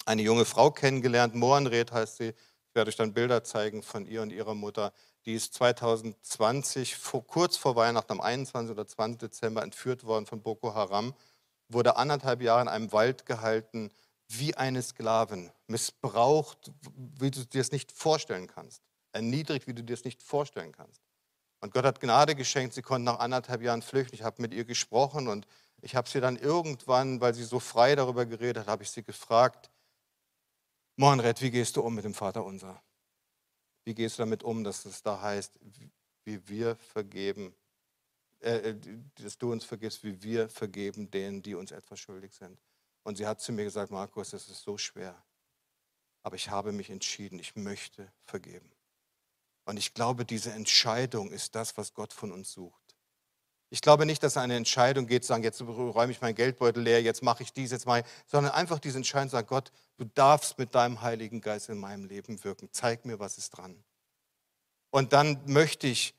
eine 0.07 0.22
junge 0.22 0.44
Frau 0.44 0.70
kennengelernt, 0.70 1.35
Mohrenred 1.35 1.92
heißt 1.92 2.18
sie. 2.18 2.28
Ich 2.28 2.74
werde 2.74 2.88
euch 2.88 2.96
dann 2.96 3.14
Bilder 3.14 3.44
zeigen 3.44 3.83
von 3.83 4.04
ihr 4.04 4.20
und 4.20 4.30
ihrer 4.30 4.54
Mutter. 4.54 4.92
Die 5.27 5.35
ist 5.35 5.55
2020, 5.55 6.97
vor, 6.97 7.27
kurz 7.27 7.57
vor 7.57 7.77
Weihnachten, 7.77 8.13
am 8.13 8.21
21. 8.21 8.71
oder 8.71 8.87
20. 8.87 9.21
Dezember, 9.21 9.63
entführt 9.63 10.05
worden 10.05 10.27
von 10.27 10.43
Boko 10.43 10.75
Haram, 10.75 11.15
wurde 11.69 11.97
anderthalb 11.97 12.43
Jahre 12.43 12.63
in 12.63 12.69
einem 12.69 12.93
Wald 12.93 13.25
gehalten, 13.25 13.91
wie 14.29 14.55
eine 14.55 14.83
Sklavin, 14.83 15.51
missbraucht, 15.67 16.73
wie 17.19 17.31
du 17.31 17.45
dir 17.47 17.61
es 17.61 17.73
nicht 17.73 17.93
vorstellen 17.93 18.47
kannst, 18.47 18.83
erniedrigt, 19.13 19.67
wie 19.67 19.75
du 19.75 19.83
dir 19.83 19.95
es 19.95 20.05
nicht 20.05 20.23
vorstellen 20.23 20.73
kannst. 20.73 21.01
Und 21.61 21.73
Gott 21.73 21.85
hat 21.85 22.01
Gnade 22.01 22.35
geschenkt, 22.35 22.75
sie 22.75 22.83
konnte 22.83 23.07
nach 23.07 23.21
anderthalb 23.21 23.63
Jahren 23.63 23.81
flüchten. 23.81 24.15
Ich 24.15 24.23
habe 24.23 24.43
mit 24.43 24.53
ihr 24.53 24.67
gesprochen 24.67 25.29
und 25.29 25.47
ich 25.81 25.97
habe 25.97 26.09
sie 26.09 26.21
dann 26.21 26.37
irgendwann, 26.37 27.23
weil 27.23 27.33
sie 27.33 27.45
so 27.45 27.59
frei 27.61 27.95
darüber 27.95 28.27
geredet 28.27 28.59
hat, 28.59 28.67
habe 28.67 28.83
ich 28.83 28.91
sie 28.91 29.03
gefragt, 29.03 29.71
Monred, 30.97 31.41
wie 31.41 31.51
gehst 31.51 31.77
du 31.77 31.81
um 31.83 31.95
mit 31.95 32.05
dem 32.05 32.15
Vater 32.15 32.45
unser? 32.45 32.83
Wie 33.85 33.94
gehst 33.94 34.18
du 34.18 34.23
damit 34.23 34.42
um, 34.42 34.64
dass 34.64 34.85
es 34.85 35.03
da 35.03 35.20
heißt, 35.20 35.53
wie 36.25 36.49
wir 36.49 36.77
vergeben, 36.77 37.55
äh, 38.40 38.70
äh, 38.70 38.77
dass 39.16 39.38
du 39.38 39.53
uns 39.53 39.64
vergibst, 39.64 40.03
wie 40.05 40.23
wir 40.23 40.49
vergeben 40.49 41.11
denen, 41.11 41.42
die 41.42 41.55
uns 41.55 41.70
etwas 41.70 42.01
schuldig 42.01 42.35
sind? 42.35 42.59
Und 43.03 43.16
sie 43.16 43.27
hat 43.27 43.40
zu 43.40 43.53
mir 43.53 43.64
gesagt, 43.64 43.90
Markus, 43.90 44.31
das 44.31 44.49
ist 44.49 44.62
so 44.62 44.79
schwer. 44.79 45.23
Aber 46.23 46.37
ich 46.37 46.49
habe 46.49 46.73
mich 46.73 46.88
entschieden, 46.88 47.38
ich 47.38 47.55
möchte 47.55 48.11
vergeben. 48.23 48.70
Und 49.66 49.79
ich 49.79 49.92
glaube, 49.92 50.25
diese 50.25 50.53
Entscheidung 50.53 51.31
ist 51.31 51.55
das, 51.55 51.77
was 51.77 51.92
Gott 51.92 52.12
von 52.12 52.33
uns 52.33 52.53
sucht. 52.53 52.84
Ich 53.70 53.81
glaube 53.81 54.07
nicht, 54.07 54.22
dass 54.22 54.37
eine 54.37 54.57
Entscheidung 54.57 55.07
geht, 55.07 55.24
zu 55.24 55.29
sagen, 55.29 55.42
jetzt 55.42 55.61
räume 55.61 56.12
ich 56.12 56.20
meinen 56.20 56.35
Geldbeutel 56.35 56.83
leer, 56.83 57.03
jetzt 57.03 57.22
mache 57.22 57.42
ich 57.42 57.53
dies, 57.53 57.72
jetzt 57.72 57.87
mache 57.87 58.00
ich, 58.00 58.05
sondern 58.27 58.53
einfach 58.53 58.79
diese 58.79 58.98
Entscheidung 58.98 59.31
sagen, 59.31 59.46
Gott, 59.46 59.72
du 59.96 60.05
darfst 60.05 60.59
mit 60.59 60.74
deinem 60.74 61.03
Heiligen 61.03 61.40
Geist 61.40 61.68
in 61.68 61.79
meinem 61.79 62.05
Leben 62.05 62.42
wirken. 62.44 62.68
Zeig 62.70 63.05
mir, 63.05 63.18
was 63.18 63.38
ist 63.38 63.50
dran. 63.50 63.83
Und 64.90 65.12
dann 65.12 65.40
möchte 65.46 65.87
ich, 65.87 66.14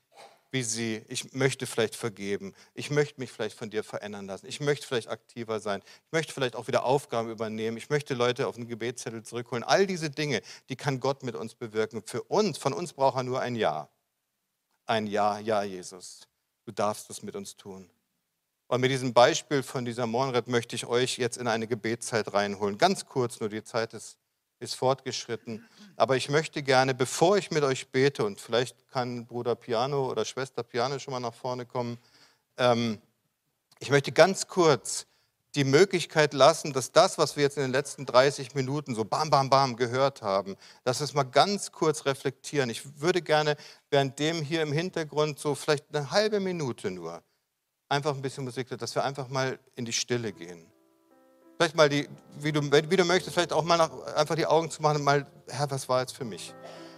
wie 0.51 0.63
sie, 0.63 1.03
ich 1.07 1.33
möchte 1.33 1.65
vielleicht 1.65 1.95
vergeben. 1.95 2.53
Ich 2.73 2.89
möchte 2.89 3.19
mich 3.19 3.31
vielleicht 3.31 3.57
von 3.57 3.69
dir 3.69 3.83
verändern 3.83 4.25
lassen. 4.25 4.47
Ich 4.47 4.59
möchte 4.59 4.87
vielleicht 4.87 5.09
aktiver 5.09 5.59
sein. 5.59 5.81
Ich 6.05 6.11
möchte 6.11 6.33
vielleicht 6.33 6.55
auch 6.55 6.67
wieder 6.67 6.83
Aufgaben 6.83 7.29
übernehmen. 7.29 7.77
Ich 7.77 7.89
möchte 7.89 8.13
Leute 8.13 8.47
auf 8.47 8.55
den 8.55 8.67
Gebetszettel 8.67 9.23
zurückholen. 9.23 9.63
All 9.63 9.85
diese 9.85 10.09
Dinge, 10.09 10.41
die 10.69 10.75
kann 10.75 10.99
Gott 10.99 11.23
mit 11.23 11.35
uns 11.35 11.55
bewirken. 11.55 12.03
Für 12.05 12.23
uns, 12.23 12.57
von 12.57 12.73
uns 12.73 12.93
braucht 12.93 13.17
er 13.17 13.23
nur 13.23 13.41
ein 13.41 13.55
Ja. 13.55 13.89
Ein 14.85 15.07
Ja, 15.07 15.39
ja, 15.39 15.63
Jesus 15.63 16.27
du 16.65 16.71
darfst 16.71 17.09
es 17.09 17.23
mit 17.23 17.35
uns 17.35 17.55
tun. 17.55 17.89
Und 18.67 18.81
mit 18.81 18.89
diesem 18.89 19.13
Beispiel 19.13 19.61
von 19.61 19.85
dieser 19.85 20.07
Morgenrett 20.07 20.47
möchte 20.47 20.75
ich 20.75 20.85
euch 20.87 21.17
jetzt 21.17 21.37
in 21.37 21.47
eine 21.47 21.67
Gebetszeit 21.67 22.33
reinholen. 22.33 22.77
Ganz 22.77 23.05
kurz, 23.05 23.39
nur 23.39 23.49
die 23.49 23.63
Zeit 23.63 23.93
ist, 23.93 24.17
ist 24.59 24.75
fortgeschritten. 24.75 25.63
Aber 25.95 26.17
ich 26.17 26.29
möchte 26.29 26.63
gerne, 26.63 26.95
bevor 26.95 27.37
ich 27.37 27.51
mit 27.51 27.63
euch 27.63 27.89
bete, 27.89 28.25
und 28.25 28.41
vielleicht 28.41 28.89
kann 28.89 29.27
Bruder 29.27 29.55
Piano 29.55 30.09
oder 30.09 30.25
Schwester 30.25 30.63
Piano 30.63 30.97
schon 30.97 31.13
mal 31.13 31.19
nach 31.19 31.33
vorne 31.33 31.65
kommen, 31.67 31.99
ähm, 32.57 32.99
ich 33.79 33.91
möchte 33.91 34.11
ganz 34.11 34.47
kurz 34.47 35.05
die 35.55 35.63
Möglichkeit 35.63 36.33
lassen, 36.33 36.73
dass 36.73 36.91
das, 36.91 37.17
was 37.17 37.35
wir 37.37 37.43
jetzt 37.43 37.57
in 37.57 37.63
den 37.63 37.71
letzten 37.71 38.05
30 38.05 38.55
Minuten 38.55 38.93
so 38.93 39.05
bam, 39.05 39.29
bam, 39.29 39.49
bam 39.49 39.77
gehört 39.77 40.21
haben, 40.21 40.55
dass 40.83 40.99
wir 40.99 41.05
es 41.05 41.13
mal 41.13 41.23
ganz 41.23 41.71
kurz 41.71 42.05
reflektieren. 42.05 42.69
Ich 42.69 43.01
würde 43.01 43.21
gerne 43.21 43.55
während 43.89 44.19
dem 44.19 44.41
hier 44.41 44.61
im 44.61 44.73
Hintergrund 44.73 45.39
so 45.39 45.55
vielleicht 45.55 45.85
eine 45.93 46.11
halbe 46.11 46.39
Minute 46.39 46.91
nur 46.91 47.23
einfach 47.89 48.15
ein 48.15 48.21
bisschen 48.21 48.43
Musik, 48.43 48.67
dass 48.77 48.95
wir 48.95 49.03
einfach 49.03 49.29
mal 49.29 49.59
in 49.75 49.85
die 49.85 49.93
Stille 49.93 50.33
gehen. 50.33 50.65
Vielleicht 51.57 51.75
mal 51.75 51.87
die, 51.87 52.09
wie 52.39 52.51
du, 52.51 52.61
wie 52.61 52.97
du 52.97 53.05
möchtest, 53.05 53.33
vielleicht 53.33 53.53
auch 53.53 53.63
mal 53.63 53.77
nach, 53.77 53.91
einfach 54.15 54.35
die 54.35 54.45
Augen 54.45 54.69
zu 54.69 54.81
machen 54.81 54.97
und 54.97 55.03
mal, 55.03 55.25
Herr, 55.47 55.69
was 55.71 55.87
war 55.87 56.01
jetzt 56.01 56.15
für 56.15 56.25
mich? 56.25 56.53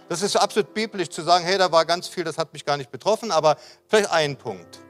Das 0.08 0.22
ist 0.22 0.34
absolut 0.36 0.74
biblisch 0.74 1.10
zu 1.10 1.22
sagen, 1.22 1.44
hey, 1.44 1.58
da 1.58 1.70
war 1.70 1.84
ganz 1.84 2.08
viel, 2.08 2.24
das 2.24 2.38
hat 2.38 2.52
mich 2.52 2.64
gar 2.64 2.76
nicht 2.76 2.90
betroffen, 2.90 3.30
aber 3.30 3.56
vielleicht 3.86 4.10
ein 4.10 4.36
Punkt. 4.36 4.80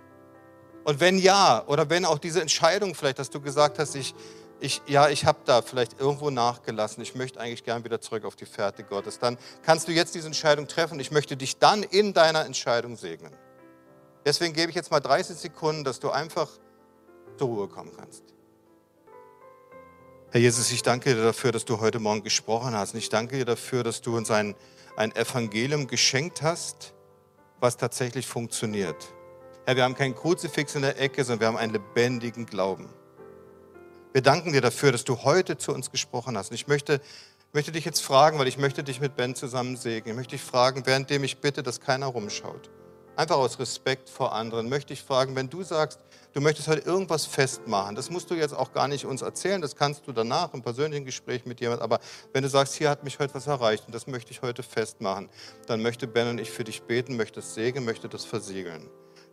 Und 0.85 1.01
wenn 1.01 1.19
ja, 1.19 1.65
oder 1.67 1.91
wenn 1.91 2.05
auch 2.05 2.19
diese 2.19 2.41
Entscheidung 2.41 2.95
vielleicht, 2.95 3.19
dass 3.19 3.31
du 3.31 3.41
gesagt 3.41 3.79
hast, 3.79 3.95
ich, 3.95 4.15
ich, 4.61 4.83
ja, 4.87 5.09
ich 5.09 5.25
habe 5.25 5.39
da 5.45 5.63
vielleicht 5.63 6.01
irgendwo 6.01 6.31
nachgelassen, 6.31 7.03
ich 7.03 7.15
möchte 7.15 7.41
eigentlich 7.41 7.65
gern 7.65 7.85
wieder 7.85 8.01
zurück 8.01 8.25
auf 8.25 8.37
die 8.37 8.47
Fährte 8.47 8.85
Gottes, 8.85 9.19
dann 9.19 9.39
kannst 9.63 9.89
du 9.89 9.93
jetzt 9.93 10.15
diese 10.15 10.27
Entscheidung 10.27 10.67
treffen. 10.67 10.99
Ich 10.99 11.11
möchte 11.11 11.37
dich 11.37 11.59
dann 11.59 11.83
in 11.83 12.15
deiner 12.15 12.45
Entscheidung 12.45 12.97
segnen. 12.97 13.33
Deswegen 14.25 14.53
gebe 14.53 14.71
ich 14.71 14.77
jetzt 14.77 14.91
mal 14.91 15.01
30 15.01 15.37
Sekunden, 15.37 15.85
dass 15.85 16.01
du 16.01 16.11
einfach 16.11 16.49
zur 17.39 17.49
Ruhe 17.49 17.69
kommen 17.69 17.93
kannst. 17.97 18.25
Herr 20.31 20.41
Jesus, 20.41 20.71
ich 20.73 20.83
danke 20.83 21.15
dir 21.15 21.23
dafür, 21.23 21.53
dass 21.53 21.65
du 21.65 21.81
heute 21.81 22.01
Morgen 22.01 22.23
gesprochen 22.23 22.75
hast. 22.75 22.93
Und 22.93 22.99
ich 22.99 23.09
danke 23.09 23.39
dir 23.39 23.47
dafür, 23.47 23.83
dass 23.83 24.03
du 24.03 24.17
uns 24.17 24.31
ein, 24.31 24.55
ein 24.97 25.15
Evangelium 25.17 25.87
geschenkt 25.87 26.43
hast, 26.43 26.93
was 27.61 27.79
tatsächlich 27.79 28.27
funktioniert. 28.27 29.15
Herr, 29.69 29.77
wir 29.77 29.85
haben 29.85 29.95
keinen 29.95 30.15
Kruzifix 30.15 30.77
in 30.77 30.81
der 30.81 30.99
Ecke, 30.99 31.23
sondern 31.23 31.41
wir 31.41 31.47
haben 31.49 31.57
einen 31.59 31.75
lebendigen 31.75 32.47
Glauben. 32.47 32.89
Wir 34.15 34.23
danken 34.23 34.55
dir 34.55 34.63
dafür, 34.63 34.93
dass 34.93 35.05
du 35.05 35.25
heute 35.25 35.59
zu 35.59 35.75
uns 35.75 35.91
gesprochen 35.91 36.39
hast. 36.39 36.51
Und 36.51 36.55
ich 36.55 36.69
möchte, 36.69 37.03
möchte 37.53 37.71
dich 37.71 37.85
jetzt 37.85 38.01
fragen, 38.01 38.39
weil 38.39 38.49
ich 38.49 38.57
möchte 38.57 38.83
dich 38.83 38.99
mit 38.99 39.15
Ben 39.15 39.35
zusammen 39.35 39.77
segnen. 39.77 40.13
Ich 40.13 40.17
möchte 40.17 40.37
dich 40.37 40.43
fragen, 40.43 40.87
währenddem 40.87 41.23
ich 41.23 41.43
bitte, 41.43 41.63
dass 41.63 41.83
keiner 41.83 42.07
rumschaut. 42.07 42.71
Einfach 43.15 43.37
aus 43.37 43.59
Respekt 43.59 44.09
vor 44.09 44.33
anderen 44.33 44.71
möchte 44.71 44.95
ich 44.95 45.03
fragen, 45.03 45.37
wenn 45.37 45.51
du 45.51 45.63
sagst, 45.63 46.01
du 46.33 46.41
möchtest 46.41 46.69
heute 46.69 46.89
irgendwas 46.89 47.27
festmachen, 47.27 47.95
das 47.95 48.09
musst 48.09 48.31
du 48.31 48.35
jetzt 48.37 48.55
auch 48.55 48.73
gar 48.73 48.89
nicht 48.89 49.05
uns 49.05 49.21
erzählen, 49.21 49.61
das 49.61 49.77
kannst 49.77 50.07
du 50.07 50.13
danach 50.13 50.55
im 50.55 50.63
persönlichen 50.63 51.05
Gespräch 51.05 51.45
mit 51.45 51.61
jemand, 51.61 51.83
aber 51.83 51.99
wenn 52.33 52.43
du 52.43 52.49
sagst, 52.49 52.75
hier 52.75 52.89
hat 52.89 53.05
mich 53.05 53.19
heute 53.19 53.35
was 53.35 53.49
erreicht 53.49 53.85
und 53.87 53.95
das 53.95 54.07
möchte 54.07 54.31
ich 54.31 54.41
heute 54.41 54.63
festmachen, 54.63 55.29
dann 55.67 55.83
möchte 55.83 56.07
Ben 56.07 56.29
und 56.29 56.39
ich 56.41 56.51
für 56.51 56.65
dich 56.65 56.85
beten, 56.85 57.17
möchte 57.17 57.41
es 57.41 57.55
segnen, 57.55 57.85
möchte 57.85 58.09
das 58.09 58.25
versiegeln. 58.25 58.89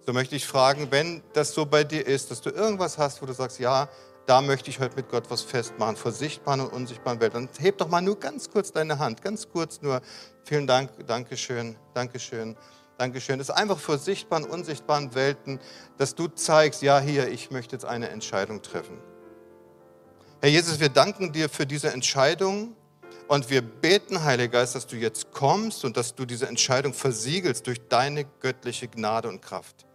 So 0.05 0.13
möchte 0.13 0.35
ich 0.35 0.45
fragen, 0.45 0.91
wenn 0.91 1.23
das 1.33 1.53
so 1.53 1.65
bei 1.65 1.83
dir 1.83 2.05
ist, 2.05 2.29
dass 2.29 2.39
du 2.39 2.51
irgendwas 2.51 2.99
hast, 2.99 3.23
wo 3.23 3.25
du 3.25 3.33
sagst, 3.33 3.57
ja, 3.57 3.89
da 4.27 4.41
möchte 4.41 4.69
ich 4.69 4.79
heute 4.79 4.95
mit 4.95 5.09
Gott 5.09 5.31
was 5.31 5.41
festmachen, 5.41 5.95
vor 5.95 6.11
sichtbaren 6.11 6.61
und 6.61 6.71
unsichtbaren 6.73 7.19
Welt. 7.19 7.33
Dann 7.33 7.49
heb 7.57 7.79
doch 7.79 7.87
mal 7.87 8.01
nur 8.01 8.19
ganz 8.19 8.51
kurz 8.51 8.71
deine 8.71 8.99
Hand, 8.99 9.23
ganz 9.23 9.49
kurz 9.49 9.81
nur. 9.81 10.01
Vielen 10.43 10.67
Dank, 10.67 10.91
Dankeschön, 11.07 11.75
Dankeschön, 11.95 12.55
Dankeschön. 12.99 13.39
Das 13.39 13.49
ist 13.49 13.55
einfach 13.55 13.79
vor 13.79 13.97
sichtbaren, 13.97 14.45
unsichtbaren 14.45 15.15
Welten, 15.15 15.59
dass 15.97 16.13
du 16.13 16.27
zeigst, 16.27 16.83
ja, 16.83 16.99
hier, 16.99 17.27
ich 17.27 17.49
möchte 17.49 17.75
jetzt 17.75 17.85
eine 17.85 18.09
Entscheidung 18.09 18.61
treffen. 18.61 18.99
Herr 20.39 20.49
Jesus, 20.49 20.79
wir 20.79 20.89
danken 20.89 21.31
dir 21.31 21.49
für 21.49 21.65
diese 21.65 21.91
Entscheidung 21.91 22.75
und 23.27 23.49
wir 23.49 23.63
beten, 23.63 24.23
Heiliger 24.23 24.59
Geist, 24.59 24.75
dass 24.75 24.85
du 24.85 24.97
jetzt 24.97 25.31
kommst 25.31 25.83
und 25.83 25.97
dass 25.97 26.13
du 26.13 26.25
diese 26.25 26.47
Entscheidung 26.47 26.93
versiegelst 26.93 27.65
durch 27.65 27.87
deine 27.89 28.25
göttliche 28.39 28.87
Gnade 28.87 29.29
und 29.29 29.41
Kraft. 29.41 29.87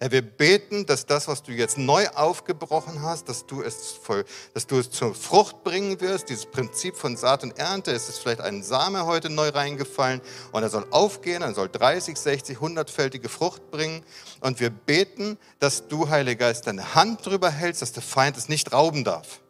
Herr, 0.00 0.12
wir 0.12 0.22
beten, 0.22 0.86
dass 0.86 1.06
das, 1.06 1.26
was 1.26 1.42
du 1.42 1.50
jetzt 1.50 1.76
neu 1.76 2.06
aufgebrochen 2.14 3.02
hast, 3.02 3.28
dass 3.28 3.46
du 3.46 3.62
es, 3.62 3.92
voll, 4.00 4.24
dass 4.54 4.68
du 4.68 4.78
es 4.78 4.90
zur 4.92 5.12
Frucht 5.12 5.64
bringen 5.64 6.00
wirst. 6.00 6.28
Dieses 6.28 6.46
Prinzip 6.46 6.96
von 6.96 7.16
Saat 7.16 7.42
und 7.42 7.58
Ernte, 7.58 7.90
es 7.90 8.08
ist 8.08 8.20
vielleicht 8.20 8.40
ein 8.40 8.62
Same 8.62 9.06
heute 9.06 9.28
neu 9.28 9.48
reingefallen 9.48 10.20
und 10.52 10.62
er 10.62 10.70
soll 10.70 10.86
aufgehen, 10.90 11.42
er 11.42 11.52
soll 11.52 11.68
30, 11.68 12.16
60, 12.16 12.58
100-fältige 12.58 13.28
Frucht 13.28 13.72
bringen. 13.72 14.04
Und 14.38 14.60
wir 14.60 14.70
beten, 14.70 15.36
dass 15.58 15.88
du, 15.88 16.08
Heiliger 16.08 16.46
Geist, 16.46 16.68
deine 16.68 16.94
Hand 16.94 17.26
drüber 17.26 17.50
hältst, 17.50 17.82
dass 17.82 17.90
der 17.90 18.04
Feind 18.04 18.36
es 18.36 18.48
nicht 18.48 18.72
rauben 18.72 19.02
darf. 19.02 19.40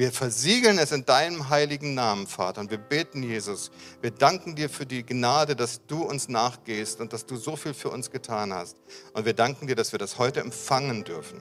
Wir 0.00 0.12
versiegeln 0.12 0.78
es 0.78 0.92
in 0.92 1.04
deinem 1.04 1.50
heiligen 1.50 1.92
Namen, 1.92 2.26
Vater. 2.26 2.62
Und 2.62 2.70
wir 2.70 2.78
beten, 2.78 3.22
Jesus, 3.22 3.70
wir 4.00 4.10
danken 4.10 4.56
dir 4.56 4.70
für 4.70 4.86
die 4.86 5.04
Gnade, 5.04 5.54
dass 5.54 5.84
du 5.86 6.04
uns 6.04 6.30
nachgehst 6.30 7.02
und 7.02 7.12
dass 7.12 7.26
du 7.26 7.36
so 7.36 7.54
viel 7.54 7.74
für 7.74 7.90
uns 7.90 8.10
getan 8.10 8.54
hast. 8.54 8.78
Und 9.12 9.26
wir 9.26 9.34
danken 9.34 9.66
dir, 9.66 9.76
dass 9.76 9.92
wir 9.92 9.98
das 9.98 10.16
heute 10.16 10.40
empfangen 10.40 11.04
dürfen. 11.04 11.38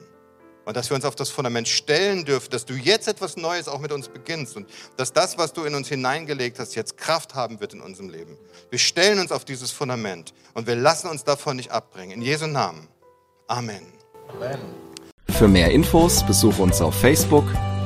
Und 0.66 0.76
dass 0.76 0.90
wir 0.90 0.96
uns 0.96 1.06
auf 1.06 1.16
das 1.16 1.30
Fundament 1.30 1.70
stellen 1.70 2.26
dürfen, 2.26 2.50
dass 2.50 2.66
du 2.66 2.74
jetzt 2.74 3.08
etwas 3.08 3.38
Neues 3.38 3.70
auch 3.70 3.80
mit 3.80 3.94
uns 3.94 4.10
beginnst 4.10 4.58
und 4.58 4.70
dass 4.98 5.14
das, 5.14 5.38
was 5.38 5.54
du 5.54 5.64
in 5.64 5.74
uns 5.74 5.88
hineingelegt 5.88 6.60
hast, 6.60 6.76
jetzt 6.76 6.98
Kraft 6.98 7.36
haben 7.36 7.62
wird 7.62 7.74
in 7.74 7.80
unserem 7.80 8.10
Leben. 8.10 8.38
Wir 8.70 8.80
stellen 8.80 9.20
uns 9.20 9.32
auf 9.32 9.46
dieses 9.46 9.72
Fundament 9.72 10.34
und 10.54 10.68
wir 10.68 10.76
lassen 10.76 11.08
uns 11.08 11.24
davon 11.24 11.56
nicht 11.56 11.72
abbringen. 11.72 12.12
In 12.12 12.22
Jesu 12.22 12.46
Namen. 12.46 12.90
Amen. 13.48 13.88
Amen. 14.28 14.60
Für 15.30 15.48
mehr 15.48 15.72
Infos 15.72 16.26
besuche 16.26 16.62
uns 16.62 16.82
auf 16.82 17.00
Facebook 17.00 17.46